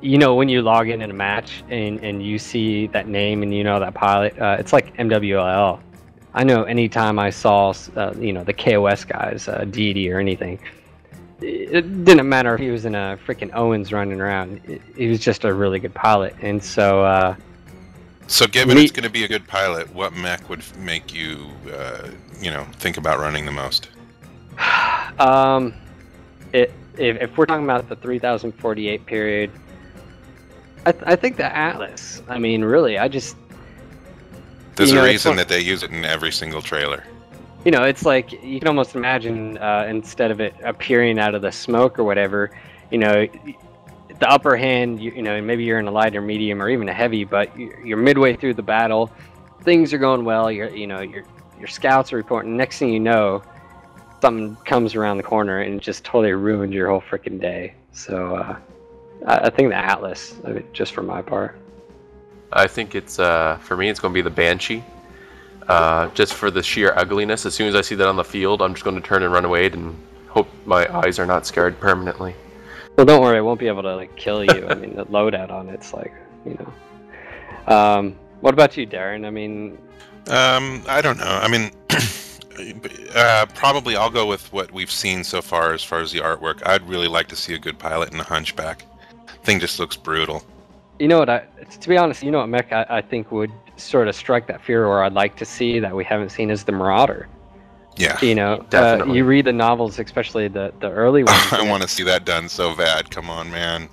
you 0.00 0.18
know 0.18 0.34
when 0.34 0.48
you 0.48 0.62
log 0.62 0.88
in 0.88 1.00
in 1.02 1.10
a 1.10 1.14
match 1.14 1.64
and, 1.70 2.00
and 2.00 2.24
you 2.24 2.38
see 2.38 2.86
that 2.88 3.08
name 3.08 3.42
and 3.42 3.54
you 3.54 3.64
know 3.64 3.80
that 3.80 3.94
pilot 3.94 4.38
uh, 4.40 4.56
it's 4.58 4.72
like 4.72 4.94
mwll 4.96 5.80
i 6.34 6.44
know 6.44 6.64
anytime 6.64 7.18
i 7.18 7.30
saw 7.30 7.72
uh, 7.96 8.12
you 8.18 8.32
know 8.32 8.44
the 8.44 8.52
kos 8.52 9.04
guys 9.04 9.48
uh, 9.48 9.64
deity 9.64 10.10
or 10.10 10.18
anything 10.18 10.58
it 11.40 12.04
didn't 12.04 12.28
matter 12.28 12.54
if 12.54 12.60
he 12.60 12.70
was 12.70 12.84
in 12.84 12.94
a 12.94 13.18
freaking 13.26 13.54
owens 13.54 13.92
running 13.92 14.20
around. 14.20 14.80
He 14.96 15.08
was 15.08 15.20
just 15.20 15.44
a 15.44 15.52
really 15.52 15.78
good 15.78 15.94
pilot. 15.94 16.34
And 16.40 16.62
so 16.62 17.04
uh, 17.04 17.36
so 18.26 18.46
given 18.46 18.76
me- 18.76 18.84
it's 18.84 18.92
going 18.92 19.04
to 19.04 19.10
be 19.10 19.24
a 19.24 19.28
good 19.28 19.46
pilot 19.46 19.92
what 19.94 20.12
mech 20.14 20.48
would 20.48 20.62
make 20.78 21.14
you 21.14 21.46
uh, 21.72 22.08
you 22.40 22.50
know 22.50 22.66
think 22.74 22.96
about 22.96 23.18
running 23.18 23.46
the 23.46 23.52
most? 23.52 23.88
Um 25.18 25.72
it, 26.52 26.74
if, 26.98 27.22
if 27.22 27.38
we're 27.38 27.46
talking 27.46 27.64
about 27.64 27.88
the 27.88 27.96
3048 27.96 29.06
period 29.06 29.50
I, 30.86 30.92
th- 30.92 31.04
I 31.04 31.16
think 31.16 31.36
the 31.36 31.54
Atlas. 31.54 32.22
I 32.28 32.38
mean, 32.38 32.62
really, 32.62 32.96
I 32.96 33.08
just. 33.08 33.36
There's 34.76 34.92
a 34.92 34.94
know, 34.94 35.04
reason 35.04 35.36
that 35.36 35.48
they 35.48 35.60
use 35.60 35.82
it 35.82 35.90
in 35.90 36.04
every 36.04 36.30
single 36.30 36.62
trailer. 36.62 37.02
You 37.64 37.72
know, 37.72 37.82
it's 37.82 38.04
like 38.04 38.30
you 38.44 38.60
can 38.60 38.68
almost 38.68 38.94
imagine 38.94 39.58
uh, 39.58 39.86
instead 39.88 40.30
of 40.30 40.40
it 40.40 40.54
appearing 40.62 41.18
out 41.18 41.34
of 41.34 41.42
the 41.42 41.50
smoke 41.50 41.98
or 41.98 42.04
whatever, 42.04 42.56
you 42.92 42.98
know, 42.98 43.26
the 43.26 44.30
upper 44.30 44.56
hand, 44.56 45.02
you, 45.02 45.10
you 45.10 45.22
know, 45.22 45.42
maybe 45.42 45.64
you're 45.64 45.80
in 45.80 45.88
a 45.88 45.90
light 45.90 46.14
or 46.14 46.22
medium 46.22 46.62
or 46.62 46.68
even 46.68 46.88
a 46.88 46.92
heavy, 46.92 47.24
but 47.24 47.54
you're 47.58 47.96
midway 47.96 48.36
through 48.36 48.54
the 48.54 48.62
battle, 48.62 49.10
things 49.62 49.92
are 49.92 49.98
going 49.98 50.24
well. 50.24 50.52
You're, 50.52 50.70
you 50.70 50.86
know, 50.86 51.00
your 51.00 51.24
your 51.58 51.68
scouts 51.68 52.12
are 52.12 52.16
reporting. 52.16 52.56
Next 52.56 52.78
thing 52.78 52.92
you 52.92 53.00
know, 53.00 53.42
something 54.20 54.54
comes 54.64 54.94
around 54.94 55.16
the 55.16 55.24
corner 55.24 55.62
and 55.62 55.80
just 55.80 56.04
totally 56.04 56.32
ruins 56.32 56.72
your 56.72 56.90
whole 56.90 57.00
freaking 57.00 57.40
day. 57.40 57.74
So. 57.90 58.36
Uh, 58.36 58.56
I 59.24 59.50
think 59.50 59.70
the 59.70 59.76
Atlas, 59.76 60.34
I 60.44 60.50
mean, 60.50 60.64
just 60.72 60.92
for 60.92 61.02
my 61.02 61.22
part. 61.22 61.56
I 62.52 62.66
think 62.66 62.94
it's 62.94 63.18
uh, 63.18 63.58
for 63.58 63.76
me. 63.76 63.88
It's 63.88 64.00
going 64.00 64.12
to 64.12 64.14
be 64.14 64.22
the 64.22 64.30
Banshee, 64.30 64.84
uh, 65.68 66.08
just 66.10 66.34
for 66.34 66.50
the 66.50 66.62
sheer 66.62 66.92
ugliness. 66.96 67.44
As 67.44 67.54
soon 67.54 67.68
as 67.68 67.74
I 67.74 67.80
see 67.80 67.94
that 67.96 68.08
on 68.08 68.16
the 68.16 68.24
field, 68.24 68.62
I'm 68.62 68.74
just 68.74 68.84
going 68.84 68.96
to 68.96 69.02
turn 69.02 69.22
and 69.22 69.32
run 69.32 69.44
away 69.44 69.66
and 69.66 69.96
hope 70.28 70.48
my 70.64 70.86
eyes 70.98 71.18
are 71.18 71.26
not 71.26 71.46
scarred 71.46 71.78
permanently. 71.80 72.34
Well, 72.96 73.04
don't 73.04 73.20
worry. 73.20 73.36
I 73.36 73.40
won't 73.40 73.60
be 73.60 73.66
able 73.66 73.82
to 73.82 73.96
like 73.96 74.14
kill 74.16 74.44
you. 74.44 74.66
I 74.68 74.74
mean, 74.74 74.96
the 74.96 75.06
loadout 75.06 75.50
on 75.50 75.68
it's 75.68 75.92
like, 75.92 76.12
you 76.44 76.54
know. 76.54 77.74
Um, 77.74 78.16
what 78.40 78.54
about 78.54 78.76
you, 78.76 78.86
Darren? 78.86 79.26
I 79.26 79.30
mean. 79.30 79.76
Um, 80.28 80.82
I 80.88 81.00
don't 81.00 81.18
know. 81.18 81.24
I 81.26 81.48
mean. 81.48 81.70
Uh, 83.14 83.44
probably 83.54 83.96
I'll 83.96 84.08
go 84.08 84.26
with 84.26 84.50
what 84.50 84.72
we've 84.72 84.90
seen 84.90 85.24
so 85.24 85.42
far 85.42 85.74
as 85.74 85.82
far 85.82 86.00
as 86.00 86.10
the 86.10 86.20
artwork. 86.20 86.66
I'd 86.66 86.88
really 86.88 87.06
like 87.06 87.28
to 87.28 87.36
see 87.36 87.52
a 87.52 87.58
good 87.58 87.78
pilot 87.78 88.14
in 88.14 88.20
a 88.20 88.22
hunchback 88.22 88.86
thing 89.46 89.60
just 89.60 89.78
looks 89.78 89.96
brutal. 89.96 90.44
You 90.98 91.08
know 91.08 91.18
what? 91.20 91.30
I, 91.30 91.44
to 91.80 91.88
be 91.88 91.96
honest, 91.96 92.22
you 92.22 92.30
know 92.30 92.38
what 92.38 92.48
mech 92.48 92.72
I, 92.72 92.84
I 92.88 93.00
think 93.00 93.30
would 93.30 93.52
sort 93.76 94.08
of 94.08 94.14
strike 94.14 94.46
that 94.48 94.62
fear, 94.62 94.84
or 94.84 95.04
I'd 95.04 95.12
like 95.12 95.36
to 95.36 95.44
see 95.44 95.78
that 95.78 95.94
we 95.94 96.04
haven't 96.04 96.30
seen 96.30 96.50
is 96.50 96.64
the 96.64 96.72
Marauder. 96.72 97.28
Yeah, 97.96 98.20
you 98.20 98.34
know, 98.34 98.64
uh, 98.74 99.06
you 99.06 99.24
read 99.24 99.46
the 99.46 99.52
novels, 99.52 99.98
especially 99.98 100.48
the 100.48 100.74
the 100.80 100.90
early 100.90 101.24
ones. 101.32 101.52
I 101.52 101.66
want 101.66 101.82
to 101.82 101.88
see 101.88 102.02
that 102.02 102.26
done 102.26 102.48
so 102.48 102.74
bad. 102.76 103.10
Come 103.10 103.30
on, 103.30 103.50
man. 103.50 103.88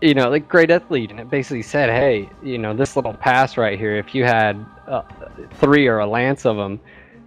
You 0.00 0.14
know, 0.14 0.30
like 0.30 0.48
Gray 0.48 0.66
Death 0.66 0.88
and 0.90 1.18
it 1.18 1.28
basically 1.28 1.62
said, 1.62 1.90
"Hey, 1.90 2.28
you 2.42 2.58
know, 2.58 2.72
this 2.72 2.94
little 2.94 3.14
pass 3.14 3.56
right 3.56 3.76
here. 3.76 3.96
If 3.96 4.14
you 4.14 4.24
had 4.24 4.64
uh, 4.86 5.02
three 5.54 5.88
or 5.88 5.98
a 5.98 6.06
lance 6.06 6.46
of 6.46 6.56
them, 6.56 6.78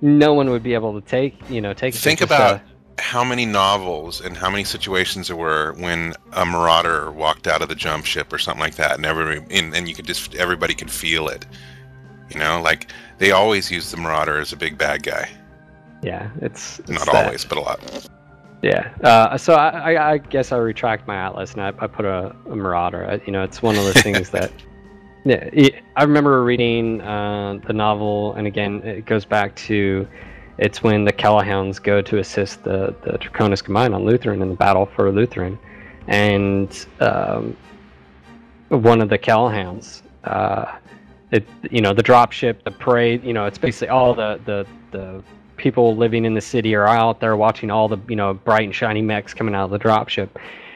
no 0.01 0.33
one 0.33 0.49
would 0.51 0.63
be 0.63 0.73
able 0.73 0.99
to 0.99 1.05
take. 1.05 1.35
You 1.49 1.59
know, 1.59 1.73
take. 1.73 1.93
Think 1.93 2.21
about 2.21 2.61
how 3.01 3.23
many 3.23 3.45
novels 3.45 4.21
and 4.21 4.37
how 4.37 4.49
many 4.49 4.63
situations 4.63 5.27
there 5.27 5.35
were 5.35 5.73
when 5.73 6.13
a 6.33 6.45
marauder 6.45 7.11
walked 7.11 7.47
out 7.47 7.61
of 7.61 7.67
the 7.67 7.75
jump 7.75 8.05
ship 8.05 8.31
or 8.31 8.37
something 8.37 8.61
like 8.61 8.75
that, 8.75 8.95
and 8.95 9.05
everybody 9.05 9.43
and, 9.57 9.75
and 9.75 9.89
you 9.89 9.95
could 9.95 10.05
just 10.05 10.35
everybody 10.35 10.73
could 10.73 10.91
feel 10.91 11.27
it. 11.27 11.45
You 12.29 12.39
know, 12.39 12.61
like 12.61 12.91
they 13.17 13.31
always 13.31 13.71
use 13.71 13.91
the 13.91 13.97
marauder 13.97 14.39
as 14.39 14.53
a 14.53 14.55
big 14.57 14.77
bad 14.77 15.03
guy. 15.03 15.27
Yeah, 16.03 16.29
it's, 16.41 16.79
it's 16.79 16.89
not 16.89 17.05
that. 17.07 17.25
always, 17.25 17.43
but 17.43 17.57
a 17.57 17.61
lot. 17.61 18.09
Yeah. 18.61 18.93
Uh, 19.03 19.37
so 19.37 19.53
I, 19.53 19.93
I, 19.93 20.11
I, 20.11 20.17
guess 20.17 20.51
I 20.51 20.57
retract 20.57 21.07
my 21.07 21.15
Atlas 21.15 21.53
and 21.53 21.61
I, 21.61 21.73
I 21.79 21.87
put 21.87 22.05
a, 22.05 22.35
a 22.49 22.55
Marauder. 22.55 23.19
you 23.25 23.31
know, 23.31 23.43
it's 23.43 23.61
one 23.61 23.75
of 23.75 23.83
those 23.83 24.01
things 24.01 24.29
that. 24.29 24.51
Yeah, 25.23 25.69
I 25.97 26.01
remember 26.01 26.43
reading 26.43 26.99
uh, 27.01 27.59
the 27.67 27.73
novel, 27.73 28.33
and 28.33 28.47
again, 28.47 28.81
it 28.81 29.05
goes 29.05 29.23
back 29.23 29.55
to 29.57 30.07
it's 30.61 30.83
when 30.83 31.05
the 31.05 31.11
Kell 31.11 31.41
Hounds 31.41 31.79
go 31.79 32.01
to 32.03 32.19
assist 32.19 32.63
the 32.63 32.95
the 33.01 33.17
Draconis 33.17 33.63
Combine 33.63 33.93
on 33.93 34.03
Luthien 34.03 34.41
in 34.41 34.49
the 34.49 34.55
battle 34.55 34.85
for 34.85 35.11
Luthien, 35.11 35.57
and 36.07 36.85
um, 36.99 37.57
one 38.69 39.01
of 39.01 39.09
the 39.09 39.17
Kell 39.17 39.49
Hounds, 39.49 40.03
uh, 40.23 40.77
it 41.31 41.45
you 41.71 41.81
know 41.81 41.93
the 41.93 42.03
dropship, 42.03 42.63
the 42.63 42.71
parade, 42.71 43.23
you 43.23 43.33
know, 43.33 43.45
it's 43.45 43.57
basically 43.57 43.89
all 43.89 44.13
the 44.13 44.39
the 44.45 44.65
the 44.91 45.23
people 45.57 45.95
living 45.95 46.25
in 46.25 46.33
the 46.35 46.41
city 46.41 46.75
are 46.75 46.87
out 46.87 47.19
there 47.19 47.35
watching 47.35 47.71
all 47.71 47.87
the 47.87 47.97
you 48.07 48.15
know 48.15 48.35
bright 48.35 48.63
and 48.63 48.75
shiny 48.75 49.01
mechs 49.01 49.33
coming 49.33 49.55
out 49.55 49.65
of 49.65 49.71
the 49.71 49.79
dropship, 49.79 50.29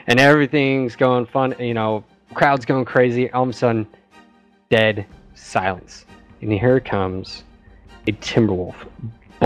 and 0.07 0.19
everything's 0.19 0.95
going 0.95 1.27
fun. 1.27 1.55
You 1.59 1.75
know, 1.75 2.03
crowd's 2.33 2.65
going 2.65 2.85
crazy. 2.85 3.29
All 3.31 3.43
of 3.43 3.49
a 3.49 3.53
sudden, 3.53 3.85
dead 4.71 5.05
silence, 5.35 6.05
and 6.41 6.51
here 6.51 6.79
comes 6.79 7.43
a 8.07 8.13
Timberwolf, 8.13 8.75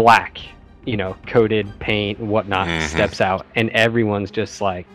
black, 0.02 0.40
you 0.86 0.98
know, 0.98 1.16
coated 1.28 1.68
paint 1.80 2.20
and 2.20 2.30
whatnot, 2.30 2.68
mm-hmm. 2.68 2.88
steps 2.88 3.22
out, 3.22 3.46
and 3.56 3.70
everyone's 3.72 4.32
just 4.32 4.62
like, 4.62 4.86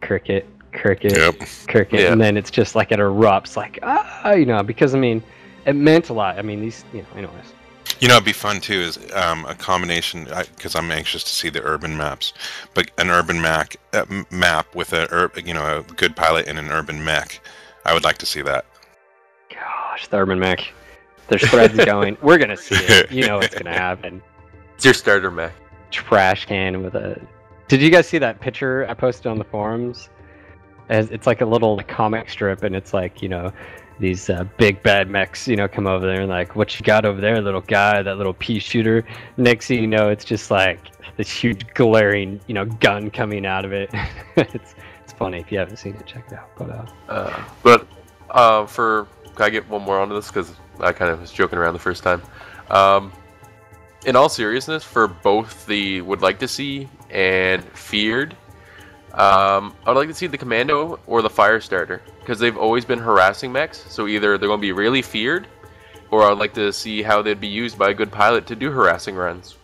cricket, 0.00 0.46
cricket, 0.72 1.16
yep. 1.16 1.36
cricket, 1.68 2.10
and 2.10 2.20
then 2.20 2.36
it's 2.36 2.50
just 2.50 2.74
like 2.74 2.92
it 2.92 2.98
erupts, 2.98 3.56
like 3.56 3.78
ah, 3.82 4.32
you 4.32 4.46
know, 4.46 4.62
because 4.62 4.94
I 4.94 4.98
mean, 4.98 5.22
it 5.66 5.74
meant 5.74 6.10
a 6.10 6.12
lot. 6.12 6.38
I 6.38 6.42
mean, 6.42 6.60
these, 6.60 6.84
you 6.92 7.02
know, 7.02 7.08
anyways. 7.16 7.52
You 8.00 8.08
know, 8.08 8.14
it'd 8.14 8.24
be 8.24 8.32
fun 8.32 8.60
too 8.60 8.74
is 8.80 8.98
um, 9.14 9.46
a 9.46 9.54
combination 9.54 10.24
because 10.24 10.74
I'm 10.74 10.90
anxious 10.90 11.22
to 11.24 11.30
see 11.30 11.48
the 11.48 11.62
urban 11.62 11.96
maps, 11.96 12.32
but 12.74 12.90
an 12.98 13.08
urban 13.08 13.40
map 13.40 13.72
uh, 13.92 14.04
map 14.30 14.74
with 14.74 14.92
a 14.92 15.30
you 15.44 15.54
know 15.54 15.78
a 15.78 15.82
good 15.94 16.16
pilot 16.16 16.48
and 16.48 16.58
an 16.58 16.68
UrbanMech. 16.68 17.38
I 17.84 17.94
would 17.94 18.04
like 18.04 18.18
to 18.18 18.26
see 18.26 18.42
that. 18.42 18.66
Gosh, 19.50 20.08
the 20.08 20.18
UrbanMech. 20.18 20.66
There's 21.28 21.48
threads 21.48 21.76
going. 21.84 22.16
We're 22.22 22.38
gonna 22.38 22.56
see 22.56 22.76
it. 22.76 23.10
You 23.10 23.26
know 23.26 23.38
what's 23.38 23.54
gonna 23.54 23.72
happen. 23.78 24.22
It's 24.74 24.84
your 24.84 24.94
starter 24.94 25.30
mech. 25.30 25.52
Trash 25.90 26.46
can 26.46 26.82
with 26.82 26.94
a. 26.94 27.20
Did 27.68 27.80
you 27.80 27.90
guys 27.90 28.08
see 28.08 28.18
that 28.18 28.40
picture 28.40 28.86
I 28.88 28.94
posted 28.94 29.26
on 29.26 29.38
the 29.38 29.44
forums? 29.44 30.08
As 30.88 31.10
it's 31.10 31.26
like 31.26 31.40
a 31.40 31.46
little 31.46 31.80
comic 31.88 32.28
strip, 32.28 32.62
and 32.62 32.76
it's 32.76 32.92
like 32.92 33.22
you 33.22 33.28
know 33.28 33.52
these 33.98 34.28
uh, 34.28 34.44
big 34.56 34.82
bad 34.82 35.08
mechs, 35.08 35.46
you 35.46 35.56
know, 35.56 35.68
come 35.68 35.86
over 35.86 36.06
there 36.06 36.20
and 36.20 36.30
like, 36.30 36.56
what 36.56 36.78
you 36.78 36.84
got 36.84 37.04
over 37.04 37.20
there, 37.20 37.40
little 37.40 37.60
guy, 37.60 38.02
that 38.02 38.16
little 38.16 38.34
pea 38.34 38.58
shooter. 38.58 39.04
Next 39.36 39.68
thing 39.68 39.80
you 39.80 39.86
know, 39.86 40.08
it's 40.08 40.24
just 40.24 40.50
like 40.50 40.80
this 41.16 41.30
huge 41.30 41.66
glaring, 41.74 42.40
you 42.46 42.54
know, 42.54 42.64
gun 42.64 43.10
coming 43.10 43.46
out 43.46 43.64
of 43.64 43.72
it. 43.72 43.90
it's 44.36 44.74
it's 45.02 45.12
funny 45.12 45.38
if 45.38 45.52
you 45.52 45.58
haven't 45.58 45.76
seen 45.76 45.94
it, 45.94 46.06
check 46.06 46.26
it 46.28 46.34
out. 46.34 46.50
But 46.56 46.70
uh, 46.70 46.86
uh 47.08 47.44
but 47.62 47.86
uh, 48.30 48.66
for 48.66 49.06
can 49.34 49.44
I 49.46 49.50
get 49.50 49.68
one 49.68 49.82
more 49.82 49.98
onto 49.98 50.14
this 50.14 50.28
because 50.28 50.54
I 50.80 50.92
kind 50.92 51.10
of 51.10 51.20
was 51.20 51.32
joking 51.32 51.58
around 51.58 51.74
the 51.74 51.80
first 51.80 52.02
time. 52.02 52.22
Um, 52.70 53.12
in 54.06 54.16
all 54.16 54.28
seriousness, 54.28 54.84
for 54.84 55.08
both 55.08 55.66
the 55.66 56.00
would 56.02 56.22
like 56.22 56.38
to 56.40 56.48
see 56.48 56.88
and 57.10 57.64
feared, 57.64 58.36
um, 59.14 59.74
I'd 59.86 59.96
like 59.96 60.08
to 60.08 60.14
see 60.14 60.26
the 60.26 60.38
commando 60.38 60.98
or 61.06 61.22
the 61.22 61.30
Firestarter 61.30 62.00
because 62.20 62.38
they've 62.38 62.56
always 62.56 62.84
been 62.84 62.98
harassing 62.98 63.52
mechs. 63.52 63.84
So 63.88 64.06
either 64.08 64.36
they're 64.36 64.48
going 64.48 64.60
to 64.60 64.66
be 64.66 64.72
really 64.72 65.02
feared, 65.02 65.46
or 66.10 66.24
I'd 66.24 66.38
like 66.38 66.54
to 66.54 66.72
see 66.72 67.02
how 67.02 67.22
they'd 67.22 67.40
be 67.40 67.46
used 67.46 67.78
by 67.78 67.90
a 67.90 67.94
good 67.94 68.10
pilot 68.10 68.46
to 68.48 68.56
do 68.56 68.70
harassing 68.70 69.14
runs. 69.14 69.56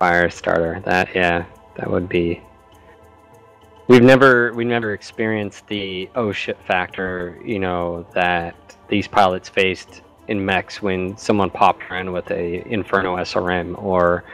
Firestarter, 0.00 0.84
that 0.84 1.14
yeah, 1.14 1.44
that 1.76 1.90
would 1.90 2.08
be. 2.08 2.40
We've 3.88 4.02
never 4.02 4.52
we 4.52 4.64
never 4.64 4.92
experienced 4.92 5.66
the 5.66 6.08
oh 6.14 6.30
shit 6.30 6.60
factor, 6.62 7.38
you 7.44 7.58
know, 7.58 8.06
that 8.14 8.54
these 8.88 9.08
pilots 9.08 9.48
faced 9.48 10.02
in 10.28 10.44
mechs 10.44 10.80
when 10.80 11.16
someone 11.16 11.50
popped 11.50 11.90
around 11.90 12.12
with 12.12 12.30
a 12.30 12.62
Inferno 12.70 13.16
SRM 13.16 13.82
or 13.82 14.24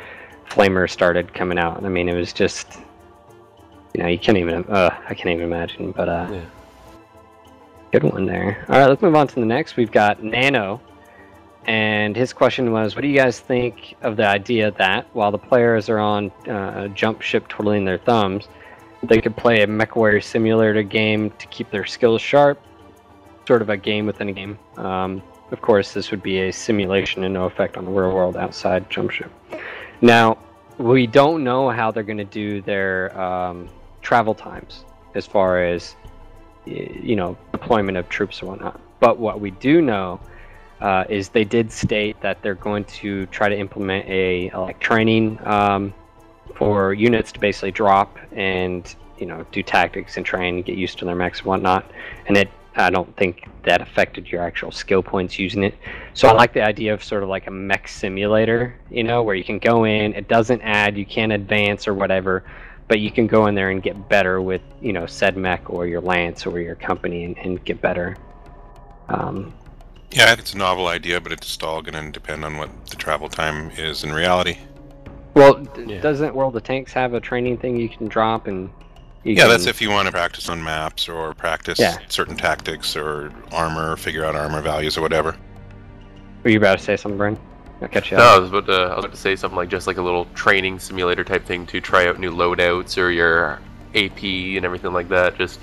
Flamer 0.48 0.90
started 0.90 1.32
coming 1.32 1.58
out. 1.58 1.84
I 1.84 1.88
mean, 1.88 2.08
it 2.08 2.14
was 2.14 2.32
just, 2.32 2.78
you 3.94 4.02
know, 4.02 4.08
you 4.08 4.18
can't 4.18 4.38
even, 4.38 4.64
uh, 4.64 4.94
I 5.08 5.14
can't 5.14 5.30
even 5.30 5.44
imagine. 5.44 5.92
But 5.92 6.08
uh, 6.08 6.28
yeah. 6.30 6.44
good 7.92 8.02
one 8.02 8.26
there. 8.26 8.64
All 8.68 8.78
right, 8.78 8.88
let's 8.88 9.02
move 9.02 9.14
on 9.14 9.26
to 9.28 9.34
the 9.36 9.46
next. 9.46 9.76
We've 9.76 9.92
got 9.92 10.22
Nano, 10.22 10.80
and 11.66 12.14
his 12.14 12.32
question 12.32 12.72
was, 12.72 12.94
what 12.94 13.02
do 13.02 13.08
you 13.08 13.16
guys 13.16 13.40
think 13.40 13.96
of 14.02 14.16
the 14.16 14.26
idea 14.26 14.70
that 14.72 15.06
while 15.14 15.30
the 15.30 15.38
players 15.38 15.88
are 15.88 15.98
on 15.98 16.30
uh, 16.48 16.88
jump 16.88 17.22
ship 17.22 17.48
twiddling 17.48 17.84
their 17.84 17.98
thumbs, 17.98 18.48
they 19.02 19.20
could 19.20 19.36
play 19.36 19.62
a 19.62 19.66
MechWarrior 19.66 20.22
simulator 20.22 20.82
game 20.82 21.30
to 21.38 21.46
keep 21.46 21.70
their 21.70 21.84
skills 21.84 22.20
sharp, 22.20 22.60
sort 23.46 23.62
of 23.62 23.70
a 23.70 23.76
game 23.76 24.06
within 24.06 24.28
a 24.28 24.32
game. 24.32 24.58
Um, 24.76 25.22
of 25.54 25.62
course, 25.62 25.94
this 25.94 26.10
would 26.10 26.22
be 26.22 26.40
a 26.40 26.52
simulation 26.52 27.22
and 27.22 27.32
no 27.32 27.44
effect 27.44 27.76
on 27.76 27.84
the 27.84 27.90
real 27.92 28.10
world 28.10 28.36
outside 28.36 28.90
jump 28.90 29.12
ship. 29.12 29.30
Now, 30.00 30.36
we 30.78 31.06
don't 31.06 31.44
know 31.44 31.70
how 31.70 31.92
they're 31.92 32.02
going 32.02 32.18
to 32.18 32.24
do 32.24 32.60
their 32.60 33.16
um, 33.18 33.68
travel 34.02 34.34
times 34.34 34.84
as 35.14 35.26
far 35.26 35.62
as 35.62 35.94
you 36.66 37.14
know 37.14 37.36
deployment 37.52 37.96
of 37.96 38.08
troops 38.08 38.40
and 38.40 38.48
whatnot. 38.48 38.80
But 38.98 39.18
what 39.18 39.40
we 39.40 39.52
do 39.52 39.80
know 39.80 40.18
uh, 40.80 41.04
is 41.08 41.28
they 41.28 41.44
did 41.44 41.70
state 41.70 42.20
that 42.20 42.42
they're 42.42 42.56
going 42.56 42.84
to 42.86 43.26
try 43.26 43.48
to 43.48 43.56
implement 43.56 44.08
a 44.08 44.50
like 44.56 44.80
training 44.80 45.38
um, 45.46 45.94
for 46.56 46.94
units 46.94 47.30
to 47.30 47.38
basically 47.38 47.70
drop 47.70 48.18
and 48.32 48.92
you 49.18 49.26
know 49.26 49.46
do 49.52 49.62
tactics 49.62 50.16
and 50.16 50.26
train, 50.26 50.56
and 50.56 50.64
get 50.64 50.76
used 50.76 50.98
to 50.98 51.04
their 51.04 51.14
mechs 51.14 51.38
and 51.38 51.46
whatnot. 51.46 51.88
And 52.26 52.36
it 52.36 52.50
I 52.76 52.90
don't 52.90 53.16
think 53.16 53.48
that 53.64 53.80
affected 53.80 54.28
your 54.28 54.42
actual 54.42 54.72
skill 54.72 55.02
points 55.02 55.38
using 55.38 55.62
it. 55.62 55.74
So 56.12 56.28
I 56.28 56.32
like 56.32 56.52
the 56.52 56.62
idea 56.62 56.92
of 56.92 57.04
sort 57.04 57.22
of 57.22 57.28
like 57.28 57.46
a 57.46 57.50
mech 57.50 57.86
simulator, 57.86 58.74
you 58.90 59.04
know, 59.04 59.22
where 59.22 59.34
you 59.34 59.44
can 59.44 59.58
go 59.58 59.84
in, 59.84 60.14
it 60.14 60.28
doesn't 60.28 60.60
add, 60.62 60.96
you 60.96 61.06
can't 61.06 61.32
advance 61.32 61.86
or 61.86 61.94
whatever, 61.94 62.44
but 62.88 63.00
you 63.00 63.10
can 63.10 63.26
go 63.26 63.46
in 63.46 63.54
there 63.54 63.70
and 63.70 63.82
get 63.82 64.08
better 64.08 64.42
with, 64.42 64.60
you 64.80 64.92
know, 64.92 65.06
said 65.06 65.36
mech 65.36 65.70
or 65.70 65.86
your 65.86 66.00
lance 66.00 66.46
or 66.46 66.58
your 66.60 66.74
company 66.74 67.24
and, 67.24 67.38
and 67.38 67.64
get 67.64 67.80
better. 67.80 68.16
Um, 69.08 69.54
yeah, 70.10 70.34
it's 70.38 70.54
a 70.54 70.58
novel 70.58 70.88
idea, 70.88 71.20
but 71.20 71.32
it's 71.32 71.60
all 71.62 71.80
going 71.80 72.04
to 72.04 72.10
depend 72.12 72.44
on 72.44 72.56
what 72.56 72.86
the 72.86 72.96
travel 72.96 73.28
time 73.28 73.70
is 73.72 74.04
in 74.04 74.12
reality. 74.12 74.58
Well, 75.34 75.66
yeah. 75.86 76.00
doesn't 76.00 76.34
World 76.34 76.56
of 76.56 76.62
Tanks 76.62 76.92
have 76.92 77.14
a 77.14 77.20
training 77.20 77.58
thing 77.58 77.78
you 77.78 77.88
can 77.88 78.06
drop 78.06 78.46
and 78.46 78.70
yeah, 79.24 79.42
can... 79.42 79.48
that's 79.48 79.66
if 79.66 79.80
you 79.80 79.90
want 79.90 80.06
to 80.06 80.12
practice 80.12 80.48
on 80.48 80.62
maps 80.62 81.08
or 81.08 81.34
practice 81.34 81.78
yeah. 81.78 81.98
certain 82.08 82.36
tactics 82.36 82.96
or 82.96 83.32
armor, 83.52 83.96
figure 83.96 84.24
out 84.24 84.36
armor 84.36 84.60
values 84.60 84.96
or 84.96 85.00
whatever. 85.00 85.36
Were 86.42 86.50
you 86.50 86.58
about 86.58 86.78
to 86.78 86.84
say 86.84 86.96
something, 86.96 87.16
Brian? 87.16 87.38
I'll 87.80 87.88
catch 87.88 88.10
you. 88.10 88.18
No, 88.18 88.24
I 88.24 88.38
was 88.38 88.50
about 88.50 88.66
to. 88.66 88.72
I 88.72 88.96
was 88.96 89.04
about 89.04 89.14
to 89.14 89.20
say 89.20 89.34
something 89.34 89.56
like 89.56 89.68
just 89.68 89.86
like 89.86 89.96
a 89.96 90.02
little 90.02 90.26
training 90.34 90.78
simulator 90.78 91.24
type 91.24 91.44
thing 91.44 91.66
to 91.66 91.80
try 91.80 92.06
out 92.06 92.20
new 92.20 92.30
loadouts 92.30 92.98
or 92.98 93.10
your 93.10 93.60
AP 93.94 94.22
and 94.22 94.64
everything 94.64 94.92
like 94.92 95.08
that. 95.08 95.36
Just 95.36 95.58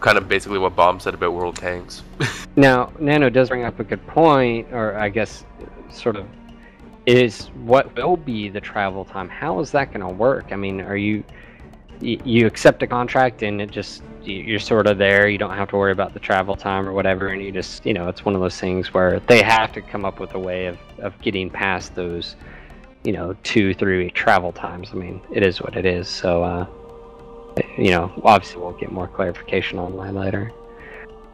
kind 0.00 0.18
of 0.18 0.28
basically 0.28 0.58
what 0.58 0.76
Bomb 0.76 1.00
said 1.00 1.14
about 1.14 1.32
World 1.32 1.56
Tanks. 1.56 2.02
now, 2.56 2.92
Nano 2.98 3.30
does 3.30 3.48
bring 3.48 3.64
up 3.64 3.80
a 3.80 3.84
good 3.84 4.06
point, 4.06 4.68
or 4.72 4.96
I 4.96 5.08
guess, 5.08 5.44
sort 5.90 6.16
of, 6.16 6.26
is 7.06 7.46
what 7.64 7.94
will 7.96 8.16
be 8.16 8.48
the 8.48 8.60
travel 8.60 9.04
time? 9.04 9.28
How 9.28 9.58
is 9.60 9.70
that 9.72 9.92
going 9.92 10.00
to 10.00 10.08
work? 10.08 10.52
I 10.52 10.56
mean, 10.56 10.80
are 10.82 10.96
you 10.96 11.24
you 12.00 12.46
accept 12.46 12.82
a 12.82 12.86
contract 12.86 13.42
and 13.42 13.60
it 13.60 13.70
just 13.70 14.02
you're 14.26 14.58
sort 14.58 14.86
of 14.86 14.98
there. 14.98 15.28
You 15.28 15.38
don't 15.38 15.54
have 15.56 15.68
to 15.70 15.76
worry 15.76 15.92
about 15.92 16.12
the 16.12 16.20
travel 16.20 16.56
time 16.56 16.88
or 16.88 16.92
whatever. 16.92 17.28
And 17.28 17.42
you 17.42 17.52
just 17.52 17.84
you 17.86 17.94
know 17.94 18.08
it's 18.08 18.24
one 18.24 18.34
of 18.34 18.40
those 18.40 18.58
things 18.58 18.92
where 18.92 19.20
they 19.20 19.42
have 19.42 19.72
to 19.72 19.80
come 19.80 20.04
up 20.04 20.20
with 20.20 20.34
a 20.34 20.38
way 20.38 20.66
of, 20.66 20.78
of 20.98 21.20
getting 21.20 21.50
past 21.50 21.94
those 21.94 22.36
you 23.04 23.12
know 23.12 23.36
two 23.42 23.74
three 23.74 24.04
week 24.04 24.14
travel 24.14 24.52
times. 24.52 24.90
I 24.92 24.96
mean 24.96 25.20
it 25.30 25.42
is 25.42 25.60
what 25.60 25.76
it 25.76 25.86
is. 25.86 26.08
So 26.08 26.42
uh 26.42 26.66
you 27.78 27.90
know 27.90 28.12
obviously 28.24 28.60
we'll 28.60 28.72
get 28.72 28.92
more 28.92 29.08
clarification 29.08 29.78
on 29.78 29.96
that 29.96 30.14
later. 30.14 30.52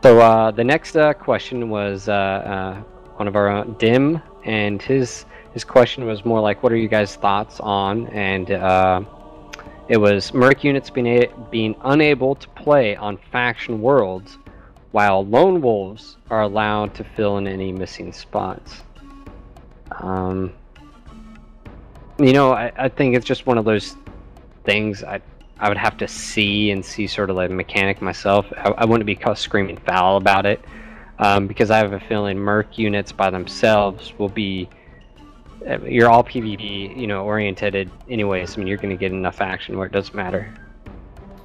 So 0.02 0.20
uh 0.20 0.50
the 0.50 0.64
next 0.64 0.96
uh, 0.96 1.14
question 1.14 1.70
was 1.70 2.08
uh, 2.08 2.12
uh 2.12 2.74
one 3.16 3.28
of 3.28 3.36
our 3.36 3.48
own 3.48 3.76
dim 3.78 4.20
and 4.44 4.82
his 4.82 5.24
his 5.54 5.64
question 5.64 6.06
was 6.06 6.24
more 6.24 6.40
like 6.40 6.62
what 6.62 6.72
are 6.72 6.76
you 6.76 6.88
guys 6.88 7.16
thoughts 7.16 7.60
on? 7.60 8.06
And 8.08 8.50
uh 8.50 9.02
it 9.88 9.96
was 9.96 10.32
Merc 10.32 10.64
units 10.64 10.90
being, 10.90 11.06
a- 11.06 11.30
being 11.50 11.74
unable 11.82 12.34
to 12.34 12.48
play 12.50 12.96
on 12.96 13.18
faction 13.30 13.80
worlds, 13.80 14.38
while 14.92 15.24
lone 15.24 15.60
wolves 15.60 16.16
are 16.30 16.42
allowed 16.42 16.94
to 16.94 17.04
fill 17.04 17.38
in 17.38 17.46
any 17.46 17.72
missing 17.72 18.12
spots. 18.12 18.82
Um, 20.00 20.52
you 22.18 22.32
know, 22.32 22.52
I, 22.52 22.72
I 22.76 22.88
think 22.88 23.16
it's 23.16 23.26
just 23.26 23.46
one 23.46 23.58
of 23.58 23.64
those 23.64 23.96
things 24.64 25.02
I 25.02 25.20
I 25.62 25.68
would 25.68 25.78
have 25.78 25.96
to 25.98 26.08
see 26.08 26.72
and 26.72 26.84
see 26.84 27.06
sort 27.06 27.30
of 27.30 27.36
like 27.36 27.48
a 27.48 27.52
mechanic 27.52 28.02
myself. 28.02 28.46
I, 28.56 28.70
I 28.78 28.84
wouldn't 28.84 29.06
be 29.06 29.16
screaming 29.36 29.76
foul 29.86 30.16
about 30.16 30.44
it 30.44 30.60
um, 31.20 31.46
because 31.46 31.70
I 31.70 31.78
have 31.78 31.92
a 31.92 32.00
feeling 32.00 32.36
Merc 32.36 32.78
units 32.78 33.12
by 33.12 33.30
themselves 33.30 34.12
will 34.18 34.28
be 34.28 34.68
you're 35.86 36.08
all 36.08 36.24
PvP, 36.24 36.96
you 36.96 37.06
know, 37.06 37.24
oriented 37.24 37.90
anyways. 38.08 38.54
I 38.54 38.58
mean, 38.58 38.66
you're 38.66 38.76
going 38.78 38.90
to 38.90 38.96
get 38.96 39.12
enough 39.12 39.40
action 39.40 39.76
where 39.76 39.86
it 39.86 39.92
doesn't 39.92 40.14
matter. 40.14 40.52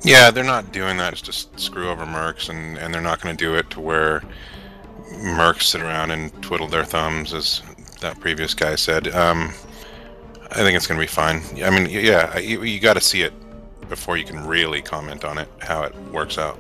Yeah, 0.04 0.32
they're 0.32 0.44
not 0.44 0.72
doing 0.72 0.98
that 0.98 1.16
just 1.16 1.54
to 1.54 1.60
screw 1.60 1.90
over 1.90 2.06
mercs, 2.06 2.50
and, 2.50 2.78
and 2.78 2.94
they're 2.94 3.02
not 3.02 3.22
going 3.22 3.36
to 3.36 3.44
do 3.44 3.56
it 3.56 3.70
to 3.72 3.82
where 3.82 4.24
mercs 5.12 5.64
sit 5.64 5.82
around 5.82 6.12
and 6.12 6.32
twiddle 6.44 6.68
their 6.68 6.86
thumbs, 6.86 7.34
as 7.34 7.62
that 8.02 8.20
previous 8.20 8.54
guy 8.54 8.76
said. 8.76 9.08
Um, 9.16 9.54
I 10.52 10.56
think 10.56 10.76
it's 10.76 10.88
going 10.88 11.00
to 11.00 11.04
be 11.04 11.08
fine. 11.08 11.42
I 11.64 11.70
mean, 11.70 11.90
yeah, 11.90 12.38
you, 12.38 12.64
you 12.64 12.80
got 12.80 12.94
to 12.94 13.02
see 13.02 13.22
it 13.22 13.34
before 13.90 14.18
you 14.18 14.24
can 14.24 14.46
really 14.46 14.82
comment 14.82 15.26
on 15.26 15.38
it, 15.38 15.50
how 15.60 15.84
it 15.84 15.96
works 16.12 16.38
out. 16.38 16.60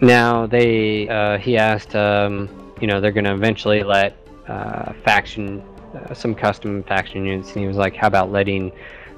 Now, 0.00 0.46
they, 0.46 1.08
uh, 1.08 1.38
he 1.38 1.56
asked, 1.56 1.94
um, 1.94 2.74
you 2.80 2.86
know, 2.86 3.00
they're 3.00 3.12
going 3.12 3.24
to 3.24 3.34
eventually 3.34 3.82
let 3.82 4.16
uh, 4.48 4.92
faction, 5.04 5.62
uh, 5.94 6.14
some 6.14 6.34
custom 6.34 6.82
faction 6.84 7.26
units, 7.26 7.52
and 7.52 7.60
he 7.60 7.66
was 7.66 7.76
like, 7.76 7.96
how 7.96 8.06
about 8.06 8.30
letting 8.30 8.72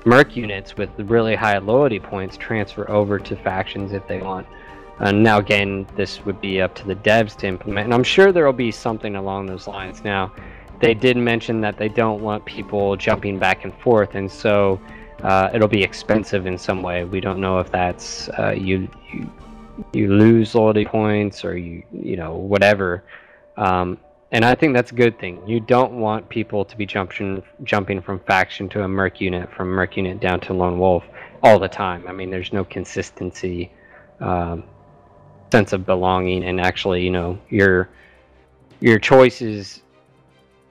merc 0.05 0.37
units 0.37 0.77
with 0.77 0.91
really 0.99 1.35
high 1.35 1.59
loyalty 1.59 2.01
points 2.01 2.37
transfer 2.37 2.91
over 2.91 3.19
to 3.19 3.37
factions 3.37 3.93
if 3.93 4.07
they 4.09 4.21
want? 4.21 4.47
And 4.99 5.23
now, 5.23 5.39
again, 5.39 5.87
this 5.97 6.25
would 6.25 6.41
be 6.41 6.61
up 6.61 6.75
to 6.77 6.87
the 6.87 6.95
devs 6.95 7.37
to 7.39 7.47
implement, 7.47 7.87
and 7.87 7.95
I'm 7.95 8.05
sure 8.05 8.31
there 8.33 8.47
will 8.47 8.53
be 8.53 8.71
something 8.71 9.17
along 9.17 9.47
those 9.47 9.67
lines. 9.67 10.05
Now, 10.05 10.33
they 10.81 10.95
did 10.95 11.17
mention 11.17 11.61
that 11.63 11.77
they 11.77 11.89
don't 11.89 12.23
want 12.23 12.45
people 12.45 12.97
jumping 12.97 13.39
back 13.39 13.65
and 13.65 13.75
forth, 13.81 14.15
and 14.15 14.31
so 14.31 14.81
uh, 15.23 15.51
it'll 15.55 15.69
be 15.69 15.83
expensive 15.83 16.47
in 16.47 16.59
some 16.59 16.83
way. 16.83 17.05
We 17.05 17.21
don't 17.21 17.41
know 17.41 17.59
if 17.61 17.71
that's 17.71 18.29
uh, 18.31 18.55
you, 18.57 18.89
you 19.13 19.31
you 19.93 20.15
lose 20.15 20.55
loyalty 20.55 20.85
points 20.85 21.45
or 21.45 21.57
you 21.57 21.83
you 21.93 22.17
know 22.17 22.35
whatever. 22.35 23.05
Um, 23.57 23.99
and 24.33 24.47
I 24.47 24.55
think 24.55 24.75
that's 24.75 24.91
a 24.93 24.95
good 24.95 25.19
thing. 25.19 25.47
You 25.47 25.61
don't 25.61 26.01
want 26.01 26.27
people 26.31 26.65
to 26.65 26.77
be 26.77 26.87
jumping 26.87 27.43
jumping 27.65 28.01
from 28.01 28.19
faction 28.21 28.69
to 28.71 28.83
a 28.83 28.89
merc 28.89 29.21
unit, 29.21 29.53
from 29.53 29.69
merc 29.69 29.97
unit 29.97 30.21
down 30.21 30.41
to 30.41 30.55
lone 30.55 30.79
wolf 30.79 31.05
all 31.43 31.59
the 31.59 31.69
time. 31.69 32.07
I 32.09 32.13
mean, 32.13 32.31
there's 32.31 32.53
no 32.53 32.65
consistency, 32.65 33.71
um, 34.21 34.65
sense 35.53 35.75
of 35.75 35.85
belonging, 35.85 36.45
and 36.45 36.61
actually, 36.61 37.05
you 37.05 37.11
know, 37.11 37.39
your 37.51 37.91
your 38.81 38.99
choices. 38.99 39.83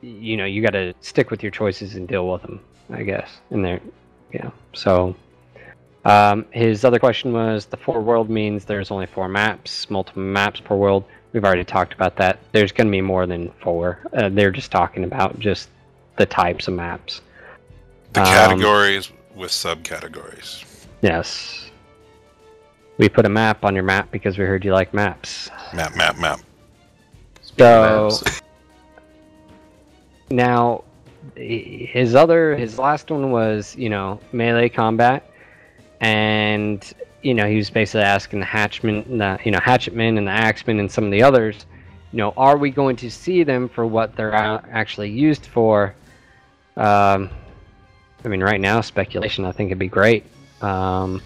You 0.01 0.35
know, 0.35 0.45
you 0.45 0.63
got 0.63 0.71
to 0.71 0.95
stick 1.01 1.29
with 1.29 1.43
your 1.43 1.51
choices 1.51 1.93
and 1.93 2.07
deal 2.07 2.27
with 2.27 2.41
them. 2.41 2.59
I 2.89 3.03
guess, 3.03 3.29
and 3.51 3.63
there, 3.63 3.79
yeah. 4.33 4.49
So, 4.73 5.15
um, 6.03 6.47
his 6.49 6.83
other 6.83 6.97
question 6.97 7.31
was 7.31 7.67
the 7.67 7.77
four 7.77 8.01
world 8.01 8.27
means 8.27 8.65
there's 8.65 8.89
only 8.89 9.05
four 9.05 9.29
maps, 9.29 9.87
multiple 9.91 10.23
maps 10.23 10.59
per 10.59 10.75
world. 10.75 11.03
We've 11.33 11.45
already 11.45 11.63
talked 11.63 11.93
about 11.93 12.17
that. 12.17 12.39
There's 12.51 12.71
going 12.71 12.87
to 12.87 12.91
be 12.91 13.01
more 13.01 13.25
than 13.25 13.51
four. 13.61 13.99
Uh, 14.13 14.29
they're 14.29 14.51
just 14.51 14.71
talking 14.71 15.03
about 15.03 15.39
just 15.39 15.69
the 16.17 16.25
types 16.25 16.67
of 16.67 16.73
maps. 16.73 17.21
The 18.13 18.21
um, 18.21 18.27
categories 18.27 19.11
with 19.35 19.51
subcategories. 19.51 20.65
Yes. 21.01 21.71
We 22.97 23.07
put 23.07 23.25
a 23.25 23.29
map 23.29 23.63
on 23.63 23.73
your 23.73 23.83
map 23.83 24.11
because 24.11 24.37
we 24.37 24.45
heard 24.45 24.65
you 24.65 24.73
like 24.73 24.93
maps. 24.93 25.49
Map, 25.73 25.95
map, 25.95 26.17
map. 26.17 26.41
So 27.57 28.09
now 30.29 30.83
his 31.35 32.15
other 32.15 32.55
his 32.55 32.77
last 32.77 33.09
one 33.09 33.31
was, 33.31 33.75
you 33.75 33.89
know, 33.89 34.19
melee 34.33 34.69
combat 34.69 35.31
and 36.01 36.93
you 37.21 37.33
know, 37.33 37.47
he 37.47 37.55
was 37.55 37.69
basically 37.69 38.01
asking 38.01 38.39
the 38.39 38.45
Hatchman, 38.45 39.17
the, 39.17 39.39
you 39.43 39.51
know, 39.51 39.59
Hatchetman 39.59 40.17
and 40.17 40.27
the 40.27 40.31
Axeman 40.31 40.79
and 40.79 40.91
some 40.91 41.03
of 41.05 41.11
the 41.11 41.21
others, 41.23 41.65
you 42.11 42.17
know, 42.17 42.33
are 42.35 42.57
we 42.57 42.71
going 42.71 42.95
to 42.97 43.09
see 43.09 43.43
them 43.43 43.69
for 43.69 43.85
what 43.85 44.15
they're 44.15 44.33
actually 44.33 45.09
used 45.09 45.45
for? 45.45 45.95
Um, 46.75 47.29
I 48.23 48.27
mean, 48.27 48.41
right 48.41 48.59
now, 48.59 48.81
speculation, 48.81 49.45
I 49.45 49.51
think 49.51 49.67
it'd 49.67 49.79
be 49.79 49.87
great. 49.87 50.25
Um, 50.61 51.21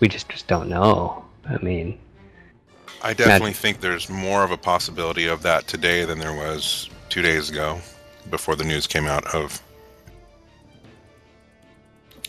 we 0.00 0.08
just 0.08 0.28
just 0.28 0.46
don't 0.46 0.68
know. 0.68 1.24
I 1.48 1.58
mean, 1.58 1.98
I 3.02 3.12
definitely 3.12 3.52
think 3.52 3.80
there's 3.80 4.08
more 4.08 4.44
of 4.44 4.50
a 4.50 4.56
possibility 4.56 5.26
of 5.26 5.42
that 5.42 5.66
today 5.66 6.04
than 6.04 6.18
there 6.18 6.34
was 6.34 6.88
two 7.08 7.22
days 7.22 7.50
ago, 7.50 7.78
before 8.30 8.56
the 8.56 8.64
news 8.64 8.86
came 8.86 9.06
out 9.06 9.26
of 9.34 9.62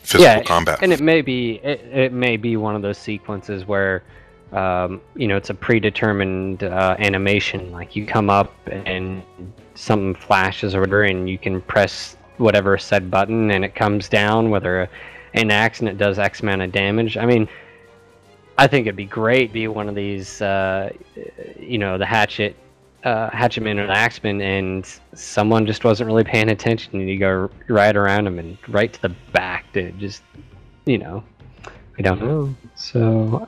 physical 0.06 0.24
yeah, 0.24 0.44
combat. 0.44 0.80
And 0.82 0.94
it 0.94 1.02
may 1.02 1.22
be 1.22 1.56
it, 1.64 1.82
it 1.92 2.14
may 2.14 2.38
be 2.38 2.58
one 2.58 2.76
of 2.76 2.82
those 2.82 2.98
sequences 2.98 3.68
where 3.68 4.04
um, 4.52 5.02
you 5.16 5.28
know 5.28 5.38
it's 5.38 5.50
a 5.50 5.54
predetermined 5.54 6.64
uh, 6.64 6.96
animation. 7.00 7.72
Like 7.72 7.96
you 7.96 8.06
come 8.06 8.30
up 8.30 8.54
and 8.68 9.24
something 9.76 10.16
flashes 10.16 10.76
or 10.76 10.82
whatever, 10.82 11.04
and 11.04 11.30
you 11.30 11.38
can 11.38 11.62
press 11.62 12.18
whatever 12.38 12.78
said 12.78 13.10
button, 13.10 13.52
and 13.52 13.66
it 13.66 13.76
comes 13.76 14.10
down. 14.10 14.50
Whether 14.50 14.90
an 15.34 15.52
axe 15.52 15.80
and 15.80 15.90
it 15.90 15.98
does 15.98 16.20
X 16.20 16.42
amount 16.42 16.62
of 16.62 16.72
damage. 16.72 17.18
I 17.18 17.26
mean, 17.26 17.48
I 18.58 18.68
think 18.68 18.88
it'd 18.88 18.96
be 18.96 19.06
great 19.06 19.52
be 19.52 19.68
one 19.68 19.90
of 19.90 19.96
these. 19.96 20.42
Uh, 20.42 20.92
you 21.60 21.78
know, 21.78 21.98
the 21.98 22.06
hatchet 22.06 22.56
uh, 23.06 23.30
Hatchetman 23.30 23.80
or 23.80 23.88
the 23.88 23.94
Axeman, 23.94 24.42
and 24.42 25.00
someone 25.14 25.66
just 25.68 25.84
wasn't 25.84 26.08
really 26.08 26.24
paying 26.24 26.50
attention, 26.50 27.00
and 27.00 27.08
you 27.08 27.20
go 27.20 27.50
right 27.68 27.96
around 27.96 28.26
him 28.26 28.40
and 28.40 28.58
right 28.68 28.92
to 28.92 29.02
the 29.04 29.10
back 29.32 29.72
to 29.74 29.92
just, 29.94 30.24
you 30.86 30.98
know, 30.98 31.24
we 31.98 32.04
don't 32.04 32.20
know. 32.20 32.56
So 32.76 33.48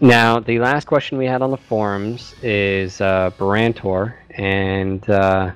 now 0.00 0.40
the 0.40 0.58
last 0.58 0.86
question 0.86 1.18
we 1.18 1.26
had 1.26 1.42
on 1.42 1.50
the 1.50 1.58
forums 1.58 2.34
is 2.42 3.02
uh, 3.02 3.30
Barantor, 3.38 4.14
and 4.30 5.08
uh, 5.10 5.52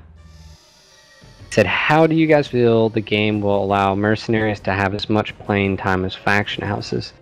said, 1.51 1.67
"How 1.67 2.07
do 2.07 2.15
you 2.15 2.27
guys 2.27 2.47
feel 2.47 2.91
the 2.91 3.01
game 3.01 3.41
will 3.41 3.65
allow 3.65 3.95
mercenaries 3.95 4.61
to 4.61 4.73
have 4.73 4.95
as 4.95 5.09
much 5.09 5.37
playing 5.39 5.79
time 5.79 6.05
as 6.05 6.15
faction 6.15 6.63
houses?" 6.63 7.15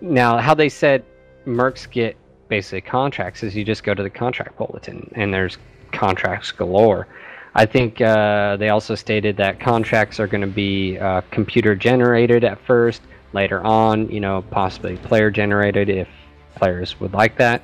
Now, 0.00 0.38
how 0.38 0.54
they 0.54 0.70
said 0.70 1.04
mercs 1.46 1.90
get 1.90 2.16
basically 2.50 2.82
contracts 2.82 3.42
is 3.42 3.56
you 3.56 3.64
just 3.64 3.82
go 3.84 3.94
to 3.94 4.02
the 4.02 4.10
contract 4.10 4.58
bulletin 4.58 5.10
and 5.14 5.32
there's 5.32 5.56
contracts 5.92 6.52
galore. 6.52 7.06
I 7.54 7.64
think 7.64 8.00
uh, 8.00 8.56
they 8.56 8.68
also 8.68 8.94
stated 8.94 9.36
that 9.38 9.58
contracts 9.58 10.20
are 10.20 10.26
going 10.26 10.42
to 10.42 10.46
be 10.46 10.98
uh, 10.98 11.22
computer 11.30 11.74
generated 11.74 12.44
at 12.44 12.60
first, 12.60 13.00
later 13.32 13.60
on, 13.64 14.10
you 14.10 14.20
know, 14.20 14.42
possibly 14.50 14.96
player 14.98 15.30
generated 15.30 15.88
if 15.88 16.08
players 16.56 16.98
would 17.00 17.12
like 17.12 17.36
that. 17.38 17.62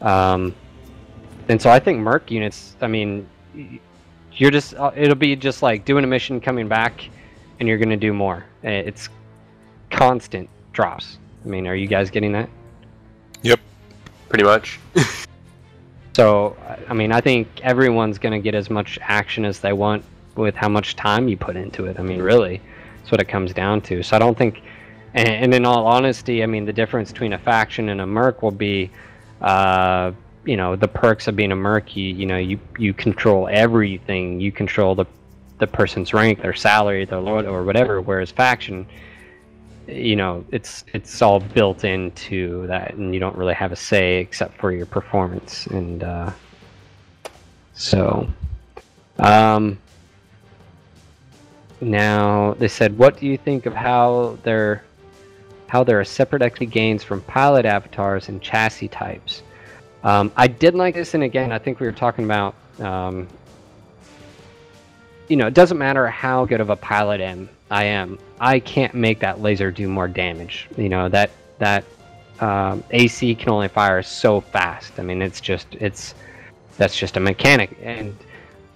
Um, 0.00 0.54
and 1.48 1.60
so 1.60 1.70
I 1.70 1.80
think 1.80 1.98
Merc 1.98 2.30
units, 2.30 2.76
I 2.80 2.86
mean, 2.86 3.28
you're 4.32 4.50
just, 4.50 4.74
uh, 4.74 4.92
it'll 4.96 5.14
be 5.16 5.34
just 5.34 5.62
like 5.62 5.84
doing 5.84 6.04
a 6.04 6.06
mission, 6.06 6.40
coming 6.40 6.68
back, 6.68 7.08
and 7.58 7.68
you're 7.68 7.78
going 7.78 7.90
to 7.90 7.96
do 7.96 8.12
more. 8.12 8.44
It's 8.62 9.08
constant 9.90 10.48
drops. 10.72 11.18
I 11.44 11.48
mean, 11.48 11.66
are 11.66 11.74
you 11.74 11.86
guys 11.88 12.10
getting 12.10 12.32
that? 12.32 12.48
Yep 13.42 13.60
pretty 14.30 14.44
much. 14.44 14.80
so, 16.14 16.56
I 16.88 16.94
mean, 16.94 17.12
I 17.12 17.20
think 17.20 17.48
everyone's 17.62 18.16
going 18.16 18.32
to 18.32 18.42
get 18.42 18.54
as 18.54 18.70
much 18.70 18.98
action 19.02 19.44
as 19.44 19.60
they 19.60 19.74
want 19.74 20.02
with 20.36 20.54
how 20.54 20.68
much 20.68 20.96
time 20.96 21.28
you 21.28 21.36
put 21.36 21.56
into 21.56 21.84
it. 21.86 21.98
I 21.98 22.02
mean, 22.02 22.22
really, 22.22 22.62
that's 22.98 23.10
what 23.12 23.20
it 23.20 23.26
comes 23.26 23.52
down 23.52 23.82
to. 23.82 24.02
So 24.02 24.16
I 24.16 24.18
don't 24.18 24.38
think, 24.38 24.62
and, 25.12 25.28
and 25.28 25.54
in 25.54 25.66
all 25.66 25.86
honesty, 25.86 26.42
I 26.42 26.46
mean, 26.46 26.64
the 26.64 26.72
difference 26.72 27.12
between 27.12 27.34
a 27.34 27.38
faction 27.38 27.90
and 27.90 28.00
a 28.00 28.06
merc 28.06 28.42
will 28.42 28.52
be, 28.52 28.90
uh, 29.42 30.12
you 30.44 30.56
know, 30.56 30.76
the 30.76 30.88
perks 30.88 31.28
of 31.28 31.36
being 31.36 31.52
a 31.52 31.56
merc. 31.56 31.96
You, 31.96 32.14
you 32.14 32.24
know, 32.24 32.38
you 32.38 32.58
you 32.78 32.94
control 32.94 33.48
everything. 33.50 34.40
You 34.40 34.52
control 34.52 34.94
the 34.94 35.06
the 35.58 35.66
person's 35.66 36.14
rank, 36.14 36.40
their 36.40 36.54
salary, 36.54 37.04
their 37.04 37.20
lord, 37.20 37.44
or 37.44 37.64
whatever. 37.64 38.00
Whereas 38.00 38.30
faction, 38.30 38.86
you 39.92 40.16
know 40.16 40.44
it's 40.50 40.84
it's 40.92 41.22
all 41.22 41.40
built 41.40 41.84
into 41.84 42.66
that 42.66 42.94
and 42.94 43.12
you 43.14 43.20
don't 43.20 43.36
really 43.36 43.54
have 43.54 43.72
a 43.72 43.76
say 43.76 44.18
except 44.18 44.56
for 44.58 44.72
your 44.72 44.86
performance 44.86 45.66
and 45.66 46.02
uh, 46.04 46.30
so 47.74 48.28
um, 49.18 49.78
now 51.80 52.54
they 52.54 52.68
said 52.68 52.96
what 52.96 53.18
do 53.18 53.26
you 53.26 53.36
think 53.36 53.66
of 53.66 53.74
how 53.74 54.38
there 54.42 54.84
how 55.68 55.84
there 55.84 56.00
are 56.00 56.04
separate 56.04 56.42
XP 56.42 56.70
gains 56.70 57.04
from 57.04 57.20
pilot 57.22 57.64
avatars 57.64 58.28
and 58.28 58.42
chassis 58.42 58.88
types? 58.88 59.42
Um, 60.02 60.32
I 60.36 60.48
did 60.48 60.74
like 60.74 60.94
this 60.94 61.14
and 61.14 61.22
again 61.22 61.52
I 61.52 61.58
think 61.58 61.80
we 61.80 61.86
were 61.86 61.92
talking 61.92 62.24
about 62.24 62.54
um, 62.80 63.28
you 65.28 65.36
know 65.36 65.46
it 65.46 65.54
doesn't 65.54 65.78
matter 65.78 66.06
how 66.08 66.44
good 66.44 66.60
of 66.60 66.70
a 66.70 66.76
pilot 66.76 67.20
am 67.20 67.48
I 67.70 67.84
am. 67.84 68.18
I 68.40 68.58
can't 68.58 68.94
make 68.94 69.20
that 69.20 69.40
laser 69.40 69.70
do 69.70 69.88
more 69.88 70.08
damage. 70.08 70.68
You 70.76 70.88
know 70.88 71.08
that 71.08 71.30
that 71.58 71.84
um, 72.40 72.82
AC 72.90 73.34
can 73.36 73.50
only 73.50 73.68
fire 73.68 74.02
so 74.02 74.40
fast. 74.40 74.98
I 74.98 75.02
mean, 75.02 75.22
it's 75.22 75.40
just 75.40 75.66
it's 75.74 76.14
that's 76.76 76.96
just 76.96 77.16
a 77.16 77.20
mechanic. 77.20 77.76
And 77.82 78.16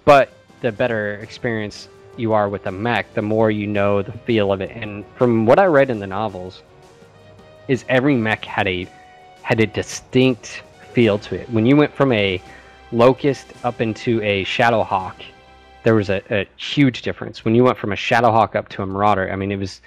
but 0.05 0.31
the 0.61 0.71
better 0.71 1.15
experience 1.15 1.89
you 2.17 2.31
are 2.31 2.47
with 2.47 2.65
a 2.67 2.71
mech, 2.71 3.13
the 3.13 3.21
more 3.21 3.51
you 3.51 3.67
know 3.67 4.01
the 4.01 4.13
feel 4.13 4.53
of 4.53 4.61
it. 4.61 4.71
And 4.71 5.03
from 5.17 5.45
what 5.45 5.59
I 5.59 5.65
read 5.65 5.89
in 5.89 5.99
the 5.99 6.07
novels, 6.07 6.61
is 7.67 7.83
every 7.89 8.15
mech 8.15 8.45
had 8.45 8.67
a 8.67 8.87
had 9.41 9.59
a 9.59 9.67
distinct 9.67 10.63
feel 10.93 11.19
to 11.19 11.35
it. 11.35 11.49
When 11.49 11.65
you 11.65 11.75
went 11.75 11.93
from 11.93 12.11
a 12.13 12.41
locust 12.91 13.47
up 13.63 13.81
into 13.81 14.21
a 14.21 14.45
shadowhawk, 14.45 15.15
there 15.85 15.95
was 15.95 16.09
a, 16.09 16.21
a 16.31 16.47
huge 16.57 17.03
difference 17.03 17.45
when 17.45 17.53
you 17.53 17.63
went 17.63 17.77
from 17.77 17.93
a 17.93 17.95
Shadowhawk 17.95 18.55
up 18.55 18.69
to 18.69 18.81
a 18.81 18.85
Marauder. 18.87 19.31
I 19.31 19.35
mean, 19.35 19.51
it 19.51 19.59
was 19.59 19.81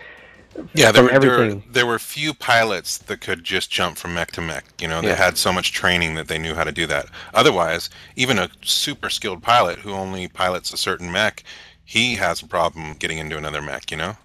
yeah, 0.73 0.93
there 0.93 1.03
were, 1.03 1.11
everything. 1.11 1.37
There 1.37 1.57
were, 1.57 1.73
there 1.73 1.87
were 1.87 1.99
few 1.99 2.33
pilots 2.33 2.99
that 2.99 3.21
could 3.21 3.43
just 3.43 3.69
jump 3.71 3.99
from 3.99 4.15
mech 4.15 4.31
to 4.33 4.41
mech. 4.41 4.65
You 4.81 4.87
know, 4.87 5.03
they 5.03 5.09
yeah. 5.09 5.15
had 5.17 5.37
so 5.37 5.53
much 5.53 5.73
training 5.73 6.15
that 6.15 6.29
they 6.29 6.39
knew 6.39 6.55
how 6.55 6.63
to 6.63 6.71
do 6.71 6.87
that. 6.87 7.07
Otherwise, 7.35 7.91
even 8.15 8.39
a 8.39 8.49
super 8.63 9.11
skilled 9.11 9.43
pilot 9.43 9.81
who 9.81 9.93
only 9.93 10.29
pilots 10.29 10.73
a 10.73 10.77
certain 10.77 11.11
mech, 11.11 11.43
he 11.85 12.15
has 12.15 12.43
a 12.43 12.47
problem 12.47 12.95
getting 12.95 13.19
into 13.19 13.37
another 13.37 13.61
mech. 13.61 13.91
You 13.91 13.97
know. 13.97 14.17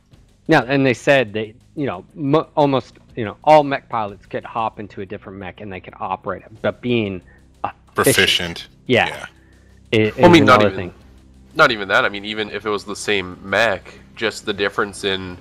Yeah, 0.47 0.61
and 0.67 0.85
they 0.85 0.93
said 0.93 1.33
they, 1.33 1.55
you 1.75 1.87
know, 1.87 2.05
m- 2.15 2.45
almost, 2.55 2.99
you 3.15 3.25
know, 3.25 3.35
all 3.43 3.63
mech 3.63 3.89
pilots 3.89 4.27
could 4.27 4.45
hop 4.45 4.79
into 4.79 5.01
a 5.01 5.07
different 5.07 5.39
mech 5.39 5.59
and 5.59 5.73
they 5.73 5.79
could 5.79 5.95
operate 5.99 6.43
it, 6.43 6.51
but 6.61 6.81
being 6.81 7.21
proficient, 7.95 8.67
yeah, 8.85 9.07
yeah. 9.07 9.25
It, 9.91 10.17
well, 10.17 10.25
I 10.25 10.33
mean, 10.33 10.45
not 10.45 10.61
even, 10.61 10.75
thing. 10.75 10.93
Not 11.55 11.71
even 11.71 11.87
that. 11.89 12.05
I 12.05 12.09
mean, 12.09 12.25
even 12.25 12.49
if 12.49 12.65
it 12.65 12.69
was 12.69 12.83
the 12.83 12.95
same 12.95 13.37
mech, 13.43 13.99
just 14.15 14.45
the 14.45 14.53
difference 14.53 15.03
in 15.03 15.37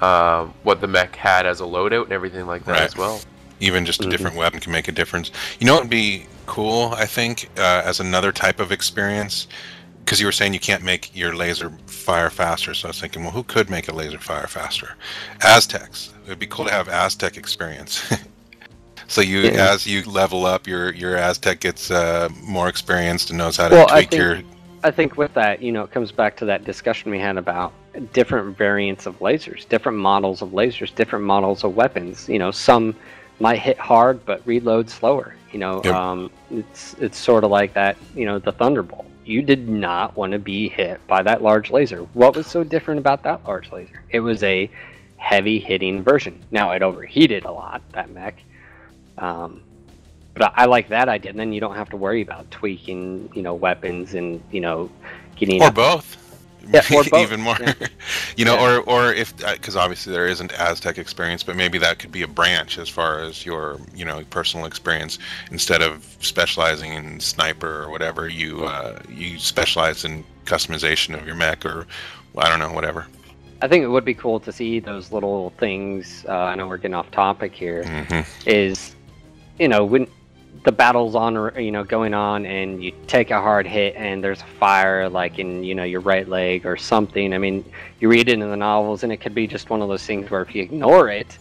uh, 0.00 0.46
what 0.62 0.80
the 0.80 0.86
mech 0.86 1.16
had 1.16 1.46
as 1.46 1.60
a 1.60 1.64
loadout 1.64 2.04
and 2.04 2.12
everything 2.12 2.46
like 2.46 2.64
that 2.64 2.72
right. 2.72 2.82
as 2.82 2.96
well. 2.96 3.20
Even 3.60 3.84
just 3.84 4.00
a 4.00 4.02
mm-hmm. 4.02 4.10
different 4.10 4.36
weapon 4.36 4.60
can 4.60 4.72
make 4.72 4.88
a 4.88 4.92
difference. 4.92 5.32
You 5.58 5.66
know 5.66 5.76
it'd 5.76 5.90
be 5.90 6.26
cool, 6.46 6.92
I 6.96 7.06
think, 7.06 7.48
uh, 7.56 7.82
as 7.84 8.00
another 8.00 8.32
type 8.32 8.60
of 8.60 8.72
experience? 8.72 9.48
Because 10.04 10.20
you 10.20 10.26
were 10.26 10.32
saying 10.32 10.54
you 10.54 10.60
can't 10.60 10.82
make 10.82 11.14
your 11.14 11.34
laser 11.34 11.70
fire 11.86 12.30
faster, 12.30 12.72
so 12.72 12.88
I 12.88 12.90
was 12.90 13.00
thinking, 13.00 13.22
well, 13.22 13.32
who 13.32 13.42
could 13.42 13.68
make 13.68 13.88
a 13.88 13.94
laser 13.94 14.18
fire 14.18 14.46
faster? 14.46 14.96
AsTechs. 15.40 16.14
It 16.24 16.28
would 16.28 16.38
be 16.38 16.46
cool 16.46 16.64
to 16.64 16.72
have 16.72 16.88
AsTech 16.88 17.36
experience. 17.36 18.10
so 19.06 19.20
you, 19.20 19.40
yeah. 19.40 19.70
as 19.72 19.86
you 19.86 20.02
level 20.04 20.46
up, 20.46 20.66
your 20.66 20.94
your 20.94 21.16
AsTech 21.16 21.60
gets 21.60 21.90
uh, 21.90 22.28
more 22.42 22.68
experienced 22.68 23.28
and 23.30 23.38
knows 23.38 23.56
how 23.56 23.68
to 23.68 23.74
well, 23.74 23.86
tweak 23.86 24.10
think, 24.10 24.20
your. 24.20 24.42
I 24.82 24.90
think 24.90 25.16
with 25.16 25.34
that, 25.34 25.60
you 25.60 25.72
know, 25.72 25.82
it 25.82 25.90
comes 25.90 26.12
back 26.12 26.36
to 26.38 26.44
that 26.46 26.64
discussion 26.64 27.10
we 27.10 27.18
had 27.18 27.36
about 27.36 27.72
different 28.12 28.56
variants 28.56 29.06
of 29.06 29.18
lasers, 29.18 29.68
different 29.68 29.98
models 29.98 30.42
of 30.42 30.50
lasers, 30.50 30.94
different 30.94 31.24
models 31.24 31.64
of 31.64 31.74
weapons. 31.74 32.28
You 32.28 32.38
know, 32.38 32.50
some 32.50 32.94
might 33.40 33.58
hit 33.58 33.78
hard 33.78 34.24
but 34.24 34.46
reload 34.46 34.88
slower. 34.88 35.34
You 35.52 35.58
know, 35.58 35.80
yep. 35.84 35.94
um, 35.94 36.30
it's 36.50 36.94
it's 36.94 37.18
sort 37.18 37.44
of 37.44 37.50
like 37.50 37.74
that. 37.74 37.96
You 38.14 38.26
know, 38.26 38.38
the 38.38 38.52
Thunderbolt. 38.52 39.06
You 39.24 39.42
did 39.42 39.68
not 39.68 40.16
want 40.16 40.32
to 40.32 40.38
be 40.38 40.68
hit 40.68 41.06
by 41.06 41.22
that 41.22 41.42
large 41.42 41.70
laser. 41.70 42.00
What 42.14 42.34
was 42.34 42.46
so 42.46 42.64
different 42.64 42.98
about 42.98 43.22
that 43.24 43.44
large 43.46 43.70
laser? 43.72 44.02
It 44.10 44.20
was 44.20 44.42
a 44.42 44.70
heavy 45.16 45.58
hitting 45.58 46.02
version. 46.02 46.42
Now 46.50 46.70
it 46.72 46.82
overheated 46.82 47.44
a 47.44 47.52
lot 47.52 47.82
that 47.92 48.10
mech, 48.10 48.40
um, 49.18 49.60
but 50.38 50.52
I, 50.56 50.62
I 50.62 50.64
like 50.66 50.88
that 50.88 51.08
idea. 51.08 51.30
And 51.30 51.38
then 51.38 51.52
you 51.52 51.60
don't 51.60 51.74
have 51.74 51.90
to 51.90 51.96
worry 51.96 52.22
about 52.22 52.50
tweaking, 52.50 53.30
you 53.34 53.42
know, 53.42 53.54
weapons 53.54 54.14
and 54.14 54.42
you 54.50 54.60
know, 54.60 54.90
getting 55.36 55.62
or 55.62 55.70
both 55.70 56.16
yeah, 56.72 56.82
or 56.94 57.04
even 57.18 57.40
more. 57.40 57.56
Yeah. 57.60 57.74
you 58.36 58.44
know, 58.44 58.54
yeah. 58.54 58.78
or 58.78 58.80
or 58.82 59.12
if 59.12 59.36
because 59.36 59.76
uh, 59.76 59.80
obviously 59.80 60.12
there 60.12 60.26
isn't 60.26 60.52
AsTech 60.52 60.98
experience, 60.98 61.42
but 61.42 61.56
maybe 61.56 61.78
that 61.78 61.98
could 61.98 62.12
be 62.12 62.22
a 62.22 62.28
branch 62.28 62.78
as 62.78 62.88
far 62.88 63.20
as 63.20 63.44
your 63.44 63.78
you 63.94 64.04
know 64.04 64.22
personal 64.30 64.66
experience. 64.66 65.18
Instead 65.50 65.82
of 65.82 66.04
specializing 66.20 66.92
in 66.92 67.20
sniper 67.20 67.82
or 67.82 67.90
whatever, 67.90 68.28
you 68.28 68.64
uh, 68.64 68.98
you 69.08 69.38
specialize 69.38 70.04
in 70.04 70.24
customization 70.44 71.18
of 71.18 71.26
your 71.26 71.36
mech 71.36 71.64
or 71.64 71.86
I 72.36 72.48
don't 72.48 72.58
know 72.58 72.72
whatever. 72.72 73.06
I 73.60 73.66
think 73.66 73.82
it 73.82 73.88
would 73.88 74.04
be 74.04 74.14
cool 74.14 74.38
to 74.40 74.52
see 74.52 74.78
those 74.78 75.10
little 75.10 75.50
things. 75.58 76.24
Uh, 76.28 76.32
I 76.32 76.54
know 76.54 76.68
we're 76.68 76.76
getting 76.76 76.94
off 76.94 77.10
topic 77.10 77.54
here. 77.54 77.82
Mm-hmm. 77.82 78.48
Is 78.48 78.94
you 79.58 79.68
know 79.68 79.84
when 79.84 80.06
the 80.64 80.72
battle's 80.72 81.14
on, 81.14 81.52
you 81.56 81.70
know, 81.70 81.84
going 81.84 82.14
on, 82.14 82.44
and 82.44 82.82
you 82.82 82.92
take 83.06 83.30
a 83.30 83.40
hard 83.40 83.66
hit, 83.66 83.94
and 83.96 84.22
there's 84.22 84.40
a 84.40 84.46
fire, 84.46 85.08
like 85.08 85.38
in, 85.38 85.62
you 85.64 85.74
know, 85.74 85.84
your 85.84 86.00
right 86.00 86.28
leg 86.28 86.66
or 86.66 86.76
something. 86.76 87.32
I 87.32 87.38
mean, 87.38 87.64
you 88.00 88.08
read 88.08 88.28
it 88.28 88.32
in 88.32 88.40
the 88.40 88.56
novels, 88.56 89.02
and 89.02 89.12
it 89.12 89.18
could 89.18 89.34
be 89.34 89.46
just 89.46 89.70
one 89.70 89.82
of 89.82 89.88
those 89.88 90.04
things 90.04 90.30
where 90.30 90.42
if 90.42 90.54
you 90.54 90.62
ignore 90.62 91.08
it, 91.08 91.38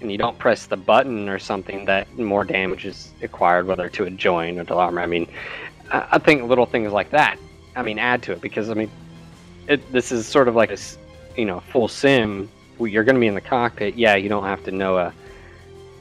and 0.00 0.12
you 0.12 0.18
don't 0.18 0.38
press 0.38 0.66
the 0.66 0.76
button 0.76 1.28
or 1.28 1.38
something, 1.38 1.84
that 1.86 2.18
more 2.18 2.44
damage 2.44 2.84
is 2.84 3.12
acquired, 3.22 3.66
whether 3.66 3.88
to 3.88 4.04
a 4.04 4.10
joint 4.10 4.58
or 4.58 4.64
to 4.64 4.74
armor. 4.74 5.00
I 5.00 5.06
mean, 5.06 5.26
I 5.90 6.18
think 6.18 6.42
little 6.44 6.66
things 6.66 6.92
like 6.92 7.10
that. 7.10 7.38
I 7.74 7.82
mean, 7.82 7.98
add 7.98 8.22
to 8.24 8.32
it 8.32 8.40
because 8.40 8.70
I 8.70 8.74
mean, 8.74 8.90
it, 9.68 9.92
this 9.92 10.12
is 10.12 10.26
sort 10.26 10.48
of 10.48 10.54
like 10.54 10.70
a, 10.70 10.78
you 11.36 11.44
know, 11.44 11.60
full 11.60 11.88
sim. 11.88 12.50
You're 12.78 13.04
going 13.04 13.16
to 13.16 13.20
be 13.20 13.26
in 13.26 13.34
the 13.34 13.40
cockpit. 13.40 13.94
Yeah, 13.94 14.16
you 14.16 14.28
don't 14.28 14.44
have 14.44 14.64
to 14.64 14.70
know 14.70 14.98
a 14.98 15.14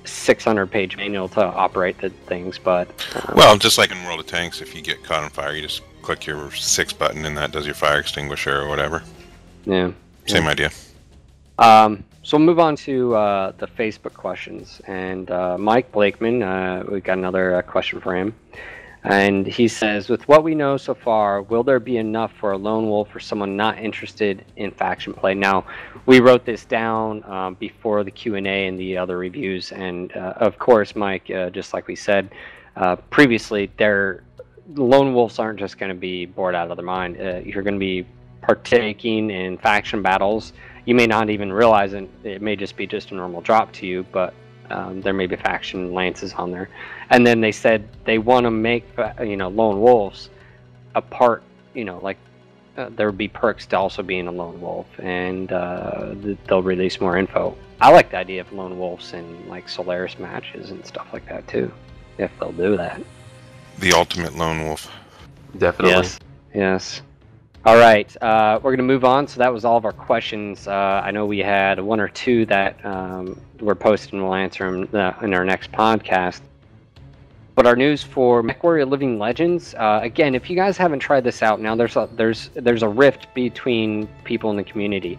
600 0.06 0.68
page 0.68 0.98
manual 0.98 1.28
to 1.30 1.44
operate 1.44 2.00
the 2.00 2.10
things, 2.10 2.58
but. 2.58 2.88
Um, 3.16 3.36
well, 3.36 3.58
just 3.58 3.78
like 3.78 3.92
in 3.92 4.04
World 4.06 4.20
of 4.20 4.28
Tanks, 4.28 4.62
if 4.62 4.76
you 4.76 4.82
get 4.82 5.04
caught 5.04 5.24
on 5.24 5.30
fire, 5.30 5.54
you 5.54 5.62
just 5.62 5.82
click 6.02 6.26
your 6.26 6.52
six 6.52 6.94
button 6.94 7.26
and 7.26 7.36
that 7.38 7.52
does 7.52 7.66
your 7.66 7.76
fire 7.76 8.00
extinguisher 8.00 8.62
or 8.62 8.68
whatever. 8.68 9.04
Yeah. 9.66 9.92
Same 10.28 10.44
yeah. 10.44 10.50
idea. 10.50 10.70
Um, 11.58 12.04
so 12.24 12.38
we'll 12.38 12.46
move 12.46 12.60
on 12.60 12.76
to 12.78 13.16
uh, 13.16 13.52
the 13.58 13.68
Facebook 13.68 14.14
questions. 14.14 14.82
And 14.88 15.30
uh, 15.30 15.58
Mike 15.58 15.92
Blakeman, 15.92 16.44
uh, 16.44 16.84
we've 16.90 17.04
got 17.04 17.18
another 17.18 17.56
uh, 17.56 17.62
question 17.62 18.02
for 18.02 18.16
him. 18.16 18.34
And 19.06 19.46
he 19.46 19.68
says, 19.68 20.10
with 20.10 20.28
what 20.28 20.44
we 20.44 20.56
know 20.56 20.78
so 20.78 20.96
far, 20.96 21.44
will 21.44 21.64
there 21.64 21.80
be 21.80 21.98
enough 21.98 22.32
for 22.40 22.54
a 22.54 22.58
lone 22.58 22.90
wolf 22.90 23.16
or 23.16 23.20
someone 23.20 23.56
not 23.56 23.78
interested 23.78 24.44
in 24.56 24.72
faction 24.72 25.14
play? 25.14 25.36
Now, 25.36 25.66
we 26.08 26.20
wrote 26.20 26.44
this 26.44 26.66
down 26.66 27.24
um, 27.26 27.54
before 27.56 28.04
the 28.04 28.10
Q 28.10 28.34
and 28.34 28.48
A 28.48 28.68
and 28.68 28.80
the 28.80 28.98
other 28.98 29.20
reviews, 29.20 29.72
and 29.72 30.12
uh, 30.18 30.34
of 30.38 30.58
course, 30.58 30.96
Mike, 30.96 31.30
uh, 31.30 31.52
just 31.52 31.72
like 31.72 31.88
we 31.88 31.96
said 31.96 32.32
uh, 32.76 32.96
previously, 32.96 33.72
there 33.78 34.24
lone 34.74 35.14
wolves 35.14 35.38
aren't 35.38 35.60
just 35.60 35.78
going 35.78 35.90
to 35.90 35.96
be 35.96 36.26
bored 36.26 36.56
out 36.56 36.72
of 36.72 36.78
their 36.78 36.86
mind. 36.86 37.22
Uh, 37.22 37.42
you're 37.46 37.62
going 37.62 37.76
to 37.76 37.80
be 37.80 38.08
partaking 38.42 39.30
in 39.30 39.58
faction 39.60 40.02
battles. 40.02 40.54
You 40.86 40.96
may 40.96 41.06
not 41.06 41.30
even 41.30 41.54
realize 41.54 41.94
it. 41.94 42.10
It 42.24 42.42
may 42.42 42.56
just 42.56 42.76
be 42.76 42.88
just 42.88 43.12
a 43.12 43.16
normal 43.16 43.42
drop 43.42 43.72
to 43.74 43.86
you, 43.86 44.04
but 44.12 44.34
um, 44.70 45.02
there 45.02 45.14
may 45.14 45.28
be 45.28 45.36
faction 45.36 45.94
lances 45.94 46.34
on 46.34 46.52
there, 46.52 46.70
and 47.10 47.26
then 47.26 47.42
they 47.42 47.52
said 47.52 47.88
they 48.06 48.18
want 48.18 48.46
to 48.46 48.52
make 48.52 48.86
uh, 48.98 49.14
you 49.22 49.38
know 49.38 49.50
lone 49.50 49.82
wolves 49.82 50.30
a 50.96 51.02
part. 51.02 51.44
You 51.74 51.86
know, 51.86 52.00
like 52.00 52.18
uh, 52.78 52.90
there 52.96 53.08
would 53.08 53.18
be 53.18 53.28
perks 53.28 53.66
to 53.68 53.78
also 53.78 54.04
being 54.04 54.28
a 54.28 54.32
lone 54.32 54.60
wolf, 54.60 54.88
and 55.00 55.52
uh, 55.52 56.14
they'll 56.48 56.64
release 56.64 57.00
more 57.00 57.18
info. 57.18 57.56
I 57.82 57.92
like 57.92 58.12
the 58.12 58.18
idea 58.18 58.42
of 58.42 58.52
lone 58.54 58.78
wolves 58.80 59.14
in 59.14 59.48
like 59.48 59.68
Solaris 59.68 60.18
matches 60.20 60.72
and 60.72 60.86
stuff 60.86 61.08
like 61.14 61.28
that 61.28 61.48
too, 61.48 61.72
if 62.18 62.32
they'll 62.40 62.52
do 62.52 62.78
that. 62.78 63.02
The 63.80 63.94
ultimate 63.94 64.36
lone 64.36 64.64
wolf. 64.64 64.92
Definitely. 65.58 65.96
Yes. 65.96 66.20
Yes. 66.54 67.02
All 67.66 67.78
right, 67.78 68.16
uh, 68.22 68.60
we're 68.62 68.76
going 68.76 68.78
to 68.78 68.84
move 68.84 69.04
on. 69.04 69.28
So 69.28 69.40
that 69.40 69.52
was 69.52 69.66
all 69.66 69.76
of 69.76 69.86
our 69.86 69.92
questions. 69.92 70.68
Uh, 70.68 71.02
I 71.04 71.10
know 71.10 71.26
we 71.26 71.40
had 71.40 71.80
one 71.80 72.00
or 72.00 72.08
two 72.08 72.46
that 72.46 72.86
um, 72.86 73.42
were 73.60 73.74
posted, 73.74 74.14
and 74.14 74.24
we'll 74.24 74.36
answer 74.36 74.70
them 74.70 74.88
uh, 74.94 75.14
in 75.24 75.34
our 75.34 75.44
next 75.44 75.72
podcast. 75.72 76.42
But 77.56 77.66
our 77.66 77.76
news 77.76 78.04
for 78.04 78.44
MechWarrior 78.44 78.88
Living 78.88 79.18
Legends, 79.18 79.74
uh, 79.76 80.00
again, 80.04 80.36
if 80.36 80.48
you 80.48 80.56
guys 80.56 80.78
haven't 80.78 81.00
tried 81.00 81.24
this 81.24 81.42
out 81.42 81.60
now, 81.60 81.76
there's 81.76 81.96
a, 81.96 82.08
there's 82.14 82.52
there's 82.54 82.84
a 82.84 82.90
rift 82.90 83.34
between 83.34 84.08
people 84.26 84.52
in 84.52 84.58
the 84.58 84.64
community, 84.64 85.18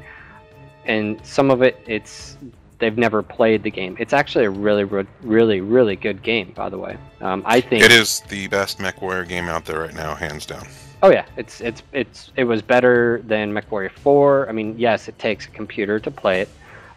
and 0.85 1.19
some 1.27 1.51
of 1.51 1.63
it 1.63 1.83
it's 1.89 2.37
they've 2.79 2.97
never 2.97 3.25
played 3.25 3.65
the 3.65 3.71
game. 3.73 3.97
It's 3.99 4.13
actually 4.13 4.45
a 4.45 4.51
really, 4.51 4.85
really, 4.85 5.63
really 5.63 5.97
good 5.97 6.23
game, 6.23 6.53
by 6.55 6.69
the 6.69 6.79
way. 6.79 6.97
Um, 7.21 7.43
I 7.45 7.61
think 7.61 7.83
it 7.83 7.91
is 7.91 8.21
the 8.29 8.47
best 8.47 8.79
MechWarrior 8.79 9.27
game 9.27 9.47
out 9.47 9.65
there 9.65 9.81
right 9.81 9.95
now, 9.95 10.15
hands 10.15 10.47
down. 10.47 10.69
Oh 11.07 11.11
yeah, 11.11 11.25
it's 11.37 11.61
it's 11.61 11.85
it's 11.93 12.33
it 12.35 12.43
was 12.43 12.63
better 12.63 13.23
than 13.23 13.53
MechWarrior 13.53 13.93
4. 13.93 14.49
I 14.49 14.51
mean, 14.51 14.75
yes, 14.77 15.07
it 15.07 15.17
takes 15.21 15.47
a 15.47 15.51
computer 15.51 16.01
to 16.01 16.11
play 16.11 16.41
it, 16.41 16.49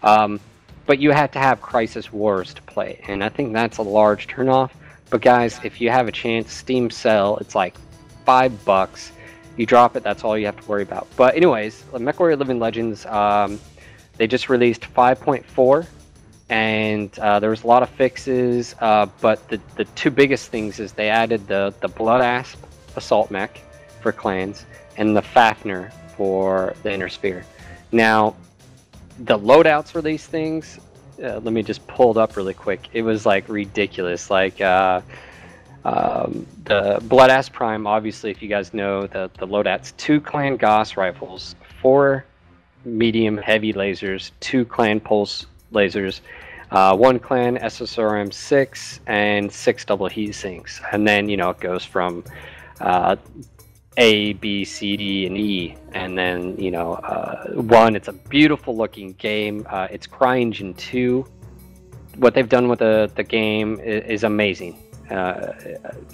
um, 0.02 0.40
but 0.88 0.98
you 0.98 1.12
had 1.12 1.32
to 1.34 1.40
have 1.40 1.62
Crysis 1.62 2.12
Wars 2.12 2.52
to 2.56 2.62
play, 2.64 2.94
it, 2.94 3.08
and 3.08 3.24
I 3.24 3.30
think 3.30 3.54
that's 3.54 3.78
a 3.78 3.84
large 3.84 4.28
turnoff. 4.28 4.72
But 5.12 5.22
guys, 5.22 5.60
if 5.64 5.80
you 5.80 5.92
have 5.92 6.08
a 6.08 6.12
chance, 6.12 6.52
Steam 6.52 6.90
sell, 6.90 7.38
it's 7.38 7.54
like 7.54 7.76
five 8.26 8.66
bucks. 8.66 9.12
You 9.58 9.68
drop 9.68 9.96
it, 9.96 10.02
that's 10.02 10.24
all 10.24 10.36
you 10.36 10.48
have 10.48 10.60
to 10.60 10.68
worry 10.68 10.82
about. 10.82 11.08
But 11.16 11.36
anyways, 11.36 11.84
MechWarrior 11.94 12.40
Living 12.40 12.58
Legends, 12.58 13.06
um, 13.06 13.60
they 14.18 14.26
just 14.26 14.50
released 14.50 14.92
5.4, 14.92 15.86
and 16.50 17.20
uh, 17.20 17.40
there 17.40 17.52
was 17.52 17.64
a 17.64 17.68
lot 17.68 17.84
of 17.84 17.92
fixes. 17.92 18.74
Uh, 18.80 19.06
but 19.22 19.48
the 19.50 19.62
the 19.76 19.86
two 19.94 20.10
biggest 20.10 20.50
things 20.50 20.80
is 20.80 20.94
they 20.94 21.10
added 21.10 21.48
the 21.48 21.76
the 21.82 21.90
Blood 21.90 22.22
Asp 22.22 22.58
assault 22.96 23.30
mech 23.30 23.62
for 24.02 24.12
clans, 24.12 24.66
and 24.98 25.16
the 25.16 25.22
Fafnir 25.22 25.92
for 26.16 26.74
the 26.84 26.94
Inner 26.94 27.10
Sphere. 27.10 27.46
Now, 27.92 28.36
the 29.20 29.38
loadouts 29.38 29.90
for 29.90 30.02
these 30.02 30.26
things, 30.26 30.80
uh, 31.22 31.40
let 31.40 31.54
me 31.54 31.64
just 31.64 31.86
pull 31.88 32.12
it 32.12 32.18
up 32.18 32.38
really 32.38 32.54
quick. 32.54 32.90
It 32.94 33.02
was 33.02 33.26
like 33.26 33.50
ridiculous. 33.50 34.30
Like 34.30 34.62
uh, 34.62 35.02
um, 35.86 36.46
the 36.66 37.00
Blood 37.04 37.30
Asp 37.30 37.54
Prime, 37.54 37.88
obviously, 37.88 38.32
if 38.32 38.42
you 38.42 38.50
guys 38.50 38.74
know, 38.74 39.08
the, 39.08 39.30
the 39.38 39.48
loadouts 39.48 39.96
two 39.98 40.22
clan 40.22 40.58
Gauss 40.58 40.98
rifles, 40.98 41.56
four 41.82 42.26
medium 42.86 43.38
heavy 43.38 43.74
lasers, 43.74 44.32
two 44.40 44.66
clan 44.66 45.00
pulse 45.00 45.46
lasers, 45.74 46.22
uh, 46.72 46.96
one 46.96 47.20
clan 47.20 47.58
SSRM 47.58 48.32
6, 48.32 49.00
and 49.08 49.52
six 49.52 49.86
double 49.86 50.08
heat 50.08 50.34
sinks. 50.34 50.82
And 50.92 51.08
then, 51.08 51.28
you 51.28 51.38
know, 51.38 51.50
it 51.50 51.60
goes 51.60 51.84
from 51.84 52.24
uh, 52.80 53.16
A, 54.00 54.32
B, 54.34 54.64
C, 54.64 54.96
D, 54.96 55.26
and 55.26 55.38
E, 55.38 55.76
and 55.94 56.18
then 56.18 56.58
you 56.58 56.72
know 56.72 56.94
uh, 56.94 57.52
one. 57.52 57.98
It's 57.98 58.08
a 58.08 58.14
beautiful 58.14 58.76
looking 58.76 59.12
game. 59.14 59.68
Uh, 59.70 59.90
it's 59.92 60.08
CryEngine 60.08 60.78
two. 60.78 61.28
What 62.16 62.34
they've 62.34 62.48
done 62.48 62.70
with 62.70 62.80
the 62.80 63.12
the 63.16 63.24
game 63.24 63.78
is, 63.82 64.04
is 64.06 64.24
amazing, 64.24 64.82
uh, 65.12 65.52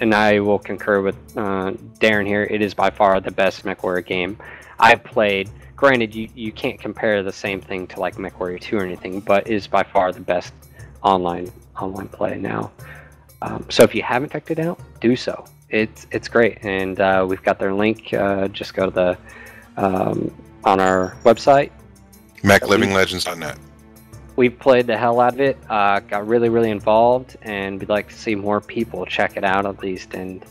and 0.02 0.16
I 0.16 0.40
will 0.40 0.58
concur 0.58 1.02
with 1.02 1.16
uh, 1.38 1.74
Darren 2.00 2.26
here. 2.26 2.44
It 2.44 2.64
is 2.64 2.74
by 2.74 2.90
far 2.90 3.22
the 3.22 3.32
best 3.32 3.64
MechWarrior 3.64 4.04
game 4.04 4.38
I've 4.80 5.04
played. 5.04 5.52
Granted, 5.76 6.16
you, 6.16 6.28
you 6.34 6.52
can't 6.52 6.80
compare 6.80 7.22
the 7.22 7.34
same 7.34 7.62
thing 7.62 7.86
to 7.88 8.00
like 8.00 8.16
MechWarrior 8.16 8.60
2 8.62 8.78
or 8.78 8.84
anything, 8.84 9.20
but 9.20 9.48
is 9.48 9.68
by 9.68 9.84
far 9.84 10.12
the 10.12 10.22
best 10.22 10.54
online 11.04 11.52
online 11.80 12.08
play 12.08 12.40
now. 12.40 12.72
Um, 13.44 13.64
so 13.70 13.84
if 13.84 13.94
you 13.94 14.02
haven't 14.02 14.32
checked 14.32 14.50
it 14.50 14.60
out, 14.60 14.80
do 15.02 15.16
so. 15.16 15.46
It's 15.76 16.08
it's 16.10 16.30
great, 16.30 16.60
and 16.62 16.98
uh, 17.02 17.26
we've 17.28 17.44
got 17.44 17.60
their 17.60 17.74
link. 17.74 18.14
Uh, 18.14 18.48
just 18.48 18.74
go 18.74 18.86
to 18.86 18.92
the 18.92 19.18
um, 19.76 20.34
on 20.64 20.80
our 20.80 21.18
website. 21.26 21.70
MechLivingLegends.net. 22.44 23.58
We've 24.38 24.58
played 24.58 24.88
the 24.88 24.98
hell 24.98 25.20
out 25.20 25.34
of 25.34 25.42
it. 25.42 25.58
Uh, 25.70 26.00
got 26.00 26.26
really 26.28 26.48
really 26.48 26.72
involved, 26.72 27.36
and 27.42 27.78
we'd 27.78 27.90
like 27.90 28.08
to 28.08 28.16
see 28.16 28.36
more 28.36 28.62
people 28.62 29.06
check 29.06 29.36
it 29.36 29.44
out 29.44 29.66
at 29.66 29.80
least. 29.80 30.14
And 30.14 30.46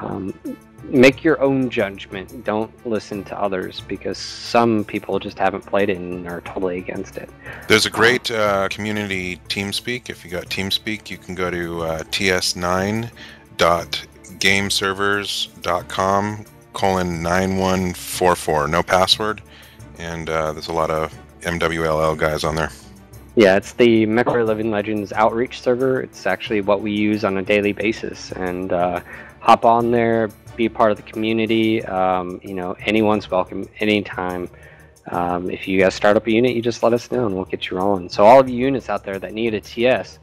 um, 0.00 0.34
make 0.82 1.22
your 1.22 1.40
own 1.40 1.70
judgment. 1.70 2.44
Don't 2.44 2.72
listen 2.84 3.22
to 3.24 3.40
others 3.40 3.80
because 3.82 4.18
some 4.18 4.84
people 4.84 5.20
just 5.20 5.38
haven't 5.38 5.64
played 5.66 5.88
it 5.88 5.98
and 5.98 6.26
are 6.26 6.40
totally 6.40 6.78
against 6.78 7.16
it. 7.16 7.30
There's 7.68 7.86
a 7.86 7.90
great 7.90 8.28
uh, 8.28 8.68
community 8.70 9.36
TeamSpeak. 9.48 10.10
If 10.10 10.24
you 10.24 10.32
got 10.32 10.46
TeamSpeak, 10.46 11.10
you 11.10 11.18
can 11.18 11.36
go 11.36 11.48
to 11.48 11.82
uh, 11.82 11.98
ts9.gameservers.com 14.44 16.44
colon 16.74 17.22
9144. 17.22 18.68
No 18.68 18.82
password. 18.82 19.40
And 19.98 20.28
uh, 20.28 20.52
there's 20.52 20.68
a 20.68 20.72
lot 20.72 20.90
of 20.90 21.14
MWLL 21.40 22.18
guys 22.18 22.44
on 22.44 22.56
there. 22.56 22.68
Yeah, 23.36 23.56
it's 23.56 23.72
the 23.72 24.06
MechWarrior 24.06 24.46
Living 24.46 24.70
Legends 24.70 25.12
outreach 25.12 25.62
server. 25.62 26.02
It's 26.02 26.26
actually 26.26 26.60
what 26.60 26.82
we 26.82 26.92
use 26.92 27.24
on 27.24 27.38
a 27.38 27.42
daily 27.42 27.72
basis. 27.72 28.32
And 28.32 28.70
uh, 28.72 29.00
hop 29.40 29.64
on 29.64 29.90
there, 29.90 30.28
be 30.56 30.68
part 30.68 30.90
of 30.90 30.98
the 30.98 31.04
community. 31.04 31.82
Um, 31.84 32.38
you 32.42 32.52
know, 32.54 32.76
anyone's 32.80 33.30
welcome 33.30 33.66
anytime. 33.80 34.50
Um, 35.10 35.50
if 35.50 35.66
you 35.66 35.80
guys 35.80 35.94
start 35.94 36.18
up 36.18 36.26
a 36.26 36.30
unit, 36.30 36.54
you 36.54 36.60
just 36.60 36.82
let 36.82 36.92
us 36.92 37.10
know 37.10 37.24
and 37.26 37.34
we'll 37.34 37.46
get 37.46 37.70
you 37.70 37.78
rolling. 37.78 38.10
So 38.10 38.24
all 38.24 38.40
of 38.40 38.48
you 38.48 38.58
units 38.58 38.90
out 38.90 39.04
there 39.04 39.18
that 39.18 39.32
need 39.32 39.54
a 39.54 39.60
TS 39.60 40.18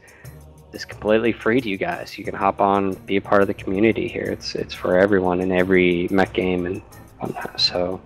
is 0.72 0.84
completely 0.84 1.32
free 1.32 1.60
to 1.60 1.68
you 1.68 1.76
guys. 1.76 2.16
You 2.18 2.24
can 2.24 2.34
hop 2.34 2.60
on, 2.60 2.94
be 3.06 3.16
a 3.16 3.20
part 3.20 3.42
of 3.42 3.48
the 3.48 3.54
community 3.54 4.08
here. 4.08 4.24
It's 4.24 4.54
it's 4.54 4.74
for 4.74 4.98
everyone 4.98 5.40
in 5.40 5.52
every 5.52 6.08
mech 6.10 6.32
game 6.32 6.66
and 6.66 6.82
whatnot. 7.18 7.60
So, 7.60 8.00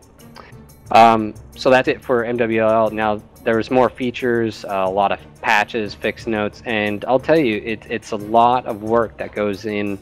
um, 0.91 1.35
so 1.55 1.71
that's 1.71 1.89
it 1.89 2.03
for 2.03 2.25
MWL. 2.25 2.93
Now 2.93 3.23
there's 3.47 3.71
more 3.71 3.89
features, 3.89 4.65
uh, 4.65 4.85
a 4.87 4.91
lot 4.91 5.13
of 5.13 5.21
patches, 5.41 5.95
fix 5.95 6.27
notes, 6.27 6.63
and 6.67 7.05
I'll 7.05 7.21
tell 7.21 7.39
you, 7.39 7.63
it, 7.65 7.87
it's 7.89 8.11
a 8.11 8.17
lot 8.17 8.67
of 8.67 8.83
work 8.83 9.17
that 9.19 9.33
goes 9.33 9.67
in 9.67 9.99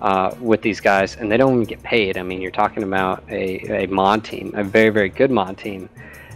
uh, 0.00 0.34
with 0.40 0.60
these 0.62 0.80
guys, 0.80 1.16
and 1.16 1.30
they 1.30 1.36
don't 1.36 1.54
even 1.54 1.64
get 1.64 1.82
paid. 1.82 2.18
I 2.18 2.22
mean, 2.22 2.40
you're 2.40 2.50
talking 2.50 2.82
about 2.82 3.22
a, 3.28 3.84
a 3.84 3.86
mod 3.86 4.24
team, 4.24 4.52
a 4.56 4.64
very, 4.64 4.90
very 4.90 5.08
good 5.08 5.30
mod 5.30 5.56
team, 5.56 5.88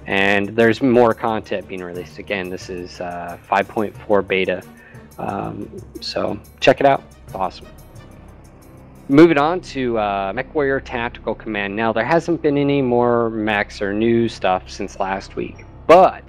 and 0.06 0.50
there's 0.50 0.80
more 0.82 1.12
content 1.12 1.66
being 1.66 1.82
released. 1.82 2.18
Again, 2.18 2.50
this 2.50 2.70
is 2.70 3.00
uh, 3.00 3.36
5.4 3.50 4.28
beta, 4.28 4.62
um, 5.18 5.70
so 6.00 6.38
check 6.60 6.80
it 6.80 6.86
out. 6.86 7.02
Awesome. 7.34 7.66
Moving 9.08 9.36
on 9.36 9.60
to 9.60 9.98
uh, 9.98 10.32
MechWarrior 10.32 10.82
Tactical 10.82 11.34
Command. 11.34 11.76
Now, 11.76 11.92
there 11.92 12.06
hasn't 12.06 12.40
been 12.40 12.56
any 12.56 12.80
more 12.80 13.28
mechs 13.28 13.82
or 13.82 13.92
new 13.92 14.30
stuff 14.30 14.70
since 14.70 14.98
last 14.98 15.36
week, 15.36 15.66
but 15.86 16.24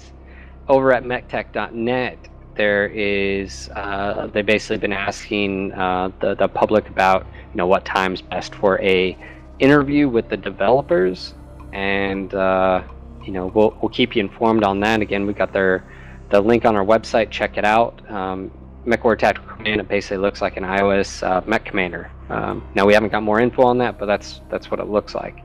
over 0.67 0.91
at 0.91 1.03
mechtech.net, 1.03 2.17
there 2.55 2.87
is 2.87 3.69
uh, 3.75 4.27
they've 4.27 4.45
basically 4.45 4.77
been 4.77 4.93
asking 4.93 5.71
uh, 5.73 6.11
the 6.19 6.35
the 6.35 6.47
public 6.47 6.87
about 6.89 7.25
you 7.51 7.57
know 7.57 7.67
what 7.67 7.85
time's 7.85 8.21
best 8.21 8.55
for 8.55 8.81
a 8.81 9.17
interview 9.59 10.09
with 10.09 10.29
the 10.29 10.37
developers, 10.37 11.33
and 11.73 12.33
uh, 12.33 12.81
you 13.23 13.31
know 13.31 13.47
we'll 13.47 13.77
we'll 13.81 13.89
keep 13.89 14.15
you 14.15 14.21
informed 14.21 14.63
on 14.63 14.79
that. 14.81 15.01
Again, 15.01 15.25
we've 15.25 15.37
got 15.37 15.53
their 15.53 15.83
the 16.29 16.41
link 16.41 16.65
on 16.65 16.75
our 16.75 16.85
website. 16.85 17.29
Check 17.29 17.57
it 17.57 17.65
out. 17.65 18.09
Um, 18.09 18.51
MechWarrior 18.85 19.19
Tactical 19.19 19.55
Command 19.55 19.81
it 19.81 19.87
basically 19.87 20.17
looks 20.17 20.41
like 20.41 20.57
an 20.57 20.63
iOS 20.63 21.23
uh, 21.23 21.41
Mech 21.45 21.65
Commander. 21.65 22.11
Um, 22.29 22.67
now 22.75 22.85
we 22.85 22.93
haven't 22.93 23.11
got 23.11 23.23
more 23.23 23.39
info 23.39 23.63
on 23.63 23.77
that, 23.79 23.97
but 23.97 24.05
that's 24.05 24.41
that's 24.49 24.69
what 24.71 24.79
it 24.79 24.87
looks 24.87 25.15
like, 25.15 25.43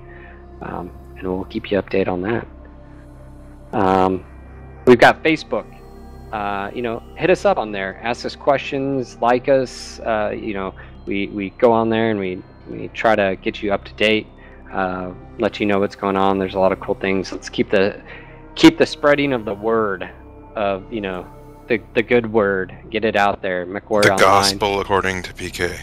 um, 0.62 0.90
and 1.16 1.26
we'll 1.26 1.44
keep 1.44 1.70
you 1.70 1.80
updated 1.80 2.08
on 2.08 2.22
that. 2.22 2.46
Um, 3.72 4.24
we've 4.86 4.98
got 4.98 5.22
Facebook 5.22 5.66
uh, 6.32 6.70
you 6.72 6.82
know, 6.82 7.02
hit 7.16 7.30
us 7.30 7.44
up 7.44 7.58
on 7.58 7.72
there. 7.72 8.00
Ask 8.02 8.24
us 8.24 8.36
questions, 8.36 9.16
like 9.20 9.48
us. 9.48 9.98
Uh, 10.00 10.32
you 10.34 10.54
know, 10.54 10.74
we, 11.06 11.26
we 11.28 11.50
go 11.50 11.72
on 11.72 11.88
there 11.88 12.10
and 12.10 12.20
we, 12.20 12.42
we 12.68 12.88
try 12.88 13.16
to 13.16 13.36
get 13.42 13.62
you 13.62 13.72
up 13.72 13.84
to 13.84 13.92
date, 13.94 14.26
uh, 14.72 15.12
let 15.38 15.58
you 15.58 15.66
know 15.66 15.80
what's 15.80 15.96
going 15.96 16.16
on. 16.16 16.38
There's 16.38 16.54
a 16.54 16.60
lot 16.60 16.70
of 16.72 16.78
cool 16.80 16.94
things. 16.94 17.32
Let's 17.32 17.48
keep 17.48 17.70
the 17.70 18.00
keep 18.54 18.78
the 18.78 18.86
spreading 18.86 19.32
of 19.32 19.44
the 19.44 19.54
word 19.54 20.08
of 20.54 20.92
you 20.92 21.00
know 21.00 21.26
the 21.70 21.80
the 21.94 22.02
good 22.02 22.30
word. 22.30 22.76
Get 22.90 23.04
it 23.06 23.16
out 23.16 23.40
there. 23.40 23.64
MechWarrior 23.64 24.02
The 24.02 24.12
Online. 24.12 24.18
gospel 24.18 24.80
according 24.80 25.22
to 25.22 25.32
PK. 25.32 25.78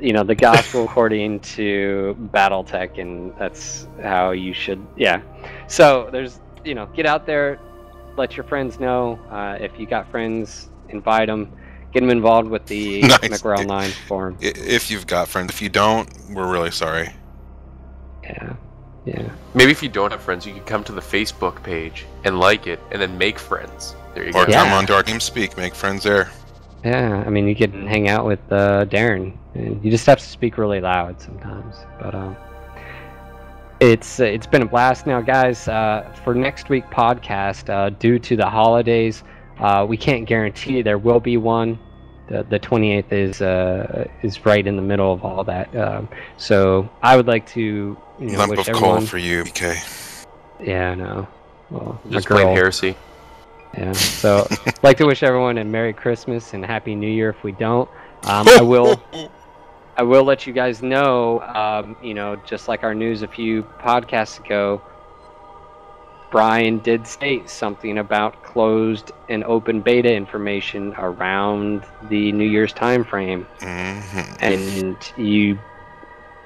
You 0.00 0.12
know 0.12 0.24
the 0.24 0.34
gospel 0.34 0.84
according 0.84 1.40
to 1.56 2.16
BattleTech, 2.34 2.98
and 2.98 3.32
that's 3.38 3.86
how 4.02 4.30
you 4.32 4.52
should. 4.52 4.84
Yeah. 4.96 5.20
So 5.68 6.08
there's 6.10 6.40
you 6.64 6.74
know 6.74 6.86
get 6.86 7.06
out 7.06 7.26
there, 7.26 7.60
let 8.16 8.36
your 8.36 8.44
friends 8.44 8.80
know. 8.80 9.18
Uh, 9.30 9.58
if 9.60 9.78
you 9.78 9.86
got 9.86 10.10
friends, 10.10 10.70
invite 10.88 11.28
them. 11.28 11.52
Get 11.92 12.00
them 12.00 12.10
involved 12.10 12.48
with 12.48 12.66
the 12.66 13.02
Nice. 13.14 13.18
MechWarrior 13.20 13.58
Online 13.58 13.90
forum. 14.08 14.36
If 14.40 14.90
you've 14.90 15.06
got 15.06 15.28
friends, 15.28 15.50
if 15.50 15.60
you 15.62 15.68
don't, 15.68 16.08
we're 16.30 16.50
really 16.50 16.70
sorry. 16.70 17.08
Yeah, 18.22 18.56
yeah. 19.04 19.28
Maybe 19.54 19.72
if 19.72 19.82
you 19.82 19.88
don't 19.88 20.10
have 20.10 20.22
friends, 20.22 20.46
you 20.46 20.52
could 20.54 20.66
come 20.66 20.84
to 20.84 20.92
the 20.92 21.00
Facebook 21.00 21.62
page 21.62 22.06
and 22.24 22.38
like 22.38 22.66
it, 22.66 22.78
and 22.92 23.00
then 23.00 23.16
make 23.18 23.38
friends. 23.38 23.94
There 24.18 24.26
you 24.26 24.32
Or 24.34 24.46
go. 24.46 24.52
Yeah. 24.52 24.64
come 24.64 24.72
on 24.72 24.86
to 24.86 24.94
our 24.94 25.02
team 25.02 25.20
speak, 25.20 25.56
make 25.56 25.74
friends 25.74 26.02
there. 26.02 26.30
Yeah, 26.84 27.22
I 27.26 27.30
mean, 27.30 27.46
you 27.48 27.54
can 27.56 27.86
hang 27.86 28.08
out 28.08 28.24
with 28.24 28.40
uh, 28.50 28.84
Darren, 28.86 29.36
and 29.54 29.82
you 29.84 29.90
just 29.90 30.06
have 30.06 30.18
to 30.18 30.24
speak 30.24 30.58
really 30.58 30.80
loud 30.80 31.20
sometimes. 31.20 31.76
But 32.00 32.14
um, 32.14 32.36
it's 33.80 34.20
it's 34.20 34.46
been 34.46 34.62
a 34.62 34.66
blast. 34.66 35.06
Now, 35.06 35.20
guys, 35.20 35.68
uh, 35.68 36.12
for 36.24 36.34
next 36.34 36.68
week 36.68 36.84
podcast, 36.86 37.68
uh, 37.68 37.90
due 37.90 38.18
to 38.20 38.36
the 38.36 38.48
holidays, 38.48 39.22
uh, 39.58 39.84
we 39.88 39.96
can't 39.96 40.26
guarantee 40.26 40.82
there 40.82 40.98
will 40.98 41.20
be 41.20 41.36
one. 41.36 41.78
The 42.28 42.44
the 42.44 42.60
28th 42.60 43.12
is 43.12 43.40
uh, 43.42 44.06
is 44.22 44.44
right 44.44 44.64
in 44.66 44.76
the 44.76 44.82
middle 44.82 45.12
of 45.12 45.24
all 45.24 45.44
that. 45.44 45.74
Um, 45.76 46.08
so 46.36 46.88
I 47.02 47.16
would 47.16 47.26
like 47.26 47.46
to 47.50 47.60
you 47.60 47.96
know, 48.20 48.38
Lump 48.38 48.50
wish 48.50 48.60
of 48.60 48.68
everyone. 48.70 48.98
coal 48.98 49.06
for 49.06 49.18
you, 49.18 49.44
PK. 49.44 50.26
Yeah, 50.60 50.94
no. 50.94 51.26
Well, 51.70 52.00
my 52.04 52.12
Just 52.12 52.28
girl. 52.28 52.38
plain 52.38 52.56
heresy. 52.56 52.96
Yeah. 53.74 53.92
So, 53.92 54.46
like 54.82 54.96
to 54.98 55.06
wish 55.06 55.22
everyone 55.22 55.58
a 55.58 55.64
Merry 55.64 55.92
Christmas 55.92 56.54
and 56.54 56.64
Happy 56.64 56.94
New 56.94 57.10
Year. 57.10 57.30
If 57.30 57.42
we 57.42 57.52
don't, 57.52 57.88
um, 58.24 58.48
I 58.48 58.62
will. 58.62 59.00
I 59.96 60.02
will 60.02 60.22
let 60.22 60.46
you 60.46 60.52
guys 60.52 60.80
know. 60.80 61.40
Um, 61.40 61.96
you 62.00 62.14
know, 62.14 62.36
just 62.36 62.68
like 62.68 62.84
our 62.84 62.94
news 62.94 63.22
a 63.22 63.28
few 63.28 63.64
podcasts 63.80 64.38
ago, 64.38 64.80
Brian 66.30 66.78
did 66.78 67.06
state 67.06 67.50
something 67.50 67.98
about 67.98 68.42
closed 68.44 69.10
and 69.28 69.42
open 69.44 69.80
beta 69.80 70.12
information 70.12 70.94
around 70.98 71.84
the 72.08 72.30
New 72.32 72.48
Year's 72.48 72.72
time 72.72 73.04
frame, 73.04 73.44
hmm 73.60 73.98
and 74.40 74.96
you 75.16 75.58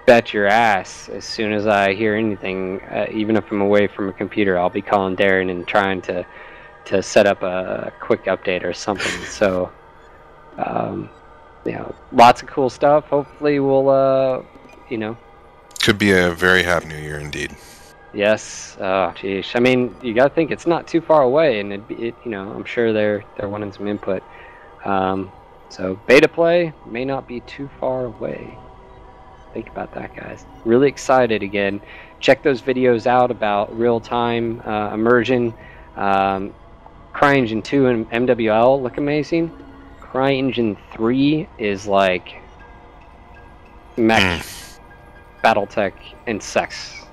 bet 0.06 0.32
your 0.32 0.46
ass 0.46 1.08
as 1.08 1.24
soon 1.24 1.52
as 1.52 1.66
I 1.66 1.94
hear 1.94 2.14
anything, 2.14 2.80
uh, 2.82 3.06
even 3.10 3.36
if 3.36 3.50
I'm 3.50 3.60
away 3.60 3.86
from 3.86 4.08
a 4.08 4.12
computer, 4.12 4.58
I'll 4.58 4.70
be 4.70 4.82
calling 4.82 5.16
Darren 5.16 5.50
and 5.50 5.66
trying 5.66 6.02
to 6.02 6.24
to 6.86 7.02
set 7.02 7.26
up 7.26 7.42
a 7.42 7.92
quick 8.00 8.24
update 8.24 8.64
or 8.64 8.72
something. 8.72 9.12
So, 9.26 9.70
um, 10.58 11.08
you 11.64 11.72
know, 11.72 11.94
lots 12.12 12.42
of 12.42 12.48
cool 12.48 12.70
stuff. 12.70 13.04
Hopefully, 13.06 13.60
we'll, 13.60 13.88
uh, 13.88 14.42
you 14.88 14.98
know, 14.98 15.16
Could 15.82 15.98
be 15.98 16.12
a 16.12 16.30
very 16.30 16.62
happy 16.62 16.86
new 16.88 16.96
year 16.98 17.18
indeed. 17.18 17.56
yes. 18.12 18.76
Oh, 18.80 19.12
geez. 19.14 19.50
I 19.54 19.60
mean, 19.60 19.94
you 20.02 20.12
got 20.14 20.28
to 20.28 20.34
think 20.34 20.50
it's 20.50 20.66
not 20.66 20.86
too 20.86 21.00
far 21.00 21.22
away, 21.22 21.60
and 21.60 21.72
it, 21.72 21.82
it, 21.90 22.14
you 22.24 22.30
know, 22.30 22.50
I'm 22.52 22.64
sure 22.64 22.92
they're 22.92 23.24
they're 23.36 23.48
wanting 23.48 23.72
some 23.72 23.86
input. 23.88 24.22
Um, 24.84 25.30
so, 25.68 25.98
beta 26.06 26.28
play 26.28 26.72
may 26.86 27.04
not 27.04 27.26
be 27.26 27.40
too 27.40 27.68
far 27.80 28.04
away. 28.04 28.58
Think 29.54 29.68
about 29.68 29.94
that, 29.94 30.14
guys. 30.16 30.44
Really 30.64 30.88
excited 30.88 31.42
again. 31.42 31.80
Check 32.20 32.42
those 32.42 32.60
videos 32.62 33.06
out 33.06 33.30
about 33.30 33.76
real 33.78 34.00
time 34.00 34.60
uh, 34.66 34.92
immersion. 34.94 35.54
Um, 35.96 36.54
CryEngine 37.12 37.62
2 37.62 37.86
and 37.86 38.10
MWL 38.10 38.82
look 38.82 38.98
amazing. 38.98 39.50
CryEngine 40.00 40.76
3 40.92 41.48
is 41.58 41.86
like 41.86 42.40
mech. 43.96 44.42
Hmm. 44.42 44.62
BattleTech, 45.42 45.92
and 46.26 46.42
sex, 46.42 47.04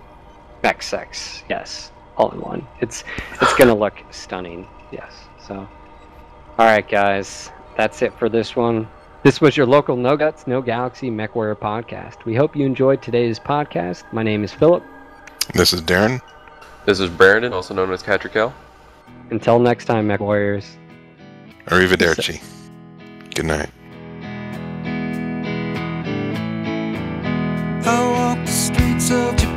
mech 0.63 0.83
sex. 0.83 1.43
Yes, 1.49 1.91
all 2.15 2.31
in 2.31 2.41
one. 2.41 2.67
It's 2.79 3.03
it's 3.41 3.53
gonna 3.55 3.75
look 3.75 3.95
stunning. 4.11 4.67
Yes. 4.91 5.11
So, 5.45 5.55
all 5.55 6.65
right, 6.65 6.87
guys, 6.87 7.49
that's 7.75 8.01
it 8.01 8.13
for 8.19 8.29
this 8.29 8.55
one. 8.55 8.87
This 9.23 9.41
was 9.41 9.57
your 9.57 9.65
local 9.65 9.95
No 9.95 10.15
Guts, 10.15 10.47
No 10.47 10.61
Galaxy 10.61 11.09
MechWarrior 11.09 11.55
podcast. 11.55 12.23
We 12.23 12.35
hope 12.35 12.55
you 12.55 12.65
enjoyed 12.65 13.01
today's 13.01 13.39
podcast. 13.39 14.03
My 14.13 14.23
name 14.23 14.43
is 14.43 14.53
Philip. 14.53 14.83
This 15.53 15.73
is 15.73 15.81
Darren. 15.81 16.21
This 16.85 16.99
is 16.99 17.09
Brandon, 17.09 17.51
also 17.51 17.73
known 17.73 17.91
as 17.91 18.03
Catrical. 18.03 18.53
Until 19.31 19.59
next 19.59 19.85
time, 19.85 20.07
Mech 20.07 20.19
Warriors. 20.19 20.77
Arrivederci. 21.67 22.41
Good 23.35 23.45
night. 23.45 23.69
I 27.85 28.11
walk 28.11 28.45
the 28.45 28.51
streets 28.51 29.11
of 29.11 29.48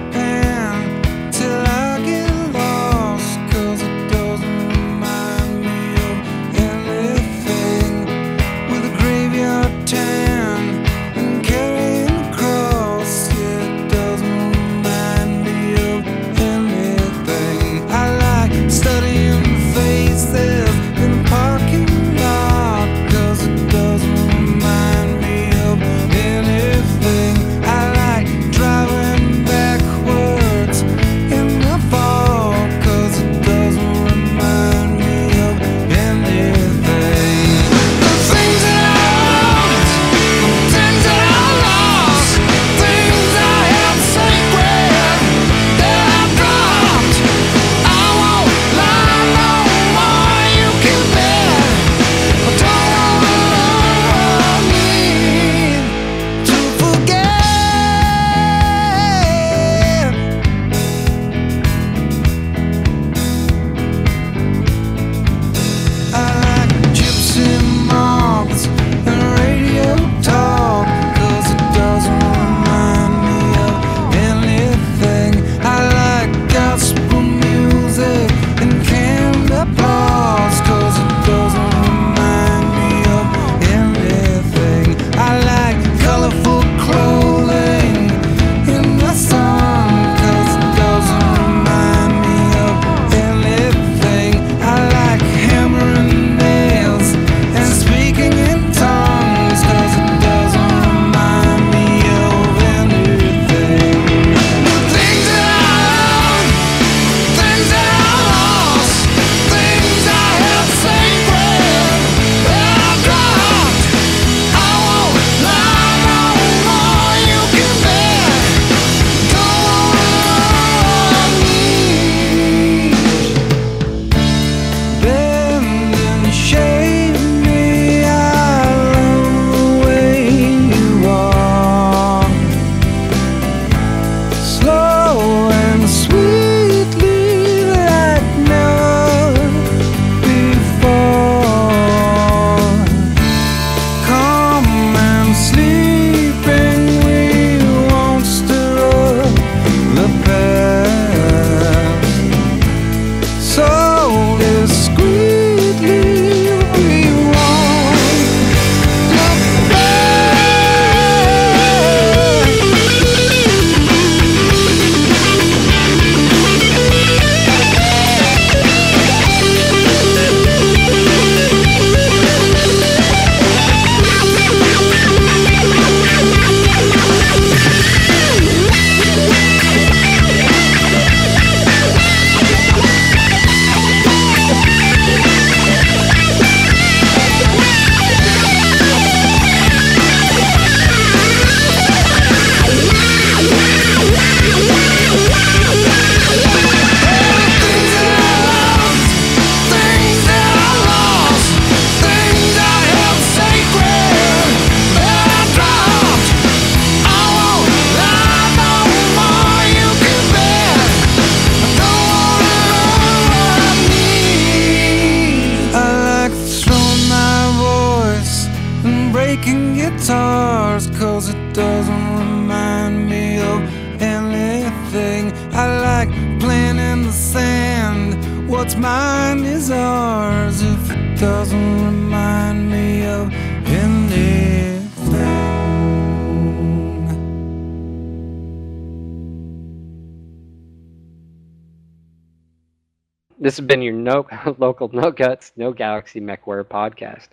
been 243.72 243.80
your 243.80 243.94
no 243.94 244.26
local 244.58 244.90
No 244.92 245.10
Guts, 245.10 245.52
No 245.56 245.72
Galaxy 245.72 246.20
MechWarrior 246.20 246.64
podcast. 246.64 247.28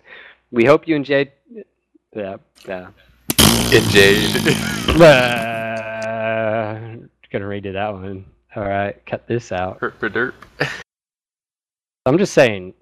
We 0.50 0.64
hope 0.64 0.88
you 0.88 0.96
enjoyed. 0.96 1.30
Yeah, 2.16 2.36
yeah. 2.66 2.88
Enjoyed. 3.72 4.48
uh, 5.02 6.96
gonna 7.30 7.44
redo 7.44 7.74
that 7.74 7.92
one. 7.92 8.24
All 8.56 8.62
right, 8.62 9.04
cut 9.04 9.28
this 9.28 9.52
out. 9.52 9.78
Hurt 9.80 10.00
for 10.00 10.08
dirt. 10.08 10.34
I'm 12.06 12.16
just 12.16 12.32
saying, 12.32 12.72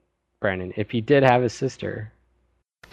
Brandon, 0.41 0.73
if 0.77 0.93
he 0.93 1.01
did 1.01 1.25
have 1.25 1.43
a 1.43 1.49
sister, 1.49 2.13